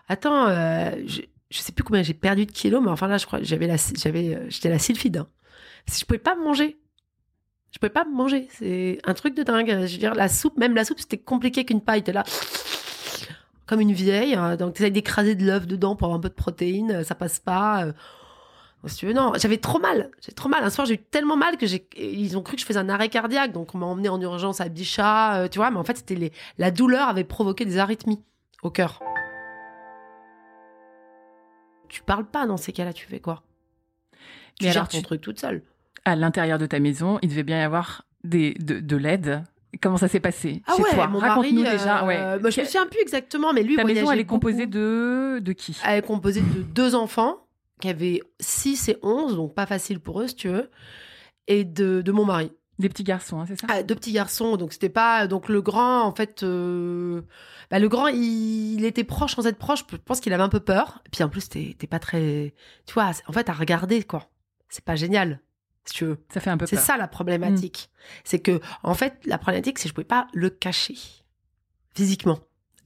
Attends, 0.08 0.46
euh, 0.46 0.90
je, 1.06 1.22
je 1.50 1.58
sais 1.58 1.72
plus 1.72 1.82
combien 1.84 2.02
j'ai 2.02 2.14
perdu 2.14 2.46
de 2.46 2.52
kilos, 2.52 2.80
mais 2.82 2.90
enfin 2.90 3.08
là, 3.08 3.18
je 3.18 3.26
crois 3.26 3.40
j'avais 3.42 3.66
la, 3.66 3.76
j'avais, 3.96 4.34
euh, 4.36 4.46
j'étais 4.48 4.68
la 4.70 4.78
sylphide. 4.78 5.16
Hein. 5.18 5.28
Je 5.92 6.04
pouvais 6.04 6.18
pas 6.18 6.36
manger. 6.36 6.78
Je 7.72 7.78
pouvais 7.80 7.90
pas 7.90 8.04
manger. 8.04 8.46
C'est 8.52 9.00
un 9.04 9.14
truc 9.14 9.34
de 9.34 9.42
dingue. 9.42 9.66
Je 9.68 9.92
veux 9.92 9.98
dire, 9.98 10.14
la 10.14 10.28
soupe, 10.28 10.56
même 10.58 10.76
la 10.76 10.84
soupe, 10.84 11.00
c'était 11.00 11.18
compliqué 11.18 11.64
qu'une 11.64 11.80
paille. 11.80 12.04
T'es 12.04 12.12
là. 12.12 12.22
Comme 13.66 13.80
une 13.80 13.92
vieille. 13.92 14.34
hein. 14.34 14.56
donc, 14.56 14.74
tu 14.74 14.82
essayes 14.82 14.92
d'écraser 14.92 15.34
de 15.34 15.44
l'œuf 15.46 15.66
dedans 15.66 15.96
pour 15.96 16.06
avoir 16.06 16.18
un 16.18 16.22
peu 16.22 16.28
de 16.28 16.34
protéines, 16.34 16.90
euh, 16.90 17.04
ça 17.04 17.14
passe 17.14 17.38
pas. 17.40 17.84
euh. 17.86 17.92
Si 18.86 18.96
tu 18.98 19.06
veux, 19.06 19.14
non, 19.14 19.32
j'avais 19.36 19.56
trop 19.56 19.78
mal. 19.78 20.10
J'ai 20.20 20.32
trop 20.32 20.50
mal. 20.50 20.62
Un 20.62 20.68
soir, 20.68 20.86
j'ai 20.86 20.94
eu 20.94 20.98
tellement 20.98 21.38
mal 21.38 21.56
que 21.56 21.66
j'ai, 21.66 21.88
ils 21.96 22.36
ont 22.36 22.42
cru 22.42 22.56
que 22.56 22.60
je 22.60 22.66
faisais 22.66 22.78
un 22.78 22.90
arrêt 22.90 23.08
cardiaque. 23.08 23.50
Donc, 23.52 23.74
on 23.74 23.78
m'a 23.78 23.86
emmené 23.86 24.10
en 24.10 24.20
urgence 24.20 24.60
à 24.60 24.68
Bichat, 24.68 25.36
euh, 25.44 25.48
tu 25.48 25.58
vois. 25.58 25.70
Mais 25.70 25.78
en 25.78 25.84
fait, 25.84 25.96
c'était 25.96 26.16
les, 26.16 26.32
la 26.58 26.70
douleur 26.70 27.08
avait 27.08 27.24
provoqué 27.24 27.64
des 27.64 27.78
arythmies 27.78 28.22
au 28.62 28.70
cœur. 28.70 29.00
Tu 31.88 32.02
parles 32.02 32.26
pas 32.26 32.46
dans 32.46 32.56
ces 32.56 32.72
cas-là, 32.72 32.92
tu 32.92 33.06
fais 33.06 33.20
quoi? 33.20 33.42
Tu 34.58 34.66
Mais 34.66 34.72
gères 34.72 34.82
alors, 34.82 34.88
ton 34.88 34.98
tu- 34.98 35.04
truc 35.04 35.20
toute 35.20 35.40
seule. 35.40 35.62
À 36.04 36.16
l'intérieur 36.16 36.58
de 36.58 36.66
ta 36.66 36.78
maison, 36.78 37.18
il 37.22 37.28
devait 37.30 37.42
bien 37.42 37.58
y 37.60 37.62
avoir 37.62 38.04
des, 38.24 38.52
de, 38.54 38.80
de 38.80 38.96
l'aide. 38.96 39.44
Comment 39.80 39.96
ça 39.96 40.08
s'est 40.08 40.20
passé 40.20 40.62
Ah 40.66 40.74
chez 40.76 40.82
ouais, 40.82 40.90
toi? 40.94 41.06
mon 41.08 41.18
Raconte-nous 41.18 41.62
mari, 41.62 41.76
déjà. 41.78 42.02
euh, 42.02 42.06
ouais. 42.06 42.38
bah, 42.40 42.50
je 42.50 42.60
me 42.60 42.64
souviens 42.66 42.86
plus 42.86 43.00
exactement, 43.00 43.52
mais 43.52 43.62
lui, 43.62 43.76
Ta 43.76 43.84
maison, 43.84 44.10
elle 44.10 44.20
est 44.20 44.24
composée 44.26 44.66
de 44.66 45.38
de 45.42 45.52
qui? 45.52 45.76
Elle 45.86 45.98
est 45.98 46.02
composée 46.06 46.40
de 46.42 46.62
deux 46.62 46.94
enfants 46.94 47.38
qui 47.80 47.88
avaient 47.88 48.20
6 48.40 48.88
et 48.88 48.98
11, 49.02 49.36
donc 49.36 49.54
pas 49.54 49.66
facile 49.66 50.00
pour 50.00 50.20
eux, 50.20 50.28
si 50.28 50.36
tu 50.36 50.48
veux, 50.48 50.70
et 51.48 51.64
de, 51.64 52.02
de 52.02 52.12
mon 52.12 52.24
mari. 52.24 52.50
Des 52.80 52.88
petits 52.88 53.04
garçons, 53.04 53.38
hein, 53.40 53.44
c'est 53.46 53.60
ça? 53.60 53.66
Ah, 53.70 53.82
deux 53.84 53.94
petits 53.94 54.10
garçons, 54.12 54.56
donc 54.56 54.72
c'était 54.72 54.88
pas. 54.88 55.28
Donc 55.28 55.48
le 55.48 55.62
grand, 55.62 56.02
en 56.02 56.12
fait. 56.14 56.42
euh, 56.42 57.22
bah, 57.70 57.78
le 57.78 57.88
grand, 57.88 58.08
il, 58.08 58.74
il 58.74 58.84
était 58.84 59.04
proche 59.04 59.34
sans 59.36 59.46
être 59.46 59.58
proche. 59.58 59.84
Je 59.90 59.96
pense 59.96 60.18
qu'il 60.20 60.32
avait 60.32 60.42
un 60.42 60.48
peu 60.48 60.58
peur. 60.60 61.00
Et 61.06 61.08
puis 61.10 61.22
en 61.22 61.28
plus, 61.28 61.48
t'es 61.48 61.76
t'es 61.78 61.86
pas 61.86 62.00
très. 62.00 62.52
Tu 62.86 62.94
vois, 62.94 63.10
en 63.28 63.32
fait, 63.32 63.48
à 63.48 63.52
regarder, 63.52 64.02
quoi. 64.02 64.28
C'est 64.68 64.84
pas 64.84 64.96
génial, 64.96 65.40
si 65.84 65.94
tu 65.94 66.04
veux. 66.04 66.18
Ça 66.32 66.40
fait 66.40 66.50
un 66.50 66.56
peu 66.56 66.66
C'est 66.66 66.76
ça 66.76 66.96
la 66.96 67.08
problématique. 67.08 67.90
C'est 68.24 68.38
que, 68.38 68.60
en 68.82 68.94
fait, 68.94 69.18
la 69.24 69.38
problématique, 69.38 69.78
c'est 69.78 69.84
que 69.84 69.88
je 69.90 69.94
pouvais 69.94 70.04
pas 70.04 70.28
le 70.32 70.50
cacher 70.50 70.96
physiquement. 71.94 72.40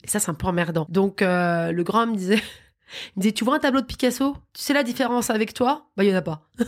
Et 0.05 0.09
ça, 0.09 0.21
c'est 0.21 0.31
un 0.31 0.35
peu 0.35 0.47
emmerdant. 0.47 0.87
Donc, 0.89 1.23
euh, 1.23 1.73
le 1.73 1.83
grand 1.83 2.07
me 2.07 2.17
disait, 2.17 2.37
il 3.17 3.19
me 3.19 3.23
disait, 3.23 3.33
tu 3.33 3.45
vois 3.45 3.57
un 3.57 3.61
tableau 3.61 3.81
de 3.81 3.87
Picasso? 3.87 4.37
Tu 4.53 4.63
sais 4.63 4.75
la 4.75 4.83
différence 4.83 5.31
avec 5.31 5.55
toi? 5.55 5.89
Bah, 5.97 6.05
il 6.05 6.11
y 6.11 6.13
en 6.13 6.17
a 6.17 6.23
pas. 6.23 6.49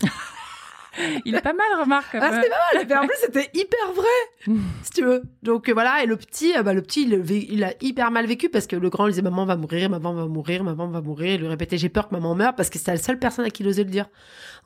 Il 1.24 1.34
est 1.34 1.40
pas 1.40 1.52
mal, 1.52 1.66
remarque. 1.80 2.16
Ah, 2.20 2.30
c'était 2.32 2.48
pas 2.48 2.78
mal. 2.78 2.86
Mais 2.88 2.96
en 2.96 3.06
plus, 3.06 3.16
c'était 3.20 3.50
hyper 3.54 3.92
vrai, 3.94 4.56
si 4.82 4.90
tu 4.90 5.04
veux. 5.04 5.22
Donc 5.42 5.68
euh, 5.68 5.72
voilà, 5.72 6.02
et 6.02 6.06
le 6.06 6.16
petit, 6.16 6.56
euh, 6.56 6.62
bah, 6.62 6.72
le 6.72 6.82
petit, 6.82 7.08
il, 7.08 7.64
a 7.64 7.72
hyper 7.80 8.10
mal 8.10 8.26
vécu 8.26 8.48
parce 8.48 8.66
que 8.66 8.76
le 8.76 8.90
grand 8.90 9.06
lui 9.06 9.12
disait 9.12 9.22
maman 9.22 9.44
va 9.44 9.56
mourir, 9.56 9.90
maman 9.90 10.12
va 10.12 10.26
mourir, 10.26 10.64
maman 10.64 10.88
va 10.88 11.00
mourir. 11.00 11.34
Il 11.34 11.40
lui 11.40 11.48
répétait 11.48 11.78
j'ai 11.78 11.88
peur 11.88 12.08
que 12.08 12.14
maman 12.14 12.34
meure 12.34 12.54
parce 12.54 12.70
que 12.70 12.78
c'était 12.78 12.92
la 12.92 12.98
seule 12.98 13.18
personne 13.18 13.44
à 13.44 13.50
qui 13.50 13.62
il 13.62 13.68
osait 13.68 13.84
le 13.84 13.90
dire. 13.90 14.06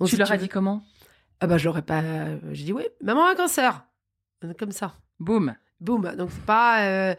Donc, 0.00 0.08
Tu 0.08 0.14
si 0.14 0.18
leur 0.18 0.30
as 0.32 0.36
dit 0.36 0.48
comment? 0.48 0.82
Ah 1.40 1.46
bah 1.46 1.58
je 1.58 1.66
l'aurais 1.66 1.82
pas. 1.82 2.02
J'ai 2.52 2.64
dit 2.64 2.72
oui, 2.72 2.84
maman 3.02 3.26
a 3.26 3.32
un 3.32 3.34
cancer. 3.34 3.84
Comme 4.58 4.72
ça. 4.72 4.94
Boum. 5.18 5.54
Boum. 5.80 6.14
Donc 6.16 6.30
c'est 6.32 6.44
pas. 6.44 6.84
euh, 6.84 7.14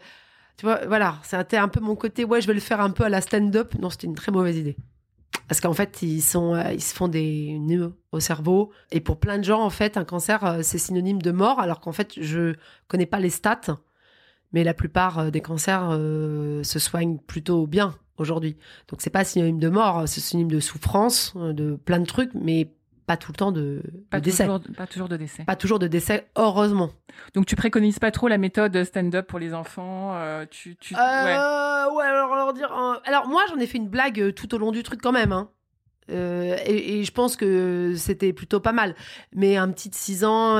tu 0.56 0.64
vois, 0.64 0.86
voilà, 0.86 1.18
c'était 1.22 1.58
un 1.58 1.68
peu 1.68 1.80
mon 1.80 1.96
côté. 1.96 2.24
Ouais, 2.24 2.40
je 2.40 2.46
vais 2.46 2.54
le 2.54 2.60
faire 2.60 2.80
un 2.80 2.90
peu 2.90 3.04
à 3.04 3.08
la 3.08 3.20
stand-up. 3.20 3.74
Non, 3.78 3.90
c'était 3.90 4.06
une 4.06 4.14
très 4.14 4.32
mauvaise 4.32 4.56
idée. 4.56 4.76
Parce 5.48 5.60
qu'en 5.60 5.74
fait, 5.74 6.02
ils 6.02 6.22
sont, 6.22 6.54
euh, 6.54 6.72
ils 6.72 6.82
se 6.82 6.94
font 6.94 7.08
des 7.08 7.58
nœuds 7.60 7.94
au 8.12 8.20
cerveau. 8.20 8.72
Et 8.90 9.00
pour 9.00 9.20
plein 9.20 9.38
de 9.38 9.44
gens, 9.44 9.62
en 9.62 9.70
fait, 9.70 9.96
un 9.96 10.04
cancer, 10.04 10.44
euh, 10.44 10.60
c'est 10.62 10.78
synonyme 10.78 11.20
de 11.20 11.30
mort. 11.30 11.60
Alors 11.60 11.80
qu'en 11.80 11.92
fait, 11.92 12.14
je 12.20 12.54
connais 12.88 13.06
pas 13.06 13.20
les 13.20 13.30
stats, 13.30 13.78
mais 14.52 14.64
la 14.64 14.74
plupart 14.74 15.18
euh, 15.18 15.30
des 15.30 15.42
cancers 15.42 15.90
euh, 15.92 16.62
se 16.62 16.78
soignent 16.78 17.18
plutôt 17.18 17.66
bien 17.66 17.94
aujourd'hui. 18.16 18.56
Donc 18.88 19.02
c'est 19.02 19.10
pas 19.10 19.24
synonyme 19.24 19.58
de 19.58 19.68
mort, 19.68 20.08
c'est 20.08 20.20
synonyme 20.20 20.50
de 20.50 20.60
souffrance, 20.60 21.34
euh, 21.36 21.52
de 21.52 21.76
plein 21.76 22.00
de 22.00 22.06
trucs, 22.06 22.32
mais 22.34 22.72
pas 23.06 23.16
tout 23.16 23.32
le 23.32 23.36
temps 23.36 23.52
de, 23.52 23.82
Pas 24.10 24.18
de 24.20 24.24
décès. 24.24 24.44
toujours, 24.46 24.60
pas 24.76 24.86
toujours 24.86 25.08
de 25.08 25.16
décès. 25.16 25.44
Pas 25.44 25.56
toujours 25.56 25.78
de 25.78 25.86
décès, 25.86 26.26
heureusement. 26.36 26.90
Donc 27.34 27.46
tu 27.46 27.54
préconises 27.56 27.98
pas 27.98 28.10
trop 28.10 28.28
la 28.28 28.38
méthode 28.38 28.82
stand-up 28.84 29.26
pour 29.26 29.38
les 29.38 29.54
enfants. 29.54 30.12
euh, 30.14 30.44
tu, 30.50 30.76
tu... 30.76 30.94
ouais. 30.94 31.00
Euh, 31.00 31.90
ouais. 31.92 32.04
alors 32.04 32.34
leur 32.34 32.52
dire. 32.52 32.72
euh, 32.76 32.94
Alors 33.04 33.28
moi, 33.28 33.42
j'en 33.48 33.58
ai 33.58 33.66
fait 33.66 33.78
une 33.78 33.88
blague 33.88 34.34
tout 34.34 34.54
au 34.54 34.58
long 34.58 34.72
du 34.72 34.82
truc 34.82 35.00
quand 35.02 35.12
même. 35.12 35.32
Hein. 35.32 35.48
Et, 36.08 36.98
et 37.00 37.04
je 37.04 37.10
pense 37.12 37.36
que 37.36 37.94
c'était 37.96 38.32
plutôt 38.32 38.60
pas 38.60 38.72
mal. 38.72 38.94
Mais 39.34 39.56
un 39.56 39.70
petit 39.70 39.88
de 39.90 39.94
6 39.94 40.24
ans, 40.24 40.54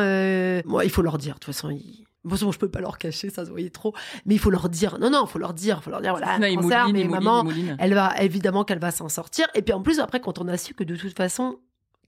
moi, 0.66 0.84
il 0.84 0.90
faut 0.90 1.02
leur 1.02 1.18
dire. 1.18 1.34
De 1.34 1.40
toute 1.40 1.54
façon, 1.54 1.70
ils... 1.70 2.04
De 2.24 2.30
toute 2.30 2.40
façon, 2.40 2.50
je 2.50 2.58
peux 2.58 2.68
pas 2.68 2.80
leur 2.80 2.98
cacher, 2.98 3.30
ça 3.30 3.44
se 3.44 3.50
voyait 3.50 3.70
trop. 3.70 3.94
Mais 4.24 4.34
il 4.34 4.38
faut 4.40 4.50
leur 4.50 4.68
dire. 4.68 4.98
Non, 4.98 5.10
non, 5.10 5.26
il 5.26 5.30
faut 5.30 5.38
leur 5.38 5.54
dire. 5.54 5.76
Il 5.80 5.84
faut 5.84 5.90
leur 5.92 6.00
dire, 6.00 6.10
voilà, 6.16 6.48
il 6.48 6.56
cancer, 6.56 6.88
mouline, 6.88 6.92
mais 6.92 7.00
il 7.02 7.08
mouline, 7.08 7.24
maman, 7.24 7.44
il 7.48 7.76
elle 7.78 7.94
va 7.94 8.14
évidemment 8.20 8.64
qu'elle 8.64 8.80
va 8.80 8.90
s'en 8.90 9.08
sortir. 9.08 9.46
Et 9.54 9.62
puis 9.62 9.72
en 9.72 9.80
plus, 9.80 10.00
après, 10.00 10.18
quand 10.18 10.40
on 10.40 10.48
a 10.48 10.56
su 10.56 10.74
que 10.74 10.82
de 10.82 10.96
toute 10.96 11.16
façon, 11.16 11.60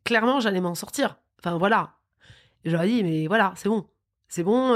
clairement, 0.09 0.41
j'allais 0.41 0.61
m'en 0.61 0.75
sortir. 0.75 1.19
Enfin 1.39 1.59
voilà. 1.59 1.95
Ai 2.65 2.87
dit, 2.89 3.05
mais 3.05 3.27
voilà, 3.29 3.53
c'est 3.57 3.69
bon. 3.69 3.87
C'est 4.29 4.43
bon, 4.43 4.75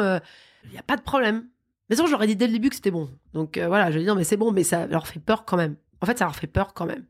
il 0.64 0.70
n'y 0.70 0.78
a 0.78 0.82
pas 0.82 0.96
de 0.96 1.02
problème. 1.02 1.48
Mais 1.88 1.96
leur 1.96 2.22
ai 2.22 2.26
dit 2.26 2.36
dès 2.36 2.46
le 2.46 2.54
début 2.54 2.70
que 2.70 2.74
c'était 2.74 2.90
bon. 2.90 3.10
Donc 3.34 3.58
euh, 3.58 3.66
voilà, 3.66 3.90
je 3.90 3.98
dit, 3.98 4.06
non, 4.06 4.14
mais 4.14 4.24
c'est 4.24 4.36
bon, 4.36 4.52
mais 4.52 4.64
ça 4.64 4.86
leur 4.86 5.06
fait 5.06 5.20
peur 5.20 5.44
quand 5.44 5.56
même. 5.56 5.76
En 6.00 6.06
fait, 6.06 6.18
ça 6.18 6.24
leur 6.24 6.34
fait 6.36 6.46
peur 6.46 6.74
quand 6.74 6.86
même. 6.86 7.04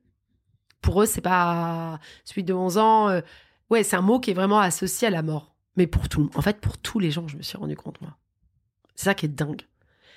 Pour 0.80 1.02
eux, 1.02 1.06
c'est 1.06 1.20
pas 1.20 2.00
celui 2.24 2.42
de 2.42 2.52
11 2.52 2.78
ans. 2.78 3.08
euh, 3.08 3.20
ouais, 3.70 3.85
c'est 3.85 3.96
un 3.96 4.02
mot 4.02 4.18
qui 4.18 4.32
est 4.32 4.35
vraiment 4.35 4.58
associé 4.58 5.06
à 5.06 5.11
la 5.11 5.22
mort. 5.22 5.54
Mais 5.76 5.87
pour 5.87 6.08
tout, 6.08 6.30
en 6.35 6.42
fait, 6.42 6.61
pour 6.61 6.78
tous 6.78 6.98
les 6.98 7.11
gens, 7.11 7.28
je 7.28 7.37
me 7.37 7.42
suis 7.42 7.56
rendu 7.56 7.76
compte, 7.76 8.00
moi. 8.00 8.16
C'est 8.96 9.04
ça 9.04 9.14
qui 9.14 9.26
est 9.26 9.28
dingue. 9.28 9.62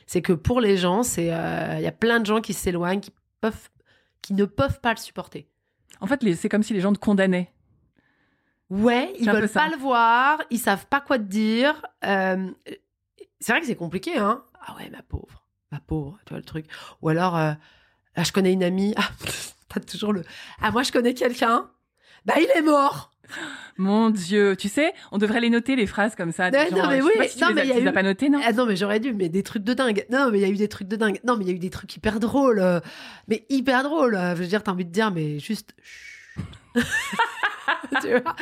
C'est 0.08 0.22
que 0.22 0.34
pour 0.34 0.62
les 0.62 0.78
gens, 0.78 1.04
c'est 1.04 1.32
euh, 1.32 1.76
il 1.78 1.84
y 1.84 1.88
a 1.88 1.92
plein 1.92 2.20
de 2.20 2.26
gens 2.26 2.42
qui 2.42 2.54
s'éloignent, 2.54 3.00
qui 3.02 3.12
peuvent, 3.42 3.70
qui 4.22 4.34
ne 4.34 4.46
peuvent 4.46 4.82
pas 4.82 4.92
le 4.92 5.00
supporter. 5.00 5.48
En 6.02 6.08
fait, 6.08 6.22
c'est 6.36 6.50
comme 6.50 6.64
si 6.64 6.74
les 6.74 6.82
gens 6.82 6.92
te 6.92 7.00
condamnaient. 7.00 7.54
Ouais, 8.70 9.14
ils 9.20 9.30
veulent 9.30 9.50
pas 9.50 9.70
le 9.70 9.78
voir, 9.78 10.42
ils 10.50 10.60
savent 10.60 10.88
pas 10.88 11.00
quoi 11.02 11.18
te 11.20 11.24
dire. 11.24 11.86
Euh, 12.04 12.50
c'est 13.40 13.52
vrai 13.52 13.62
que 13.62 13.68
c'est 13.68 13.76
compliqué, 13.76 14.18
hein. 14.18 14.44
Ah 14.68 14.76
ouais, 14.78 14.90
ma 14.90 15.04
pauvre, 15.04 15.44
ma 15.72 15.80
pauvre, 15.80 16.18
tu 16.26 16.30
vois 16.32 16.40
le 16.40 16.46
truc. 16.46 16.66
Ou 17.02 17.10
alors, 17.10 17.38
euh, 17.38 17.54
ah, 18.16 18.24
je 18.24 18.32
connais 18.32 18.54
une 18.54 18.64
amie. 18.64 18.94
Ah, 18.98 19.08
t'as 19.70 19.80
toujours 19.82 20.14
le. 20.14 20.24
Ah 20.62 20.72
moi, 20.72 20.82
je 20.84 20.92
connais 20.92 21.14
quelqu'un. 21.14 21.70
Bah 22.26 22.34
il 22.40 22.48
est 22.56 22.64
mort. 22.64 23.12
Mon 23.78 24.10
Dieu, 24.12 24.56
tu 24.56 24.70
sais, 24.70 24.94
on 25.12 25.18
devrait 25.18 25.42
les 25.42 25.50
noter 25.50 25.76
les 25.76 25.86
phrases 25.88 26.16
comme 26.16 26.32
ça. 26.32 26.50
Ouais, 26.50 26.70
non, 26.72 26.88
mais 26.88 27.02
sais 27.02 27.20
oui, 27.20 27.28
si 27.28 27.38
tu 27.38 27.44
non, 27.44 27.50
les 27.50 27.54
mais 27.56 27.62
as- 27.62 27.66
y 27.66 27.72
a 27.72 27.76
tu 27.76 27.82
les 27.82 27.90
eu- 27.90 27.94
pas 27.94 28.04
notés, 28.04 28.30
non? 28.30 28.40
Ah 28.44 28.52
non, 28.54 28.66
mais 28.66 28.76
j'aurais 28.76 29.00
dû, 29.00 29.14
mais 29.14 29.30
des 29.30 29.44
trucs 29.44 29.64
de 29.64 29.74
dingue. 29.74 30.06
Non, 30.12 30.30
mais 30.32 30.40
il 30.40 30.42
y 30.42 30.46
a 30.46 30.48
eu 30.50 30.56
des 30.56 30.68
trucs 30.70 30.88
de 30.88 30.96
dingue. 30.96 31.20
Non, 31.24 31.36
mais 31.38 31.44
il 31.46 31.48
y 31.50 31.52
a 31.52 31.56
eu 31.56 31.60
des 31.60 31.70
trucs 31.70 31.96
hyper 31.96 32.20
drôles. 32.20 32.60
euh, 32.60 32.80
Mais 33.28 33.46
hyper 33.50 33.84
drôles. 33.84 34.16
euh, 34.16 34.36
Je 34.36 34.42
veux 34.42 34.48
dire, 34.48 34.64
t'as 34.64 34.72
envie 34.72 34.86
de 34.86 34.92
dire, 34.92 35.12
mais 35.12 35.38
juste. 35.40 35.76
chut. 35.84 36.15
Tu 38.02 38.10
vois 38.10 38.36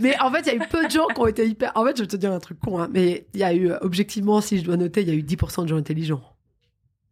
mais 0.00 0.18
en 0.20 0.30
fait, 0.32 0.40
il 0.40 0.46
y 0.46 0.50
a 0.50 0.54
eu 0.54 0.68
peu 0.68 0.84
de 0.86 0.90
gens 0.90 1.06
qui 1.06 1.20
ont 1.20 1.26
été 1.26 1.46
hyper. 1.46 1.72
En 1.74 1.84
fait, 1.84 1.96
je 1.96 2.02
vais 2.02 2.08
te 2.08 2.16
dire 2.16 2.32
un 2.32 2.40
truc 2.40 2.58
con, 2.58 2.80
hein, 2.80 2.88
mais 2.92 3.26
il 3.34 3.40
y 3.40 3.44
a 3.44 3.54
eu, 3.54 3.72
objectivement, 3.80 4.40
si 4.40 4.58
je 4.58 4.64
dois 4.64 4.76
noter, 4.76 5.02
il 5.02 5.08
y 5.08 5.10
a 5.10 5.14
eu 5.14 5.22
10% 5.22 5.62
de 5.62 5.68
gens 5.68 5.76
intelligents. 5.76 6.22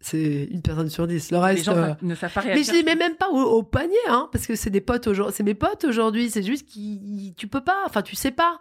C'est 0.01 0.49
une 0.51 0.63
personne 0.63 0.89
sur 0.89 1.07
10. 1.07 1.31
Le 1.31 1.39
reste. 1.39 1.59
Les 1.59 1.65
gens 1.65 1.77
euh, 1.77 1.93
ne 2.01 2.15
savent 2.15 2.33
pas 2.33 2.43
Mais 2.45 2.63
je 2.65 2.73
les 2.73 2.83
mets 2.83 2.97
même 2.97 3.17
pas 3.17 3.29
au, 3.29 3.39
au 3.39 3.63
panier, 3.63 3.97
hein, 4.09 4.29
parce 4.33 4.47
que 4.47 4.57
c'est 4.57 4.71
des 4.71 4.81
potes 4.81 5.07
aujourd'hui. 5.07 5.35
C'est 5.37 5.43
mes 5.43 5.55
potes 5.55 5.85
aujourd'hui. 5.85 6.31
C'est 6.31 6.43
juste 6.43 6.67
qu'ils, 6.67 7.35
tu 7.37 7.47
peux 7.47 7.61
pas. 7.61 7.83
Enfin, 7.87 8.03
tu 8.03 8.17
sais 8.17 8.31
pas. 8.31 8.61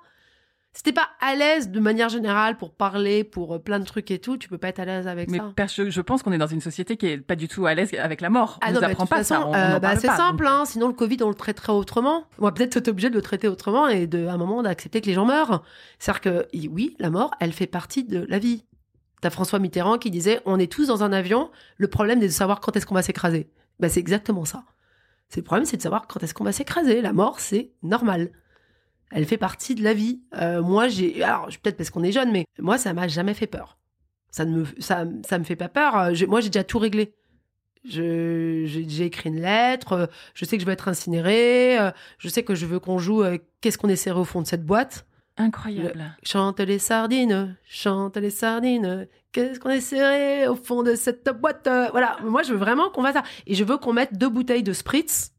Si 0.80 0.84
t'es 0.84 0.94
pas 0.94 1.10
à 1.20 1.36
l'aise 1.36 1.72
de 1.72 1.80
manière 1.82 2.08
générale 2.08 2.56
pour 2.56 2.72
parler, 2.72 3.26
pour 3.26 3.56
euh, 3.56 3.60
plein 3.60 3.80
de 3.80 3.84
trucs 3.84 4.12
et 4.12 4.20
tout, 4.20 4.38
tu 4.38 4.48
peux 4.48 4.58
pas 4.58 4.70
être 4.70 4.80
à 4.80 4.86
l'aise 4.86 5.10
avec 5.10 5.30
Mais 5.30 5.38
ça. 5.39 5.52
perso, 5.54 5.89
je 5.89 6.00
pense 6.00 6.24
qu'on 6.24 6.32
est 6.32 6.38
dans 6.38 6.48
une 6.48 6.62
société 6.62 6.96
qui 6.96 7.08
est 7.08 7.18
pas 7.18 7.36
du 7.36 7.50
tout 7.50 7.65
à 7.65 7.74
l'aise 7.74 7.92
avec 8.00 8.22
la 8.22 8.30
mort. 8.30 8.60
On 8.62 8.65
Ah 8.65 8.70
nous 8.70 8.76
non, 8.76 8.80
mais 8.88 8.92
apprend 8.94 9.06
pas 9.06 9.26
ça. 9.26 9.36
façon, 9.39 9.50
on- 9.50 9.52
on 9.52 9.56
euh, 9.56 9.80
bah, 9.80 9.98
c'est 9.98 10.08
simple, 10.08 10.46
donc. 10.46 10.54
hein. 10.54 10.63
sinon 10.65 10.88
le 10.88 10.94
Covid, 10.94 11.18
on 11.24 11.28
le 11.28 11.36
traiterait 11.36 11.74
autrement. 11.74 12.24
On 12.38 12.46
va 12.46 12.54
peut-être 12.54 12.78
être 12.78 12.88
obligé 12.88 13.10
de 13.10 13.15
le 13.15 13.22
traiter 13.22 13.50
autrement 13.50 13.89
et 13.89 14.08
de, 14.08 14.26
à 14.28 14.32
un 14.32 14.38
moment 14.38 14.63
d'accepter 14.63 15.02
que 15.02 15.08
les 15.08 15.15
gens 15.15 15.26
meurent. 15.26 15.63
C'est-à-dire 16.00 16.22
que, 16.22 16.48
oui, 16.70 16.96
la 16.98 17.10
mort, 17.10 17.32
elle 17.42 17.52
fait 17.52 17.68
partie 17.68 18.06
de 18.06 18.26
la 18.30 18.39
vie. 18.39 18.63
T'as 19.20 19.32
François 19.32 19.60
Mitterrand 19.60 19.98
qui 19.98 20.12
disait 20.12 20.39
On 20.46 20.60
est 20.60 20.72
tous 20.72 20.88
dans 20.88 21.04
un 21.04 21.12
avion, 21.12 21.52
le 21.76 21.89
problème 21.89 22.24
est 22.24 22.28
de 22.28 22.32
savoir 22.32 22.62
quand 22.62 22.78
est-ce 22.78 22.86
qu'on 22.86 22.96
va 22.96 23.02
s'écraser. 23.04 23.50
Bah, 23.82 23.89
c'est 23.89 24.00
exactement 24.00 24.46
ça. 24.46 24.63
C'est 25.28 25.42
le 25.42 25.46
problème, 25.46 25.65
c'est 25.65 25.76
de 25.76 25.82
savoir 25.82 26.08
quand 26.08 26.24
est-ce 26.24 26.34
qu'on 26.34 26.46
va 26.46 26.54
s'écraser. 26.54 27.02
La 27.02 27.12
mort, 27.12 27.42
c'est 27.42 27.72
normal. 27.84 28.30
Elle 29.12 29.26
fait 29.26 29.38
partie 29.38 29.76
de 29.76 29.84
la 29.84 29.93
vie. 29.93 30.22
Euh, 30.36 30.62
moi, 30.62 30.88
j'ai. 30.88 31.24
Alors, 31.24 31.48
peut-être 31.48 31.78
parce 31.78 31.89
qu'on 31.89 32.04
est 32.04 32.12
jeune, 32.12 32.32
mais 32.32 32.45
moi, 32.60 32.78
ça 32.78 32.93
m'a 32.93 33.08
jamais 33.08 33.34
fait 33.34 33.48
peur. 33.48 33.78
Ça 34.32 34.45
ne 34.45 34.60
me, 34.60 34.65
ça, 34.80 35.06
ça 35.28 35.39
me 35.39 35.43
fait 35.43 35.56
pas 35.56 35.69
peur. 35.69 35.98
Euh, 35.98 36.13
Moi, 36.28 36.41
j'ai 36.41 36.50
déjà 36.50 36.63
tout 36.63 36.78
réglé. 36.80 37.15
Je, 37.86 38.65
j'ai, 38.65 39.06
écrit 39.06 39.30
une 39.30 39.41
lettre. 39.41 39.93
euh, 39.93 40.06
Je 40.34 40.45
sais 40.45 40.58
que 40.58 40.62
je 40.62 40.65
vais 40.67 40.74
être 40.74 40.88
incinérée. 40.89 41.78
Je 42.17 42.28
sais 42.30 42.43
que 42.43 42.54
je 42.54 42.65
veux 42.65 42.80
qu'on 42.80 43.00
joue. 43.00 43.24
euh, 43.24 43.38
Qu'est-ce 43.62 43.78
qu'on 43.78 43.89
essaierait 43.89 44.19
au 44.19 44.26
fond 44.26 44.41
de 44.41 44.48
cette 44.48 44.65
boîte? 44.65 45.06
Incroyable. 45.38 46.04
Chante 46.24 46.60
les 46.60 46.80
sardines, 46.80 47.55
chante 47.66 48.18
les 48.18 48.30
sardines. 48.30 49.07
Qu'est-ce 49.32 49.60
qu'on 49.60 49.70
essaierait 49.70 50.47
au 50.47 50.55
fond 50.55 50.84
de 50.84 50.95
cette 50.95 51.30
boîte? 51.30 51.70
Voilà, 51.91 52.18
moi 52.24 52.43
je 52.43 52.51
veux 52.51 52.57
vraiment 52.60 52.89
qu'on 52.89 53.01
fasse 53.03 53.14
ça. 53.14 53.24
Et 53.47 53.55
je 53.55 53.64
veux 53.64 53.78
qu'on 53.78 53.93
mette 53.93 54.18
deux 54.18 54.28
bouteilles 54.28 54.64
de 54.64 54.74
spritz 54.74 55.32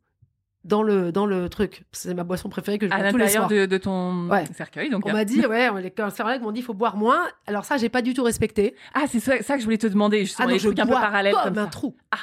dans 0.65 0.83
le, 0.83 1.11
dans 1.13 1.27
le 1.27 1.49
truc. 1.49 1.85
C'est 1.93 2.13
ma 2.15 2.25
boisson 2.25 2.49
préférée 2.49 2.79
que 2.79 2.87
je 2.89 2.93
À 2.93 2.99
bois 2.99 3.11
tous 3.11 3.17
les 3.17 3.29
soirs. 3.29 3.49
de, 3.49 3.67
de 3.67 3.79
ton 3.79 4.29
Ouais. 4.29 4.45
cercueil, 4.55 4.91
donc. 4.91 5.07
On 5.07 5.13
m'a 5.13 5.25
dit, 5.25 5.45
ouais, 5.47 5.69
les 5.83 5.91
cancérologues 5.91 6.43
m'ont 6.43 6.53
dit, 6.53 6.61
il 6.61 6.65
faut 6.65 6.75
boire 6.75 6.97
moins. 6.97 7.27
Alors 7.47 7.65
ça, 7.65 7.77
j'ai 7.77 7.89
pas 7.89 8.03
du 8.03 8.15
tout 8.15 8.23
respecté. 8.23 8.75
Ah, 8.95 9.05
c'est 9.09 9.21
ça, 9.21 9.43
ça 9.43 9.55
que 9.55 9.61
je 9.61 9.65
voulais 9.65 9.79
te 9.79 9.87
demander, 9.87 10.21
justement, 10.25 10.45
Ah 10.45 10.49
non, 10.49 10.53
les 10.55 10.59
je 10.61 10.67
trucs 10.69 10.79
un 10.79 10.85
peu 10.85 10.91
bois 10.91 11.01
parallèles 11.01 11.35
comme, 11.35 11.45
comme 11.45 11.59
un 11.59 11.65
ça. 11.65 11.71
trou. 11.71 11.97
Ah. 12.11 12.17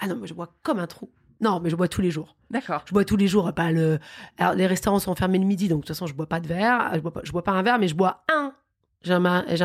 Ah 0.00 0.06
non, 0.08 0.16
mais 0.20 0.26
je 0.26 0.34
bois 0.34 0.52
comme 0.62 0.78
un 0.78 0.86
trou. 0.86 1.10
Non, 1.40 1.58
mais 1.60 1.70
je 1.70 1.76
bois 1.76 1.88
tous 1.88 2.02
les 2.02 2.10
jours. 2.10 2.36
D'accord. 2.50 2.82
Je 2.86 2.92
bois 2.92 3.04
tous 3.04 3.16
les 3.16 3.26
jours. 3.28 3.52
Pas 3.54 3.70
le. 3.72 3.98
Alors, 4.36 4.54
les 4.54 4.66
restaurants 4.66 4.98
sont 4.98 5.14
fermés 5.14 5.38
le 5.38 5.44
midi, 5.46 5.68
donc 5.68 5.78
de 5.78 5.86
toute 5.86 5.94
façon, 5.96 6.06
je 6.06 6.12
bois 6.14 6.26
pas 6.26 6.40
de 6.40 6.46
verre. 6.46 6.90
Je 6.94 7.00
bois 7.00 7.12
pas, 7.12 7.20
je 7.24 7.32
bois 7.32 7.44
pas 7.44 7.52
un 7.52 7.62
verre, 7.62 7.78
mais 7.78 7.88
je 7.88 7.94
bois 7.94 8.24
un. 8.30 8.52
J'ai 9.02 9.14
un, 9.14 9.20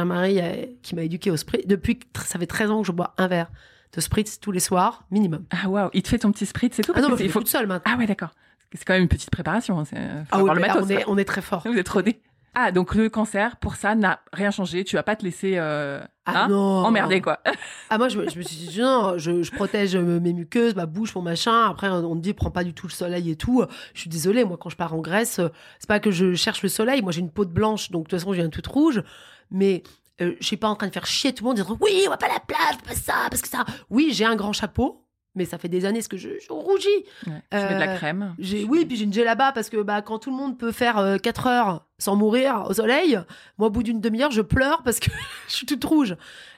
mari 0.05 0.39
euh, 0.39 0.65
qui 0.81 0.95
m'a 0.95 1.03
éduqué 1.03 1.29
au 1.31 1.35
spray. 1.35 1.63
Depuis 1.65 1.99
ça 2.23 2.39
fait 2.39 2.45
13 2.45 2.71
ans 2.71 2.81
que 2.81 2.87
je 2.87 2.93
bois 2.93 3.13
un 3.17 3.27
verre 3.27 3.51
de 3.93 4.01
spritz 4.01 4.39
tous 4.39 4.51
les 4.51 4.59
soirs, 4.59 5.03
minimum. 5.11 5.45
Ah 5.51 5.69
waouh, 5.69 5.89
il 5.93 6.01
te 6.03 6.09
fait 6.09 6.19
ton 6.19 6.31
petit 6.31 6.45
spritz, 6.45 6.75
c'est 6.75 6.81
tout 6.83 6.93
Ah 6.95 7.01
non, 7.01 7.09
mais 7.09 7.23
il 7.23 7.29
faut 7.31 7.39
toute 7.39 7.47
seule 7.49 7.67
maintenant. 7.67 7.91
Ah 7.93 7.97
ouais, 7.97 8.05
d'accord. 8.07 8.31
C'est 8.73 8.83
quand 8.83 8.93
même 8.93 9.03
une 9.03 9.07
petite 9.09 9.29
préparation. 9.29 9.79
hein, 9.79 9.85
c'est- 9.85 9.95
faut 9.95 10.01
Ah 10.31 10.35
oui, 10.37 10.39
avoir 10.41 10.55
le 10.55 10.61
mais 10.61 10.67
là, 10.67 10.73
matos. 10.73 10.87
on, 10.87 10.89
est, 10.91 11.03
quoi. 11.03 11.13
on 11.13 11.17
est 11.17 11.25
très 11.25 11.41
fort. 11.41 11.61
Vous 11.65 11.77
êtes 11.77 11.87
rodés. 11.87 12.21
Ah, 12.57 12.71
donc 12.71 12.95
le 12.95 13.09
cancer, 13.09 13.57
pour 13.57 13.75
ça, 13.75 13.95
n'a 13.95 14.21
rien 14.31 14.49
changé. 14.49 14.85
Tu 14.85 14.95
vas 14.95 15.03
pas 15.03 15.15
te 15.17 15.23
laisser 15.25 15.53
euh, 15.57 15.99
Ah 16.25 16.43
hein, 16.45 16.47
non. 16.49 16.85
emmerder, 16.85 17.19
quoi. 17.21 17.39
Ah 17.89 17.97
moi 17.97 18.07
je, 18.09 18.17
me- 18.19 18.29
je 18.29 18.37
me 18.37 18.43
suis 18.43 18.55
dit 18.55 18.79
non, 18.79 19.17
je, 19.17 19.43
je 19.43 19.51
protège 19.51 19.95
euh, 19.95 20.19
mes 20.21 20.31
muqueuses, 20.33 20.73
ma 20.75 20.85
bouche, 20.85 21.13
mon 21.15 21.21
machin. 21.21 21.69
Après 21.69 21.89
on 21.89 22.15
me 22.15 22.21
dit 22.21 22.33
prends 22.33 22.51
pas 22.51 22.63
du 22.63 22.73
tout 22.73 22.87
le 22.87 22.91
soleil 22.93 23.29
et 23.29 23.35
tout. 23.35 23.63
Je 23.93 23.99
suis 24.01 24.09
désolée, 24.09 24.43
moi 24.45 24.57
quand 24.59 24.69
je 24.69 24.77
pars 24.77 24.93
en 24.93 24.99
Grèce, 24.99 25.39
euh, 25.39 25.49
c'est 25.79 25.87
pas 25.87 25.99
que 25.99 26.11
je 26.11 26.33
cherche 26.33 26.63
le 26.63 26.69
soleil. 26.69 27.01
Moi 27.01 27.11
j'ai 27.11 27.19
une 27.19 27.29
peau 27.31 27.43
de 27.45 27.51
blanche, 27.51 27.91
donc 27.91 28.05
de 28.05 28.09
toute 28.09 28.19
façon 28.19 28.31
je 28.33 28.39
viens 28.41 28.49
toute 28.49 28.67
rouge. 28.67 29.03
Mais 29.51 29.83
euh, 30.21 30.35
je 30.39 30.45
suis 30.45 30.57
pas 30.57 30.67
en 30.69 30.75
train 30.75 30.87
de 30.87 30.93
faire 30.93 31.05
chier 31.05 31.33
tout 31.33 31.43
le 31.43 31.49
monde, 31.49 31.55
dire 31.57 31.69
oui 31.81 32.03
on 32.07 32.09
va 32.09 32.17
pas 32.17 32.27
à 32.27 32.33
la 32.33 32.39
plage, 32.39 32.77
pas 32.87 32.95
ça, 32.95 33.13
parce 33.29 33.41
que 33.41 33.47
ça. 33.47 33.65
Oui 33.89 34.09
j'ai 34.11 34.25
un 34.25 34.35
grand 34.35 34.53
chapeau, 34.53 35.05
mais 35.35 35.45
ça 35.45 35.57
fait 35.57 35.67
des 35.67 35.85
années 35.85 36.01
que 36.03 36.17
je, 36.17 36.29
je 36.41 36.51
rougis. 36.51 36.87
Ouais, 37.27 37.33
tu 37.51 37.57
mets 37.57 37.73
de 37.75 37.79
la 37.79 37.91
Euh, 37.93 37.97
crème. 37.97 38.35
J'ai 38.39 38.63
oui, 38.63 38.85
puis 38.85 38.95
j'ai 38.97 39.03
une 39.03 39.13
là 39.13 39.35
parce 39.35 39.69
que 39.69 39.81
bah, 39.81 40.01
quand 40.01 40.19
tout 40.19 40.29
le 40.31 40.37
monde 40.37 40.57
peut 40.57 40.71
faire 40.71 41.17
4 41.21 41.47
heures 41.47 41.85
sans 41.97 42.15
mourir 42.15 42.65
au 42.69 42.73
soleil, 42.73 43.19
moi 43.57 43.67
au 43.67 43.71
bout 43.71 43.83
d'une 43.83 43.99
demi-heure 44.01 44.31
je 44.31 44.41
pleure 44.41 44.83
parce 44.83 44.99
que 44.99 45.11
je 45.47 45.53
suis 45.53 45.65
toute 45.65 45.83
rouge. 45.83 46.15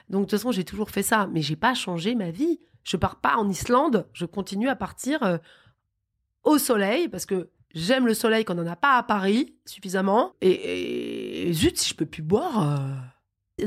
Donc 0.08 0.22
de 0.22 0.30
toute 0.30 0.38
façon 0.38 0.52
j'ai 0.52 0.64
toujours 0.64 0.90
fait 0.90 1.02
ça, 1.02 1.28
mais 1.32 1.42
j'ai 1.42 1.56
pas 1.56 1.74
changé 1.74 2.14
ma 2.14 2.30
vie. 2.30 2.60
Je 2.84 2.96
pars 2.96 3.16
pas 3.16 3.36
en 3.36 3.48
Islande, 3.50 4.06
je 4.14 4.24
continue 4.24 4.68
à 4.70 4.76
partir 4.76 5.22
euh, 5.22 5.36
au 6.44 6.56
soleil 6.56 7.08
parce 7.08 7.26
que 7.26 7.50
j'aime 7.74 8.06
le 8.06 8.14
soleil 8.14 8.44
qu'on 8.46 8.54
n'en 8.54 8.66
a 8.66 8.76
pas 8.76 8.96
à 8.96 9.02
Paris 9.02 9.54
suffisamment. 9.66 10.32
Et, 10.40 11.48
et 11.48 11.52
zut 11.52 11.76
si 11.76 11.90
je 11.90 11.94
peux 11.94 12.06
plus 12.06 12.22
boire. 12.22 12.88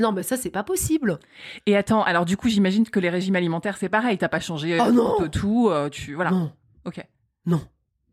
Non 0.00 0.12
mais 0.12 0.22
ça 0.22 0.36
c'est 0.36 0.50
pas 0.50 0.62
possible. 0.62 1.18
Et 1.66 1.76
attends, 1.76 2.02
alors 2.02 2.24
du 2.24 2.36
coup, 2.36 2.48
j'imagine 2.48 2.88
que 2.88 3.00
les 3.00 3.10
régimes 3.10 3.36
alimentaires, 3.36 3.76
c'est 3.78 3.88
pareil. 3.88 4.18
T'as 4.18 4.28
pas 4.28 4.40
changé 4.40 4.78
Oh 4.80 4.90
non 4.92 5.16
un 5.18 5.22
peu 5.22 5.28
tout. 5.28 5.68
euh, 5.70 5.88
tu 5.90 6.14
voilà. 6.14 6.30
Non, 6.30 6.52
Ok. 6.84 7.04
non, 7.46 7.60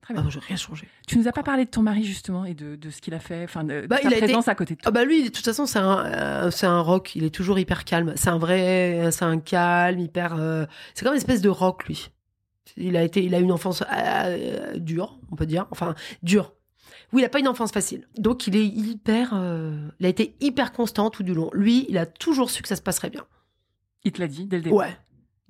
Très 0.01 0.13
ah 0.13 0.17
bien. 0.17 0.23
non, 0.23 0.29
j'ai 0.29 0.39
rien 0.39 0.55
changé. 0.57 0.87
Tu 1.07 1.17
nous 1.17 1.27
as 1.27 1.31
pas 1.31 1.43
parlé 1.43 1.65
de 1.65 1.69
ton 1.69 1.81
mari 1.83 2.03
justement 2.03 2.45
et 2.45 2.53
de, 2.53 2.75
de 2.75 2.89
ce 2.89 2.99
qu'il 3.01 3.13
a 3.13 3.19
fait, 3.19 3.43
enfin 3.43 3.63
de, 3.63 3.81
de 3.81 3.87
Bah, 3.87 3.97
il 4.03 4.07
a 4.07 4.17
été- 4.17 4.25
présence 4.25 4.47
à 4.47 4.55
côté 4.55 4.75
de 4.75 4.81
toi. 4.81 4.89
Ah 4.89 4.91
bah 4.91 5.05
lui, 5.05 5.23
de 5.23 5.29
toute 5.29 5.45
façon, 5.45 5.65
c'est 5.65 5.79
un, 5.79 6.05
euh, 6.05 6.51
c'est 6.51 6.65
un 6.67 6.81
rock. 6.81 7.15
Il 7.15 7.23
est 7.23 7.29
toujours 7.33 7.59
hyper 7.59 7.85
calme. 7.85 8.13
C'est 8.15 8.29
un 8.29 8.37
vrai, 8.39 9.09
c'est 9.11 9.25
un 9.25 9.39
calme, 9.39 9.99
hyper. 9.99 10.35
euh, 10.39 10.65
c'est 10.95 11.03
comme 11.05 11.13
une 11.13 11.17
espèce 11.19 11.41
de 11.41 11.49
rock 11.49 11.85
lui. 11.85 12.09
Il 12.77 12.95
a 12.97 13.03
été, 13.03 13.23
il 13.23 13.33
a 13.35 13.39
une 13.39 13.51
enfance 13.51 13.83
euh, 13.91 14.77
dure, 14.77 15.19
on 15.31 15.35
peut 15.35 15.45
dire. 15.45 15.67
Enfin, 15.71 15.95
dure. 16.23 16.53
Oui, 17.11 17.21
il 17.21 17.25
a 17.25 17.29
pas 17.29 17.39
une 17.39 17.47
enfance 17.47 17.71
facile. 17.71 18.07
Donc 18.17 18.47
il 18.47 18.55
est 18.55 18.65
hyper, 18.65 19.31
euh, 19.33 19.89
il 19.99 20.05
a 20.05 20.09
été 20.09 20.35
hyper 20.41 20.71
constant 20.71 21.09
tout 21.09 21.23
du 21.23 21.33
long. 21.33 21.49
Lui, 21.53 21.85
il 21.89 21.97
a 21.97 22.05
toujours 22.05 22.51
su 22.51 22.61
que 22.61 22.67
ça 22.67 22.75
se 22.75 22.81
passerait 22.81 23.09
bien. 23.09 23.25
Il 24.03 24.11
te 24.11 24.19
l'a 24.21 24.27
dit 24.27 24.45
dès 24.45 24.57
le 24.57 24.63
début. 24.63 24.75
Ouais. 24.75 24.95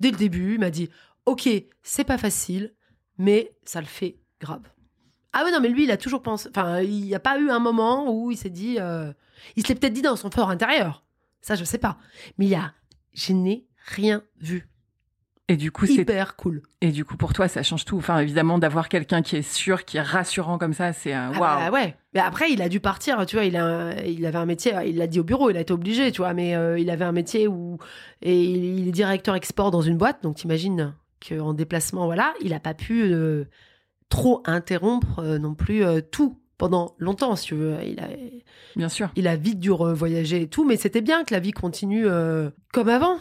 Dès 0.00 0.10
le 0.10 0.16
début, 0.16 0.54
il 0.54 0.60
m'a 0.60 0.70
dit, 0.70 0.88
ok, 1.26 1.48
c'est 1.82 2.04
pas 2.04 2.16
facile, 2.18 2.74
mais 3.18 3.52
ça 3.64 3.80
le 3.80 3.86
fait 3.86 4.18
grave. 4.40 4.62
Ah 5.32 5.44
ouais, 5.44 5.52
non, 5.52 5.60
mais 5.60 5.68
lui, 5.68 5.84
il 5.84 5.90
a 5.90 5.96
toujours 5.98 6.22
pensé. 6.22 6.48
Enfin, 6.48 6.80
il 6.80 7.02
n'y 7.04 7.14
a 7.14 7.20
pas 7.20 7.38
eu 7.38 7.50
un 7.50 7.60
moment 7.60 8.10
où 8.12 8.30
il 8.30 8.36
s'est 8.38 8.50
dit. 8.50 8.76
euh, 8.80 9.12
Il 9.54 9.62
se 9.62 9.68
l'est 9.68 9.78
peut-être 9.78 9.92
dit 9.92 10.02
dans 10.02 10.16
son 10.16 10.30
fort 10.30 10.50
intérieur. 10.50 11.04
Ça, 11.42 11.54
je 11.54 11.64
sais 11.64 11.78
pas. 11.78 11.98
Mais 12.38 12.46
il 12.46 12.50
y 12.50 12.54
a. 12.54 12.72
Je 13.12 13.32
n'ai 13.32 13.66
rien 13.86 14.22
vu. 14.40 14.68
Et 15.50 15.56
du 15.56 15.72
coup, 15.72 15.84
c'est 15.84 16.02
Hyper 16.02 16.36
cool. 16.36 16.62
et 16.80 16.92
du 16.92 17.04
coup 17.04 17.16
pour 17.16 17.32
toi, 17.32 17.48
ça 17.48 17.64
change 17.64 17.84
tout. 17.84 17.96
Enfin, 17.96 18.20
évidemment, 18.20 18.58
d'avoir 18.60 18.88
quelqu'un 18.88 19.20
qui 19.20 19.34
est 19.34 19.42
sûr, 19.42 19.84
qui 19.84 19.96
est 19.96 20.00
rassurant 20.00 20.58
comme 20.58 20.74
ça, 20.74 20.92
c'est 20.92 21.12
Ah 21.12 21.30
waouh. 21.32 21.40
bah 21.40 21.70
ouais. 21.72 21.96
Mais 22.14 22.20
après, 22.20 22.52
il 22.52 22.62
a 22.62 22.68
dû 22.68 22.78
partir. 22.78 23.26
Tu 23.26 23.34
vois, 23.34 23.44
il, 23.44 23.56
a 23.56 24.00
il 24.06 24.24
avait 24.26 24.38
un 24.38 24.46
métier. 24.46 24.72
Il 24.86 24.98
l'a 24.98 25.08
dit 25.08 25.18
au 25.18 25.24
bureau. 25.24 25.50
Il 25.50 25.56
a 25.56 25.60
été 25.60 25.72
obligé, 25.72 26.12
tu 26.12 26.18
vois. 26.18 26.34
Mais 26.34 26.54
euh, 26.54 26.78
il 26.78 26.88
avait 26.88 27.04
un 27.04 27.10
métier 27.10 27.48
où. 27.48 27.78
Et 28.22 28.40
il, 28.44 28.86
est 28.86 28.92
directeur 28.92 29.34
export 29.34 29.72
dans 29.72 29.82
une 29.82 29.96
boîte. 29.96 30.22
Donc, 30.22 30.36
t'imagines 30.36 30.94
qu'en 31.28 31.52
déplacement, 31.52 32.04
voilà, 32.04 32.32
il 32.40 32.50
n'a 32.50 32.60
pas 32.60 32.74
pu 32.74 33.02
euh, 33.12 33.44
trop 34.08 34.44
interrompre 34.46 35.18
euh, 35.18 35.38
non 35.40 35.54
plus 35.54 35.82
tout 36.12 36.38
pendant 36.58 36.94
longtemps, 36.98 37.34
si 37.34 37.46
tu 37.48 37.54
veux. 37.56 37.76
Il 37.84 37.98
a, 37.98 38.06
Bien 38.76 38.88
sûr. 38.88 39.10
il 39.16 39.26
a 39.26 39.34
vite 39.34 39.58
dû 39.58 39.70
voyager 39.70 40.42
et 40.42 40.46
tout. 40.46 40.64
Mais 40.64 40.76
c'était 40.76 41.00
bien 41.00 41.24
que 41.24 41.34
la 41.34 41.40
vie 41.40 41.50
continue 41.52 42.06
comme 42.72 42.88
avant. 42.88 43.16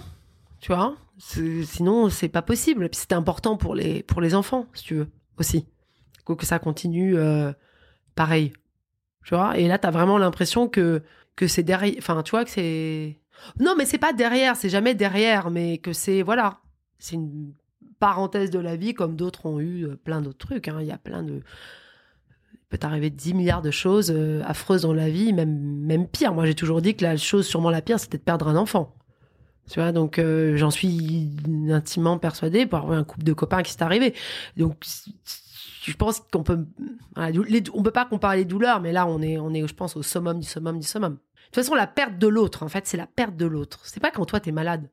Tu 0.60 0.72
vois 0.72 0.96
Sinon, 1.20 2.10
c'est 2.10 2.30
pas 2.30 2.42
possible. 2.42 2.90
Puis, 2.90 3.02
c'était 3.02 3.16
important 3.16 3.58
pour 3.58 3.76
les, 3.76 4.04
pour 4.04 4.22
les 4.22 4.36
enfants, 4.36 4.66
si 4.74 4.84
tu 4.86 4.96
veux, 4.96 5.08
aussi. 5.38 5.68
Que 6.26 6.34
que 6.34 6.46
ça 6.46 6.60
continue 6.60 7.18
euh, 7.18 7.52
pareil. 8.16 8.54
Tu 9.26 9.36
vois? 9.36 9.58
Et 9.58 9.68
là, 9.68 9.78
t'as 9.78 9.92
vraiment 9.92 10.18
l'impression 10.18 10.68
que, 10.68 11.04
que 11.36 11.48
c'est 11.48 11.64
derrière. 11.64 11.96
Enfin, 11.98 12.24
tu 12.24 12.32
vois 12.32 12.46
que 12.46 12.52
c'est. 12.52 13.20
Non, 13.60 13.74
mais 13.78 13.86
c'est 13.86 13.98
pas 13.98 14.14
derrière, 14.14 14.56
c'est 14.56 14.70
jamais 14.70 14.96
derrière, 14.96 15.50
mais 15.50 15.78
que 15.80 15.94
c'est. 15.94 16.22
Voilà. 16.22 16.60
C'est 17.00 17.16
une 17.16 17.54
parenthèse 18.00 18.50
de 18.50 18.60
la 18.60 18.76
vie, 18.76 18.94
comme 18.94 19.16
d'autres 19.16 19.46
ont 19.46 19.60
eu 19.60 19.86
euh, 19.86 19.96
plein 19.96 20.22
d'autres 20.22 20.38
trucs. 20.48 20.68
hein. 20.68 20.78
Il 20.82 20.88
y 20.88 20.92
a 20.92 20.98
plein 20.98 21.24
de. 21.24 21.42
Peut 22.70 22.78
t'arriver 22.78 23.10
10 23.10 23.34
milliards 23.34 23.64
de 23.64 23.72
choses 23.72 24.12
euh, 24.16 24.44
affreuses 24.46 24.84
dans 24.84 24.94
la 24.94 25.10
vie, 25.10 25.34
même, 25.34 25.58
même 25.58 26.08
pire. 26.08 26.34
Moi, 26.34 26.46
j'ai 26.46 26.54
toujours 26.56 26.82
dit 26.82 26.96
que 26.96 27.04
la 27.04 27.18
chose 27.18 27.48
sûrement 27.48 27.72
la 27.72 27.82
pire, 27.82 28.00
c'était 28.00 28.20
de 28.20 28.24
perdre 28.24 28.48
un 28.48 28.56
enfant. 28.56 28.96
Tu 29.70 29.80
vois, 29.80 29.92
donc 29.92 30.18
euh, 30.18 30.58
j'en 30.58 30.72
suis 30.72 31.30
intimement 31.70 32.18
persuadée 32.18 32.66
pour 32.66 32.80
avoir 32.80 32.98
un 32.98 33.04
couple 33.04 33.24
de 33.24 33.34
copains 33.34 33.62
qui 33.62 33.72
s'est 33.72 33.84
arrivé. 33.84 34.16
Donc 34.58 34.84
je 35.84 35.94
pense 35.94 36.22
qu'on 36.32 36.44
peut, 36.44 36.66
voilà, 37.16 37.30
les- 37.48 37.64
on 37.74 37.84
peut 37.84 37.92
pas 37.92 38.06
comparer 38.06 38.38
les 38.38 38.46
douleurs, 38.46 38.82
mais 38.82 38.92
là 38.92 39.06
on 39.06 39.22
est, 39.22 39.38
on 39.38 39.54
est, 39.54 39.68
je 39.68 39.74
pense, 39.76 39.96
au 39.96 40.02
summum 40.02 40.40
du 40.40 40.48
summum 40.48 40.80
du 40.80 40.88
summum. 40.88 41.14
De 41.14 41.20
toute 41.46 41.56
façon, 41.64 41.76
la 41.76 41.88
perte 41.88 42.18
de 42.20 42.28
l'autre, 42.28 42.62
en 42.64 42.68
fait, 42.70 42.86
c'est 42.86 42.98
la 42.98 43.08
perte 43.08 43.36
de 43.36 43.46
l'autre. 43.48 43.80
C'est 43.84 44.00
pas 44.00 44.12
quand 44.12 44.26
toi 44.26 44.40
t'es 44.40 44.52
malade. 44.52 44.90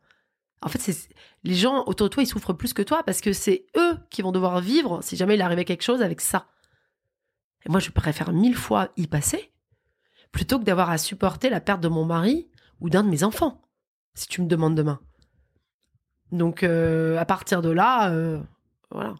En 0.62 0.68
fait, 0.68 0.78
c'est 0.78 1.08
les 1.44 1.54
gens 1.54 1.84
autour 1.86 2.08
de 2.08 2.14
toi, 2.14 2.22
ils 2.22 2.26
souffrent 2.26 2.54
plus 2.54 2.72
que 2.72 2.80
toi 2.82 3.02
parce 3.04 3.20
que 3.20 3.32
c'est 3.32 3.66
eux 3.76 3.98
qui 4.10 4.22
vont 4.22 4.32
devoir 4.32 4.60
vivre 4.60 5.00
si 5.02 5.16
jamais 5.16 5.34
il 5.34 5.42
arrivait 5.42 5.66
quelque 5.66 5.82
chose 5.82 6.00
avec 6.02 6.20
ça. 6.20 6.46
Et 7.66 7.68
moi, 7.68 7.78
je 7.80 7.90
préfère 7.90 8.32
mille 8.32 8.56
fois 8.56 8.88
y 8.96 9.06
passer 9.06 9.52
plutôt 10.32 10.58
que 10.58 10.64
d'avoir 10.64 10.90
à 10.90 10.98
supporter 10.98 11.50
la 11.50 11.60
perte 11.60 11.80
de 11.82 11.88
mon 11.88 12.04
mari 12.04 12.48
ou 12.80 12.88
d'un 12.90 13.02
de 13.04 13.08
mes 13.08 13.22
enfants 13.22 13.62
si 14.16 14.26
tu 14.26 14.42
me 14.42 14.48
demandes 14.48 14.74
demain. 14.74 14.98
Donc, 16.32 16.62
euh, 16.64 17.16
à 17.18 17.24
partir 17.24 17.62
de 17.62 17.70
là, 17.70 18.10
euh, 18.10 18.40
voilà. 18.90 19.14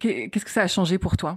Qu'est- 0.00 0.30
Qu'est-ce 0.30 0.44
que 0.44 0.50
ça 0.50 0.62
a 0.62 0.66
changé 0.68 0.98
pour 0.98 1.16
toi 1.16 1.36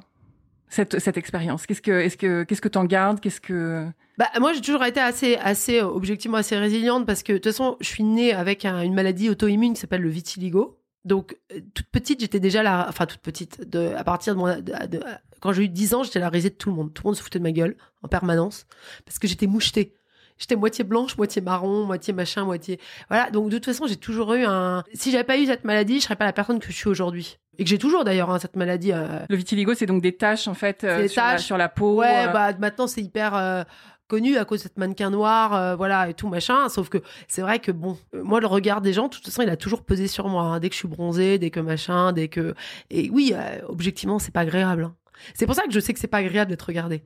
cette, 0.69 0.99
cette 0.99 1.17
expérience? 1.17 1.65
Qu'est-ce 1.65 1.81
que 1.81 1.91
est-ce 1.91 2.15
que 2.17 2.43
qu'est-ce 2.43 2.61
que 2.61 2.67
t'en 2.69 2.85
gardes? 2.85 3.19
Qu'est-ce 3.19 3.41
que 3.41 3.85
Bah, 4.17 4.27
moi, 4.39 4.53
j'ai 4.53 4.61
toujours 4.61 4.83
été 4.85 4.99
assez, 4.99 5.35
assez, 5.35 5.81
objectivement, 5.81 6.37
assez 6.37 6.57
résiliente 6.57 7.05
parce 7.05 7.23
que, 7.23 7.33
de 7.33 7.37
toute 7.37 7.51
façon, 7.51 7.75
je 7.81 7.87
suis 7.87 8.03
née 8.03 8.33
avec 8.33 8.65
un- 8.65 8.81
une 8.81 8.93
maladie 8.93 9.29
auto-immune 9.29 9.73
qui 9.73 9.79
s'appelle 9.81 10.01
le 10.01 10.09
vitiligo. 10.09 10.77
Donc, 11.05 11.37
euh, 11.53 11.61
toute 11.73 11.87
petite, 11.87 12.19
j'étais 12.19 12.39
déjà 12.41 12.61
là, 12.63 12.85
enfin, 12.89 13.05
toute 13.05 13.21
petite, 13.21 13.67
de, 13.69 13.93
à 13.95 14.03
partir 14.03 14.33
de 14.35 14.39
mon, 14.39 14.47
de- 14.47 14.87
de- 14.87 15.03
quand 15.39 15.53
j'ai 15.53 15.63
eu 15.63 15.69
10 15.69 15.93
ans, 15.93 16.03
j'étais 16.03 16.19
la 16.19 16.27
risée 16.29 16.49
de 16.49 16.55
tout 16.55 16.69
le 16.69 16.75
monde. 16.75 16.93
Tout 16.93 17.03
le 17.03 17.07
monde 17.09 17.15
se 17.15 17.23
foutait 17.23 17.39
de 17.39 17.43
ma 17.43 17.53
gueule, 17.53 17.77
en 18.03 18.09
permanence, 18.09 18.67
parce 19.05 19.17
que 19.19 19.27
j'étais 19.27 19.47
mouchetée. 19.47 19.95
J'étais 20.39 20.55
moitié 20.55 20.83
blanche, 20.83 21.15
moitié 21.17 21.41
marron, 21.41 21.83
moitié 21.85 22.13
machin, 22.13 22.45
moitié. 22.45 22.79
Voilà. 23.09 23.29
Donc, 23.29 23.49
de 23.49 23.57
toute 23.57 23.65
façon, 23.65 23.85
j'ai 23.85 23.97
toujours 23.97 24.33
eu 24.33 24.45
un. 24.45 24.83
Si 24.93 25.11
j'avais 25.11 25.23
pas 25.25 25.37
eu 25.37 25.45
cette 25.45 25.65
maladie, 25.65 25.99
je 25.99 26.05
serais 26.05 26.15
pas 26.15 26.25
la 26.25 26.33
personne 26.33 26.59
que 26.59 26.67
je 26.67 26.71
suis 26.77 26.87
aujourd'hui. 26.89 27.37
Et 27.57 27.63
que 27.65 27.69
j'ai 27.69 27.77
toujours 27.77 28.05
d'ailleurs, 28.05 28.29
hein, 28.31 28.39
cette 28.39 28.55
maladie. 28.55 28.93
euh, 28.93 29.19
le 29.29 29.35
vitiligo, 29.35 29.73
c'est 29.73 29.85
donc 29.85 30.01
des 30.01 30.15
taches 30.15 30.47
en 30.47 30.53
fait 30.53 30.83
euh, 30.85 31.01
des 31.01 31.07
sur, 31.09 31.21
La, 31.21 31.31
taches. 31.33 31.43
sur 31.45 31.57
la 31.57 31.67
peau. 31.69 31.95
Ouais, 31.97 32.27
euh, 32.27 32.31
bah 32.31 32.53
maintenant 32.57 32.87
c'est 32.87 33.01
hyper 33.01 33.65
connu 34.07 34.37
à 34.37 34.45
cause 34.45 34.59
de 34.59 34.63
cette 34.63 34.77
mannequin 34.77 35.09
noir, 35.11 35.53
euh, 35.53 35.75
voilà, 35.75 36.09
et 36.09 36.13
tout 36.13 36.29
machin. 36.29 36.67
Sauf 36.69 36.87
que 36.89 36.99
c'est 37.27 37.41
vrai 37.41 37.59
que 37.59 37.71
bon, 37.73 37.97
euh, 38.15 38.23
moi 38.23 38.39
le 38.39 38.47
regard 38.47 38.79
des 38.81 38.93
gens, 38.93 39.07
de 39.09 39.13
toute 39.13 39.25
façon, 39.25 39.41
il 39.41 39.49
a 39.49 39.57
toujours 39.57 39.83
pesé 39.83 40.07
sur 40.07 40.29
moi. 40.29 40.43
hein. 40.43 40.59
dès 40.61 40.69
que 40.69 40.73
je 40.73 40.79
suis 40.79 40.87
bronzée, 40.87 41.37
dès 41.37 41.49
que 41.51 41.59
machin, 41.59 42.13
dès 42.13 42.29
que. 42.29 42.55
Et 42.89 43.09
oui, 43.11 43.33
euh, 43.35 43.59
objectivement, 43.67 44.17
c'est 44.19 44.31
pas 44.33 44.39
agréable. 44.41 44.85
hein. 44.85 44.95
C'est 45.33 45.45
pour 45.45 45.53
ça 45.55 45.63
que 45.63 45.71
je 45.71 45.79
sais 45.81 45.93
que 45.93 45.99
c'est 45.99 46.07
pas 46.07 46.19
agréable 46.19 46.49
d'être 46.49 46.63
regardé. 46.63 47.03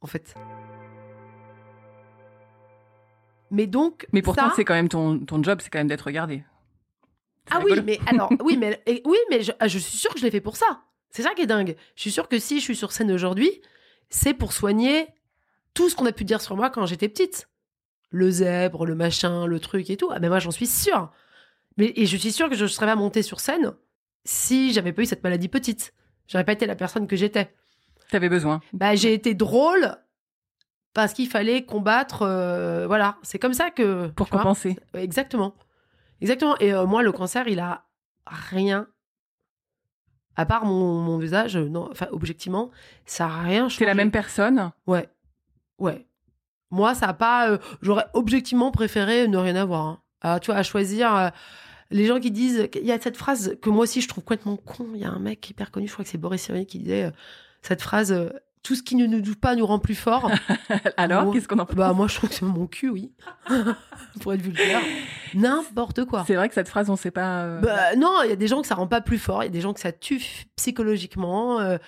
En 0.00 0.06
fait. 0.06 0.34
Mais 3.50 3.66
donc. 3.66 4.06
Mais 4.12 4.22
pourtant, 4.22 4.48
ça- 4.48 4.52
c'est 4.56 4.64
quand 4.64 4.74
même 4.74 4.88
ton, 4.88 5.18
ton 5.20 5.42
job, 5.42 5.60
c'est 5.62 5.70
quand 5.70 5.78
même 5.78 5.88
d'être 5.88 6.02
regardé. 6.02 6.44
Ah 7.50 7.60
oui, 7.64 7.80
mais 7.84 7.98
alors, 8.06 8.30
oui, 8.44 8.56
mais, 8.58 8.82
et- 8.86 9.02
oui, 9.06 9.16
mais 9.30 9.42
je, 9.42 9.52
ah, 9.58 9.68
je 9.68 9.78
suis 9.78 9.96
sûre 9.96 10.12
que 10.12 10.18
je 10.20 10.24
l'ai 10.24 10.30
fait 10.30 10.40
pour 10.40 10.56
ça. 10.56 10.82
C'est 11.10 11.22
ça 11.22 11.30
qui 11.34 11.42
est 11.42 11.46
dingue. 11.46 11.76
Je 11.96 12.02
suis 12.02 12.10
sûre 12.10 12.28
que 12.28 12.38
si 12.38 12.58
je 12.58 12.64
suis 12.64 12.76
sur 12.76 12.92
scène 12.92 13.10
aujourd'hui, 13.10 13.62
c'est 14.10 14.34
pour 14.34 14.52
soigner 14.52 15.06
tout 15.74 15.88
ce 15.88 15.96
qu'on 15.96 16.04
a 16.06 16.12
pu 16.12 16.24
dire 16.24 16.40
sur 16.42 16.56
moi 16.56 16.68
quand 16.70 16.84
j'étais 16.86 17.08
petite. 17.08 17.48
Le 18.10 18.30
zèbre, 18.30 18.84
le 18.86 18.94
machin, 18.94 19.46
le 19.46 19.60
truc 19.60 19.88
et 19.90 19.96
tout. 19.96 20.10
Ah, 20.12 20.18
mais 20.20 20.28
moi, 20.28 20.38
j'en 20.38 20.50
suis 20.50 20.66
sûre. 20.66 21.10
Mais, 21.78 21.92
et 21.96 22.06
je 22.06 22.16
suis 22.16 22.32
sûre 22.32 22.48
que 22.50 22.56
je 22.56 22.64
ne 22.64 22.68
serais 22.68 22.86
pas 22.86 22.96
montée 22.96 23.22
sur 23.22 23.40
scène 23.40 23.72
si 24.24 24.72
j'avais 24.72 24.92
pas 24.92 25.02
eu 25.02 25.06
cette 25.06 25.22
maladie 25.22 25.48
petite. 25.48 25.94
J'aurais 26.26 26.44
pas 26.44 26.52
été 26.52 26.66
la 26.66 26.74
personne 26.76 27.06
que 27.06 27.16
j'étais. 27.16 27.54
T'avais 28.10 28.28
besoin. 28.28 28.60
Bah, 28.74 28.94
j'ai 28.94 29.14
été 29.14 29.32
drôle 29.34 29.94
parce 30.94 31.12
qu'il 31.12 31.28
fallait 31.28 31.64
combattre. 31.64 32.22
euh, 32.22 32.86
voilà, 32.86 33.16
c'est 33.22 33.38
comme 33.38 33.54
ça 33.54 33.70
que. 33.70 34.08
Pour 34.08 34.26
vois. 34.28 34.38
compenser. 34.38 34.76
Exactement. 34.94 35.54
Exactement. 36.20 36.56
Et 36.58 36.72
euh, 36.72 36.86
moi, 36.86 37.02
le 37.02 37.12
cancer, 37.12 37.46
il 37.48 37.60
a 37.60 37.84
rien. 38.26 38.86
À 40.36 40.46
part 40.46 40.64
mon, 40.64 41.00
mon 41.00 41.18
visage, 41.18 41.56
euh, 41.56 41.68
non, 41.68 41.88
enfin, 41.90 42.06
objectivement, 42.12 42.70
ça 43.06 43.26
a 43.26 43.42
rien 43.42 43.62
changé. 43.64 43.78
C'est 43.78 43.84
la 43.86 43.94
même 43.94 44.10
personne? 44.12 44.70
Ouais. 44.86 45.08
Ouais. 45.78 46.06
Moi, 46.70 46.94
ça 46.94 47.06
a 47.08 47.14
pas. 47.14 47.50
euh, 47.50 47.58
J'aurais 47.82 48.06
objectivement 48.14 48.70
préféré 48.70 49.26
ne 49.28 49.36
rien 49.36 49.56
avoir. 49.56 49.86
hein. 49.86 50.02
Ah, 50.20 50.38
tu 50.40 50.50
vois, 50.50 50.56
à 50.60 50.62
choisir. 50.62 51.32
Les 51.90 52.04
gens 52.06 52.20
qui 52.20 52.30
disent, 52.30 52.68
il 52.74 52.84
y 52.84 52.92
a 52.92 53.00
cette 53.00 53.16
phrase 53.16 53.56
que 53.62 53.70
moi 53.70 53.84
aussi 53.84 54.02
je 54.02 54.08
trouve 54.08 54.22
complètement 54.22 54.56
con. 54.58 54.88
Il 54.94 55.00
y 55.00 55.04
a 55.04 55.10
un 55.10 55.18
mec 55.18 55.48
hyper 55.48 55.70
connu, 55.70 55.86
je 55.88 55.92
crois 55.94 56.04
que 56.04 56.10
c'est 56.10 56.18
Boris 56.18 56.42
Cyrulnik 56.42 56.68
qui 56.68 56.80
disait 56.80 57.04
euh, 57.04 57.10
cette 57.62 57.80
phrase 57.80 58.12
euh, 58.12 58.28
tout 58.68 58.74
ce 58.74 58.82
qui 58.82 58.96
ne 58.96 59.06
nous 59.06 59.22
doute 59.22 59.40
pas 59.40 59.54
nous 59.56 59.64
rend 59.64 59.78
plus 59.78 59.94
fort. 59.94 60.30
Alors, 60.98 61.32
qu'est-ce 61.32 61.48
qu'on 61.48 61.58
en 61.58 61.64
pense 61.64 61.74
bah 61.74 61.94
moi 61.94 62.06
je 62.06 62.16
trouve 62.16 62.28
que 62.28 62.34
c'est 62.36 62.44
mon 62.44 62.66
cul, 62.66 62.90
oui, 62.90 63.10
pour 64.20 64.34
être 64.34 64.42
vulgaire. 64.42 64.82
N'importe 65.32 66.04
quoi. 66.04 66.24
C'est 66.26 66.34
vrai 66.34 66.48
que 66.50 66.54
cette 66.54 66.68
phrase, 66.68 66.90
on 66.90 66.96
sait 66.96 67.10
pas. 67.10 67.44
euh, 67.44 67.60
Bah, 67.60 67.96
non, 67.96 68.18
il 68.24 68.28
y 68.28 68.32
a 68.32 68.36
des 68.36 68.46
gens 68.46 68.60
que 68.60 68.66
ça 68.66 68.74
rend 68.74 68.86
pas 68.86 69.00
plus 69.00 69.16
fort, 69.16 69.42
il 69.42 69.46
y 69.46 69.48
a 69.48 69.52
des 69.52 69.62
gens 69.62 69.72
que 69.72 69.80
ça 69.80 69.90
tue 69.90 70.20
psychologiquement. 70.56 71.60
euh, 71.60 71.78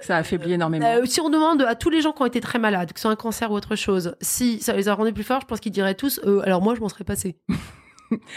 ça 0.00 0.16
affaiblit 0.16 0.54
énormément. 0.54 0.84
Euh, 0.84 1.04
si 1.06 1.20
on 1.20 1.30
demande 1.30 1.62
à 1.62 1.76
tous 1.76 1.90
les 1.90 2.00
gens 2.02 2.10
qui 2.10 2.22
ont 2.22 2.26
été 2.26 2.40
très 2.40 2.58
malades, 2.58 2.92
que 2.92 2.98
ce 2.98 3.02
soit 3.02 3.12
un 3.12 3.16
cancer 3.16 3.52
ou 3.52 3.54
autre 3.54 3.76
chose, 3.76 4.16
si 4.20 4.60
ça 4.60 4.72
les 4.72 4.88
a 4.88 4.94
rendus 4.94 5.12
plus 5.12 5.22
forts, 5.22 5.42
je 5.42 5.46
pense 5.46 5.60
qu'ils 5.60 5.70
diraient 5.72 5.94
tous 5.94 6.18
euh, 6.26 6.40
alors 6.44 6.60
moi 6.60 6.74
je 6.74 6.80
m'en 6.80 6.88
serais 6.88 7.04
passé. 7.04 7.38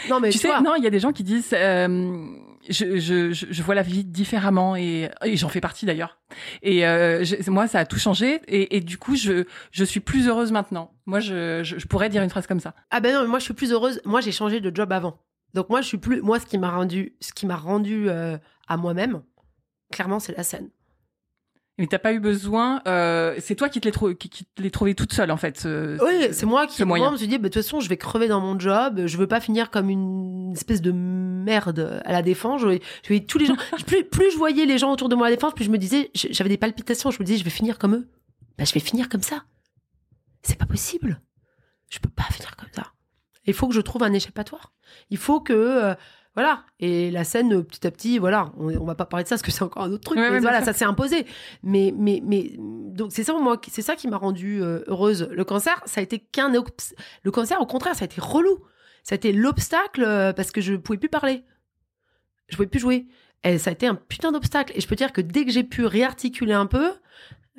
non 0.08 0.20
mais 0.20 0.30
tu 0.30 0.38
tu 0.38 0.42
sais, 0.42 0.48
vois, 0.48 0.60
non, 0.60 0.74
il 0.76 0.84
y 0.84 0.86
a 0.86 0.90
des 0.90 0.98
gens 1.00 1.12
qui 1.12 1.22
disent 1.24 1.50
euh, 1.52 2.26
je, 2.68 2.98
je, 2.98 3.32
je, 3.32 3.46
je 3.50 3.62
vois 3.62 3.74
la 3.74 3.82
vie 3.82 4.04
différemment 4.04 4.76
et, 4.76 5.10
et 5.24 5.36
j'en 5.36 5.48
fais 5.48 5.60
partie 5.60 5.86
d'ailleurs. 5.86 6.18
Et 6.62 6.86
euh, 6.86 7.24
je- 7.24 7.50
moi, 7.50 7.66
ça 7.68 7.78
a 7.80 7.84
tout 7.86 7.98
changé 7.98 8.40
et, 8.48 8.76
et 8.76 8.80
du 8.80 8.98
coup, 8.98 9.16
je, 9.16 9.44
je 9.70 9.84
suis 9.84 10.00
plus 10.00 10.28
heureuse 10.28 10.52
maintenant. 10.52 10.92
Moi, 11.06 11.20
je, 11.20 11.62
je, 11.64 11.78
je 11.78 11.86
pourrais 11.86 12.08
dire 12.08 12.22
une 12.22 12.30
phrase 12.30 12.46
comme 12.46 12.60
ça. 12.60 12.74
ah 12.90 13.00
ben 13.00 13.14
non, 13.14 13.22
mais 13.22 13.28
moi 13.28 13.38
je 13.38 13.44
suis 13.44 13.54
plus 13.54 13.72
heureuse. 13.72 14.00
Moi 14.04 14.20
j'ai 14.20 14.32
changé 14.32 14.60
de 14.60 14.74
job 14.74 14.92
avant, 14.92 15.18
donc 15.54 15.68
moi 15.70 15.80
je 15.80 15.86
suis 15.86 15.98
plus. 15.98 16.20
Moi 16.22 16.38
ce 16.40 16.46
qui 16.46 16.58
m'a 16.58 16.70
rendu, 16.70 17.14
ce 17.20 17.32
qui 17.32 17.46
m'a 17.46 17.56
rendu 17.56 18.08
euh, 18.08 18.36
à 18.68 18.76
moi-même, 18.76 19.22
clairement 19.92 20.20
c'est 20.20 20.36
la 20.36 20.42
scène. 20.42 20.68
Mais 21.80 21.86
t'as 21.86 21.98
pas 21.98 22.12
eu 22.12 22.20
besoin. 22.20 22.82
Euh, 22.86 23.34
c'est 23.40 23.54
toi 23.56 23.68
qui 23.70 23.80
te 23.80 23.86
l'es 23.88 23.90
trou- 23.92 24.14
qui, 24.14 24.28
qui 24.28 24.44
te 24.44 24.60
l'es 24.62 24.70
trouvé 24.70 24.94
toute 24.94 25.12
seule 25.14 25.30
en 25.30 25.36
fait. 25.38 25.58
ce- 25.58 25.96
Oui, 26.04 26.26
ce- 26.28 26.32
c'est 26.34 26.46
moi 26.46 26.66
qui 26.66 26.74
ce 26.74 26.82
à 26.82 26.84
un 26.84 26.86
moment, 26.86 26.98
moyen. 26.98 27.12
me 27.12 27.16
suis 27.16 27.26
dit 27.26 27.38
bah, 27.38 27.48
de 27.48 27.54
toute 27.54 27.62
façon 27.62 27.80
je 27.80 27.88
vais 27.88 27.96
crever 27.96 28.28
dans 28.28 28.40
mon 28.40 28.58
job, 28.58 29.00
je 29.06 29.16
veux 29.16 29.26
pas 29.26 29.40
finir 29.40 29.70
comme 29.70 29.88
une 29.88 30.52
espèce 30.52 30.82
de 30.82 30.92
merde 30.92 32.02
à 32.04 32.12
la 32.12 32.20
défense. 32.22 32.60
Je, 32.60 32.78
je 33.08 33.18
tous 33.20 33.38
les 33.38 33.46
gens. 33.46 33.56
plus, 33.86 34.04
plus 34.04 34.30
je 34.30 34.36
voyais 34.36 34.66
les 34.66 34.76
gens 34.78 34.92
autour 34.92 35.08
de 35.08 35.14
moi 35.14 35.26
à 35.26 35.30
la 35.30 35.36
défense, 35.36 35.54
plus 35.54 35.64
je 35.64 35.70
me 35.70 35.78
disais 35.78 36.10
j'avais 36.14 36.50
des 36.50 36.58
palpitations. 36.58 37.10
Je 37.10 37.18
me 37.18 37.24
disais 37.24 37.38
je 37.38 37.44
vais 37.44 37.50
finir 37.50 37.78
comme 37.78 37.94
eux. 37.94 38.08
Bah, 38.58 38.64
je 38.64 38.74
vais 38.74 38.80
finir 38.80 39.08
comme 39.08 39.22
ça. 39.22 39.44
C'est 40.42 40.58
pas 40.58 40.66
possible. 40.66 41.20
Je 41.88 41.98
peux 41.98 42.10
pas 42.10 42.24
finir 42.30 42.56
comme 42.56 42.68
ça. 42.72 42.92
Il 43.46 43.54
faut 43.54 43.68
que 43.68 43.74
je 43.74 43.80
trouve 43.80 44.02
un 44.02 44.12
échappatoire. 44.12 44.72
Il 45.08 45.16
faut 45.18 45.40
que 45.40 45.52
euh, 45.54 45.94
voilà. 46.34 46.64
Et 46.78 47.10
la 47.10 47.24
scène 47.24 47.62
petit 47.64 47.86
à 47.86 47.90
petit, 47.90 48.18
voilà. 48.18 48.52
On, 48.56 48.68
on 48.76 48.84
va 48.84 48.94
pas 48.94 49.04
parler 49.06 49.24
de 49.24 49.28
ça 49.28 49.34
parce 49.34 49.42
que 49.42 49.50
c'est 49.50 49.62
encore 49.64 49.82
un 49.82 49.90
autre 49.92 50.04
truc. 50.04 50.18
Ouais, 50.18 50.28
mais 50.28 50.34
ouais, 50.36 50.40
voilà, 50.40 50.62
ça 50.62 50.72
s'est 50.72 50.84
imposé. 50.84 51.26
Mais 51.62 51.92
mais 51.96 52.22
mais 52.24 52.52
donc 52.58 53.10
c'est 53.12 53.24
ça 53.24 53.32
moi, 53.34 53.56
qui- 53.58 53.70
c'est 53.70 53.82
ça 53.82 53.96
qui 53.96 54.06
m'a 54.08 54.16
rendue 54.16 54.62
euh, 54.62 54.84
heureuse. 54.86 55.28
Le 55.30 55.44
cancer, 55.44 55.82
ça 55.86 56.00
a 56.00 56.02
été 56.04 56.18
qu'un 56.20 56.52
le 57.22 57.30
cancer 57.30 57.60
au 57.60 57.66
contraire, 57.66 57.94
ça 57.94 58.04
a 58.04 58.06
été 58.06 58.20
relou. 58.20 58.58
Ça 59.02 59.14
a 59.14 59.16
été 59.16 59.32
l'obstacle 59.32 60.04
euh, 60.06 60.32
parce 60.32 60.50
que 60.50 60.60
je 60.60 60.74
pouvais 60.74 60.98
plus 60.98 61.08
parler. 61.08 61.42
Je 62.48 62.56
pouvais 62.56 62.68
plus 62.68 62.80
jouer. 62.80 63.06
Et 63.44 63.56
ça 63.58 63.70
a 63.70 63.72
été 63.72 63.86
un 63.86 63.94
putain 63.94 64.32
d'obstacle. 64.32 64.72
Et 64.76 64.80
je 64.80 64.86
peux 64.86 64.96
dire 64.96 65.12
que 65.12 65.20
dès 65.22 65.44
que 65.46 65.50
j'ai 65.50 65.64
pu 65.64 65.84
réarticuler 65.86 66.52
un 66.52 66.66
peu, 66.66 66.92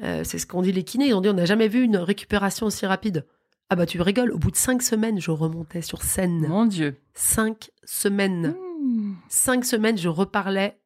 euh, 0.03 0.23
c'est 0.23 0.37
ce 0.37 0.45
qu'ont 0.45 0.61
dit 0.61 0.71
les 0.71 0.83
kinés. 0.83 1.07
Ils 1.07 1.13
ont 1.15 1.21
dit 1.21 1.29
on 1.29 1.33
n'a 1.33 1.45
jamais 1.45 1.67
vu 1.67 1.81
une 1.81 1.97
récupération 1.97 2.67
aussi 2.67 2.85
rapide. 2.85 3.25
Ah 3.71 3.77
bah 3.77 3.85
tu 3.85 4.01
rigoles. 4.01 4.33
Au 4.33 4.37
bout 4.37 4.51
de 4.51 4.57
cinq 4.57 4.81
semaines, 4.81 5.21
je 5.21 5.31
remontais 5.31 5.81
sur 5.81 6.01
scène. 6.03 6.45
Mon 6.45 6.65
Dieu. 6.65 6.97
Cinq 7.13 7.71
semaines. 7.85 8.53
Mmh. 8.81 9.13
Cinq 9.29 9.63
semaines, 9.63 9.97
je 9.97 10.09
reparlais 10.09 10.77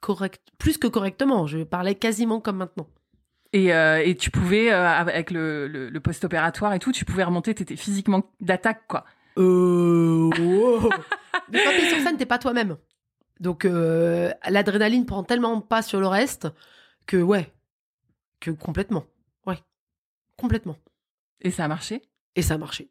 correct, 0.00 0.40
plus 0.56 0.78
que 0.78 0.86
correctement. 0.86 1.46
Je 1.46 1.58
parlais 1.58 1.94
quasiment 1.94 2.40
comme 2.40 2.56
maintenant. 2.56 2.88
Et, 3.52 3.74
euh, 3.74 4.02
et 4.02 4.16
tu 4.16 4.30
pouvais, 4.30 4.72
euh, 4.72 4.88
avec 4.88 5.30
le, 5.30 5.68
le, 5.68 5.90
le 5.90 6.00
post-opératoire 6.00 6.72
et 6.72 6.78
tout, 6.78 6.92
tu 6.92 7.04
pouvais 7.04 7.24
remonter, 7.24 7.54
t'étais 7.54 7.76
physiquement 7.76 8.22
d'attaque, 8.40 8.86
quoi. 8.88 9.04
Euh, 9.36 10.30
wow. 10.38 10.88
Mais 11.52 11.62
quand 11.62 11.70
t'es 11.72 11.90
sur 11.90 11.98
scène, 11.98 12.16
t'es 12.16 12.24
pas 12.24 12.38
toi-même. 12.38 12.78
Donc 13.38 13.66
euh, 13.66 14.32
l'adrénaline 14.48 15.04
prend 15.04 15.24
tellement 15.24 15.60
pas 15.60 15.82
sur 15.82 16.00
le 16.00 16.06
reste 16.06 16.48
que 17.06 17.18
ouais, 17.18 17.52
que 18.40 18.50
complètement, 18.50 19.04
ouais, 19.46 19.58
complètement. 20.38 20.78
Et 21.42 21.50
ça 21.50 21.64
a 21.64 21.68
marché? 21.68 22.02
Et 22.36 22.42
ça 22.42 22.54
a 22.54 22.58
marché. 22.58 22.90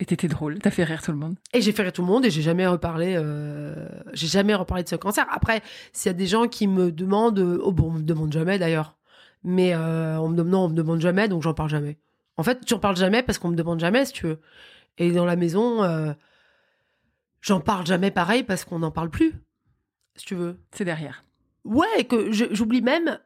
Et 0.00 0.04
t'étais 0.04 0.28
drôle. 0.28 0.58
T'as 0.58 0.70
fait 0.70 0.84
rire 0.84 1.02
tout 1.02 1.12
le 1.12 1.18
monde. 1.18 1.36
Et 1.52 1.60
j'ai 1.60 1.72
fait 1.72 1.82
rire 1.82 1.92
tout 1.92 2.02
le 2.02 2.08
monde 2.08 2.24
et 2.24 2.30
j'ai 2.30 2.42
jamais 2.42 2.66
reparlé, 2.66 3.14
euh, 3.16 3.88
j'ai 4.12 4.26
jamais 4.26 4.54
reparlé 4.54 4.82
de 4.82 4.88
ce 4.88 4.96
cancer. 4.96 5.26
Après, 5.30 5.62
s'il 5.92 6.10
y 6.10 6.14
a 6.14 6.16
des 6.16 6.26
gens 6.26 6.48
qui 6.48 6.66
me 6.66 6.90
demandent, 6.90 7.38
euh, 7.38 7.60
oh 7.62 7.72
bon, 7.72 7.88
on 7.88 7.92
me 7.92 8.02
demande 8.02 8.32
jamais 8.32 8.58
d'ailleurs, 8.58 8.96
mais 9.44 9.74
euh, 9.74 10.18
on 10.18 10.28
me 10.28 10.36
demande, 10.36 10.50
non, 10.50 10.64
on 10.64 10.68
me 10.70 10.74
demande 10.74 11.00
jamais, 11.00 11.28
donc 11.28 11.42
j'en 11.42 11.54
parle 11.54 11.68
jamais. 11.68 11.98
En 12.36 12.42
fait, 12.42 12.62
j'en 12.66 12.78
parle 12.78 12.96
jamais 12.96 13.22
parce 13.22 13.38
qu'on 13.38 13.50
me 13.50 13.56
demande 13.56 13.78
jamais, 13.80 14.04
si 14.04 14.12
tu 14.12 14.26
veux. 14.26 14.40
Et 14.98 15.12
dans 15.12 15.24
la 15.24 15.36
maison, 15.36 15.82
euh, 15.84 16.12
j'en 17.40 17.60
parle 17.60 17.86
jamais 17.86 18.10
pareil 18.10 18.42
parce 18.42 18.64
qu'on 18.64 18.80
n'en 18.80 18.90
parle 18.90 19.10
plus, 19.10 19.34
si 20.16 20.26
tu 20.26 20.34
veux. 20.34 20.58
C'est 20.72 20.84
derrière. 20.84 21.24
Ouais, 21.64 21.86
et 21.98 22.04
que 22.04 22.32
j'oublie 22.32 22.82
même 22.82 23.18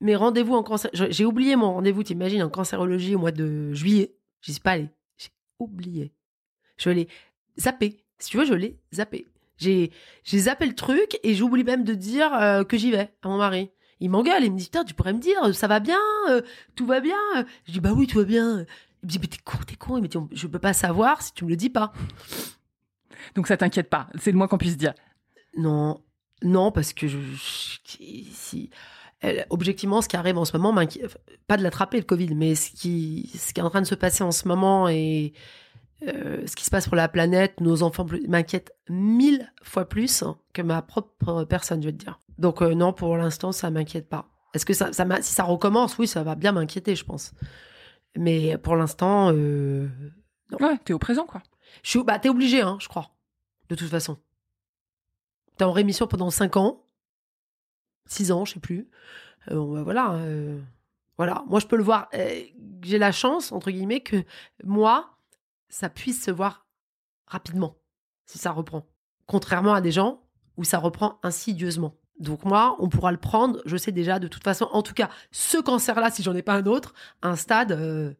mes 0.00 0.14
rendez-vous 0.14 0.54
en 0.54 0.62
cancer. 0.62 0.90
J'ai 0.92 1.24
oublié 1.24 1.56
mon 1.56 1.72
rendez-vous, 1.72 2.02
t'imagines, 2.02 2.42
en 2.42 2.50
cancérologie 2.50 3.16
au 3.16 3.18
mois 3.18 3.32
de 3.32 3.72
juillet. 3.72 4.14
J'y 4.44 4.52
suis 4.52 4.60
pas 4.60 4.72
allée. 4.72 4.88
J'ai 5.16 5.30
oublié. 5.58 6.12
Je 6.76 6.90
l'ai 6.90 7.08
zappé. 7.58 8.04
Si 8.18 8.30
tu 8.30 8.36
veux, 8.38 8.44
je 8.44 8.54
l'ai 8.54 8.78
zappé. 8.92 9.26
J'ai 9.56 9.90
j'ai 10.24 10.38
zappé 10.40 10.66
le 10.66 10.74
truc 10.74 11.18
et 11.22 11.34
j'oublie 11.34 11.64
même 11.64 11.84
de 11.84 11.94
dire 11.94 12.32
euh, 12.34 12.64
que 12.64 12.76
j'y 12.76 12.90
vais 12.90 13.10
à 13.22 13.28
mon 13.28 13.38
mari. 13.38 13.70
Il 14.00 14.10
m'engueule, 14.10 14.44
il 14.44 14.52
me 14.52 14.58
dit 14.58 14.64
Putain, 14.64 14.84
tu 14.84 14.92
pourrais 14.92 15.12
me 15.12 15.20
dire, 15.20 15.54
ça 15.54 15.68
va 15.68 15.78
bien, 15.80 15.98
euh, 16.28 16.42
tout 16.74 16.84
va 16.86 17.00
bien. 17.00 17.16
Je 17.66 17.72
dis 17.72 17.80
Bah 17.80 17.92
oui, 17.92 18.06
tout 18.06 18.18
va 18.18 18.24
bien. 18.24 18.66
Il 19.02 19.06
me 19.06 19.08
dit 19.08 19.18
Mais 19.20 19.28
t'es 19.28 19.38
con, 19.44 19.56
t'es 19.66 19.76
con. 19.76 19.96
Il 19.96 20.02
me 20.02 20.08
dit 20.08 20.18
Je 20.32 20.46
peux 20.46 20.58
pas 20.58 20.72
savoir 20.72 21.22
si 21.22 21.32
tu 21.32 21.44
me 21.44 21.50
le 21.50 21.56
dis 21.56 21.70
pas. 21.70 21.92
Donc 23.36 23.46
ça 23.46 23.56
t'inquiète 23.56 23.88
pas. 23.88 24.08
C'est 24.20 24.32
le 24.32 24.36
moins 24.38 24.48
qu'on 24.48 24.58
puisse 24.58 24.76
dire. 24.76 24.94
Non, 25.56 26.02
non, 26.42 26.72
parce 26.72 26.92
que 26.92 27.06
je, 27.06 27.18
je- 27.18 27.78
si, 28.32 28.70
elle- 29.24 29.46
objectivement, 29.50 30.00
ce 30.02 30.08
qui 30.08 30.16
arrive 30.16 30.38
en 30.38 30.44
ce 30.44 30.56
moment, 30.56 30.74
pas 31.46 31.56
de 31.56 31.62
l'attraper 31.62 31.98
le 31.98 32.04
Covid, 32.04 32.34
mais 32.34 32.54
ce 32.54 32.70
qui, 32.70 33.30
ce 33.36 33.52
qui 33.52 33.60
est 33.60 33.62
en 33.62 33.70
train 33.70 33.82
de 33.82 33.86
se 33.86 33.94
passer 33.94 34.22
en 34.24 34.30
ce 34.32 34.46
moment 34.48 34.88
et 34.88 35.32
euh, 36.06 36.46
ce 36.46 36.54
qui 36.56 36.64
se 36.64 36.70
passe 36.70 36.86
pour 36.86 36.96
la 36.96 37.08
planète, 37.08 37.60
nos 37.60 37.82
enfants 37.82 38.04
plus- 38.04 38.26
m'inquiète 38.28 38.72
mille 38.88 39.50
fois 39.62 39.88
plus 39.88 40.22
que 40.52 40.60
ma 40.62 40.82
propre 40.82 41.44
personne, 41.44 41.80
je 41.82 41.86
vais 41.88 41.92
te 41.92 41.98
dire. 42.04 42.18
Donc 42.38 42.60
euh, 42.62 42.74
non, 42.74 42.92
pour 42.92 43.16
l'instant, 43.16 43.52
ça 43.52 43.70
m'inquiète 43.70 44.08
pas. 44.08 44.28
Est-ce 44.54 44.66
que 44.66 44.72
ça, 44.74 44.90
si 44.92 45.32
ça 45.32 45.42
recommence, 45.44 45.98
oui, 45.98 46.06
ça 46.06 46.22
va 46.22 46.34
bien 46.34 46.52
m'inquiéter, 46.52 46.94
je 46.94 47.04
pense. 47.04 47.32
Mais 48.16 48.56
pour 48.58 48.76
l'instant, 48.76 49.30
euh, 49.32 49.88
Ouais, 50.60 50.78
t'es 50.84 50.92
au 50.92 50.98
présent, 50.98 51.24
quoi. 51.24 51.42
je 51.82 51.90
suis, 51.90 52.02
bah, 52.04 52.18
t'es 52.18 52.28
obligé, 52.28 52.60
hein, 52.60 52.76
je 52.80 52.86
crois. 52.88 53.10
De 53.68 53.74
toute 53.74 53.88
façon. 53.88 54.18
T'es 55.56 55.64
en 55.64 55.72
rémission 55.72 56.06
pendant 56.06 56.30
5 56.30 56.56
ans. 56.56 56.83
6 58.06 58.32
ans, 58.32 58.44
je 58.44 58.54
sais 58.54 58.60
plus. 58.60 58.88
Euh, 59.50 59.54
bon, 59.56 59.72
bah, 59.74 59.82
voilà. 59.82 60.12
euh, 60.14 60.58
voilà. 61.16 61.44
Moi, 61.48 61.60
je 61.60 61.66
peux 61.66 61.76
le 61.76 61.82
voir. 61.82 62.08
euh, 62.14 62.42
J'ai 62.82 62.98
la 62.98 63.12
chance, 63.12 63.52
entre 63.52 63.70
guillemets, 63.70 64.00
que 64.00 64.24
moi, 64.64 65.16
ça 65.68 65.88
puisse 65.88 66.22
se 66.24 66.30
voir 66.30 66.66
rapidement, 67.26 67.76
si 68.26 68.38
ça 68.38 68.50
reprend. 68.50 68.86
Contrairement 69.26 69.74
à 69.74 69.80
des 69.80 69.92
gens 69.92 70.22
où 70.56 70.64
ça 70.64 70.78
reprend 70.78 71.18
insidieusement. 71.22 71.96
Donc 72.20 72.44
moi, 72.44 72.76
on 72.78 72.88
pourra 72.88 73.10
le 73.10 73.18
prendre, 73.18 73.60
je 73.64 73.76
sais 73.76 73.90
déjà, 73.90 74.18
de 74.20 74.28
toute 74.28 74.44
façon, 74.44 74.68
en 74.72 74.82
tout 74.82 74.94
cas, 74.94 75.08
ce 75.32 75.58
cancer-là, 75.58 76.10
si 76.10 76.22
j'en 76.22 76.34
ai 76.36 76.42
pas 76.42 76.54
un 76.54 76.66
autre, 76.66 76.94
un 77.22 77.34
stade... 77.36 77.72
euh, 77.72 78.12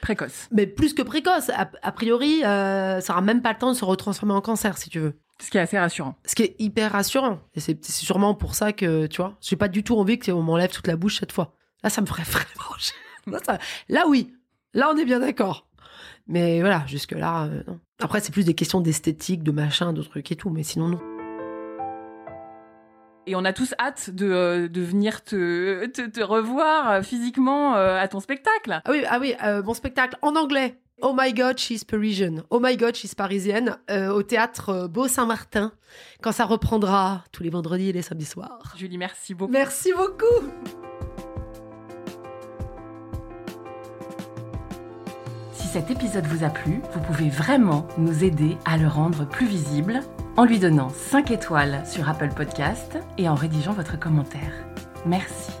Précoce. 0.00 0.46
mais 0.52 0.68
plus 0.68 0.94
que 0.94 1.02
précoce. 1.02 1.50
A, 1.50 1.68
a 1.82 1.90
priori, 1.92 2.44
euh, 2.44 3.00
ça 3.00 3.14
aura 3.14 3.22
même 3.22 3.42
pas 3.42 3.52
le 3.52 3.58
temps 3.58 3.72
de 3.72 3.76
se 3.76 3.84
retransformer 3.84 4.34
en 4.34 4.40
cancer, 4.40 4.78
si 4.78 4.88
tu 4.90 5.00
veux. 5.00 5.18
Ce 5.40 5.50
qui 5.50 5.56
est 5.58 5.60
assez 5.60 5.78
rassurant. 5.78 6.16
Ce 6.26 6.34
qui 6.34 6.42
est 6.42 6.56
hyper 6.58 6.92
rassurant. 6.92 7.38
Et 7.54 7.60
c'est 7.60 7.84
c'est 7.84 8.04
sûrement 8.04 8.34
pour 8.34 8.54
ça 8.54 8.72
que, 8.72 9.06
tu 9.06 9.18
vois, 9.22 9.36
j'ai 9.40 9.56
pas 9.56 9.68
du 9.68 9.84
tout 9.84 9.96
envie 9.96 10.18
qu'on 10.18 10.42
m'enlève 10.42 10.70
toute 10.70 10.86
la 10.88 10.96
bouche 10.96 11.18
cette 11.20 11.32
fois. 11.32 11.54
Là, 11.84 11.90
ça 11.90 12.00
me 12.00 12.06
ferait 12.06 12.22
vraiment 12.24 12.76
chier. 12.78 12.96
Là, 13.26 13.38
ça- 13.44 13.58
là, 13.88 14.04
oui. 14.08 14.34
Là, 14.74 14.90
on 14.92 14.96
est 14.96 15.04
bien 15.04 15.20
d'accord. 15.20 15.68
Mais 16.26 16.60
voilà, 16.60 16.82
jusque-là, 16.86 17.44
euh, 17.44 17.62
non. 17.66 17.80
Après, 18.00 18.20
c'est 18.20 18.32
plus 18.32 18.44
des 18.44 18.54
questions 18.54 18.80
d'esthétique, 18.80 19.42
de 19.42 19.50
machin, 19.52 19.92
de 19.92 20.02
trucs 20.02 20.30
et 20.32 20.36
tout. 20.36 20.50
Mais 20.50 20.62
sinon, 20.62 20.88
non. 20.88 21.00
Et 23.26 23.34
on 23.36 23.44
a 23.44 23.52
tous 23.52 23.74
hâte 23.78 24.10
de, 24.10 24.26
euh, 24.30 24.68
de 24.68 24.80
venir 24.80 25.22
te, 25.22 25.86
te, 25.86 26.02
te 26.08 26.20
revoir 26.22 26.90
euh, 26.90 27.02
physiquement 27.02 27.74
à 27.74 28.08
ton 28.08 28.20
spectacle. 28.20 28.80
Ah 28.84 28.90
oui, 28.90 29.02
ah 29.08 29.18
oui 29.20 29.34
euh, 29.44 29.62
mon 29.62 29.74
spectacle 29.74 30.16
en 30.22 30.34
anglais. 30.34 30.78
Oh 31.00 31.14
my 31.16 31.32
God, 31.32 31.58
she's 31.58 31.84
Parisian. 31.84 32.42
Oh 32.50 32.58
my 32.58 32.76
God, 32.76 32.96
she's 32.96 33.14
parisienne. 33.14 33.76
euh, 33.90 34.08
au 34.12 34.22
théâtre 34.22 34.70
euh, 34.70 34.88
Beau 34.88 35.06
Saint-Martin. 35.06 35.72
Quand 36.22 36.32
ça 36.32 36.44
reprendra 36.44 37.24
tous 37.30 37.42
les 37.44 37.50
vendredis 37.50 37.90
et 37.90 37.92
les 37.92 38.02
samedis 38.02 38.24
soirs. 38.24 38.74
Julie, 38.76 38.98
merci 38.98 39.32
beaucoup. 39.34 39.52
Merci 39.52 39.92
beaucoup. 39.96 40.48
Si 45.52 45.68
cet 45.68 45.90
épisode 45.90 46.26
vous 46.26 46.44
a 46.44 46.48
plu, 46.50 46.80
vous 46.92 47.00
pouvez 47.00 47.28
vraiment 47.30 47.86
nous 47.98 48.24
aider 48.24 48.56
à 48.64 48.76
le 48.76 48.88
rendre 48.88 49.26
plus 49.26 49.46
visible 49.46 50.00
en 50.36 50.44
lui 50.44 50.58
donnant 50.58 50.88
5 50.88 51.30
étoiles 51.30 51.82
sur 51.86 52.08
Apple 52.08 52.30
Podcast 52.34 52.98
et 53.18 53.28
en 53.28 53.34
rédigeant 53.34 53.72
votre 53.72 53.98
commentaire. 53.98 54.52
Merci. 55.06 55.52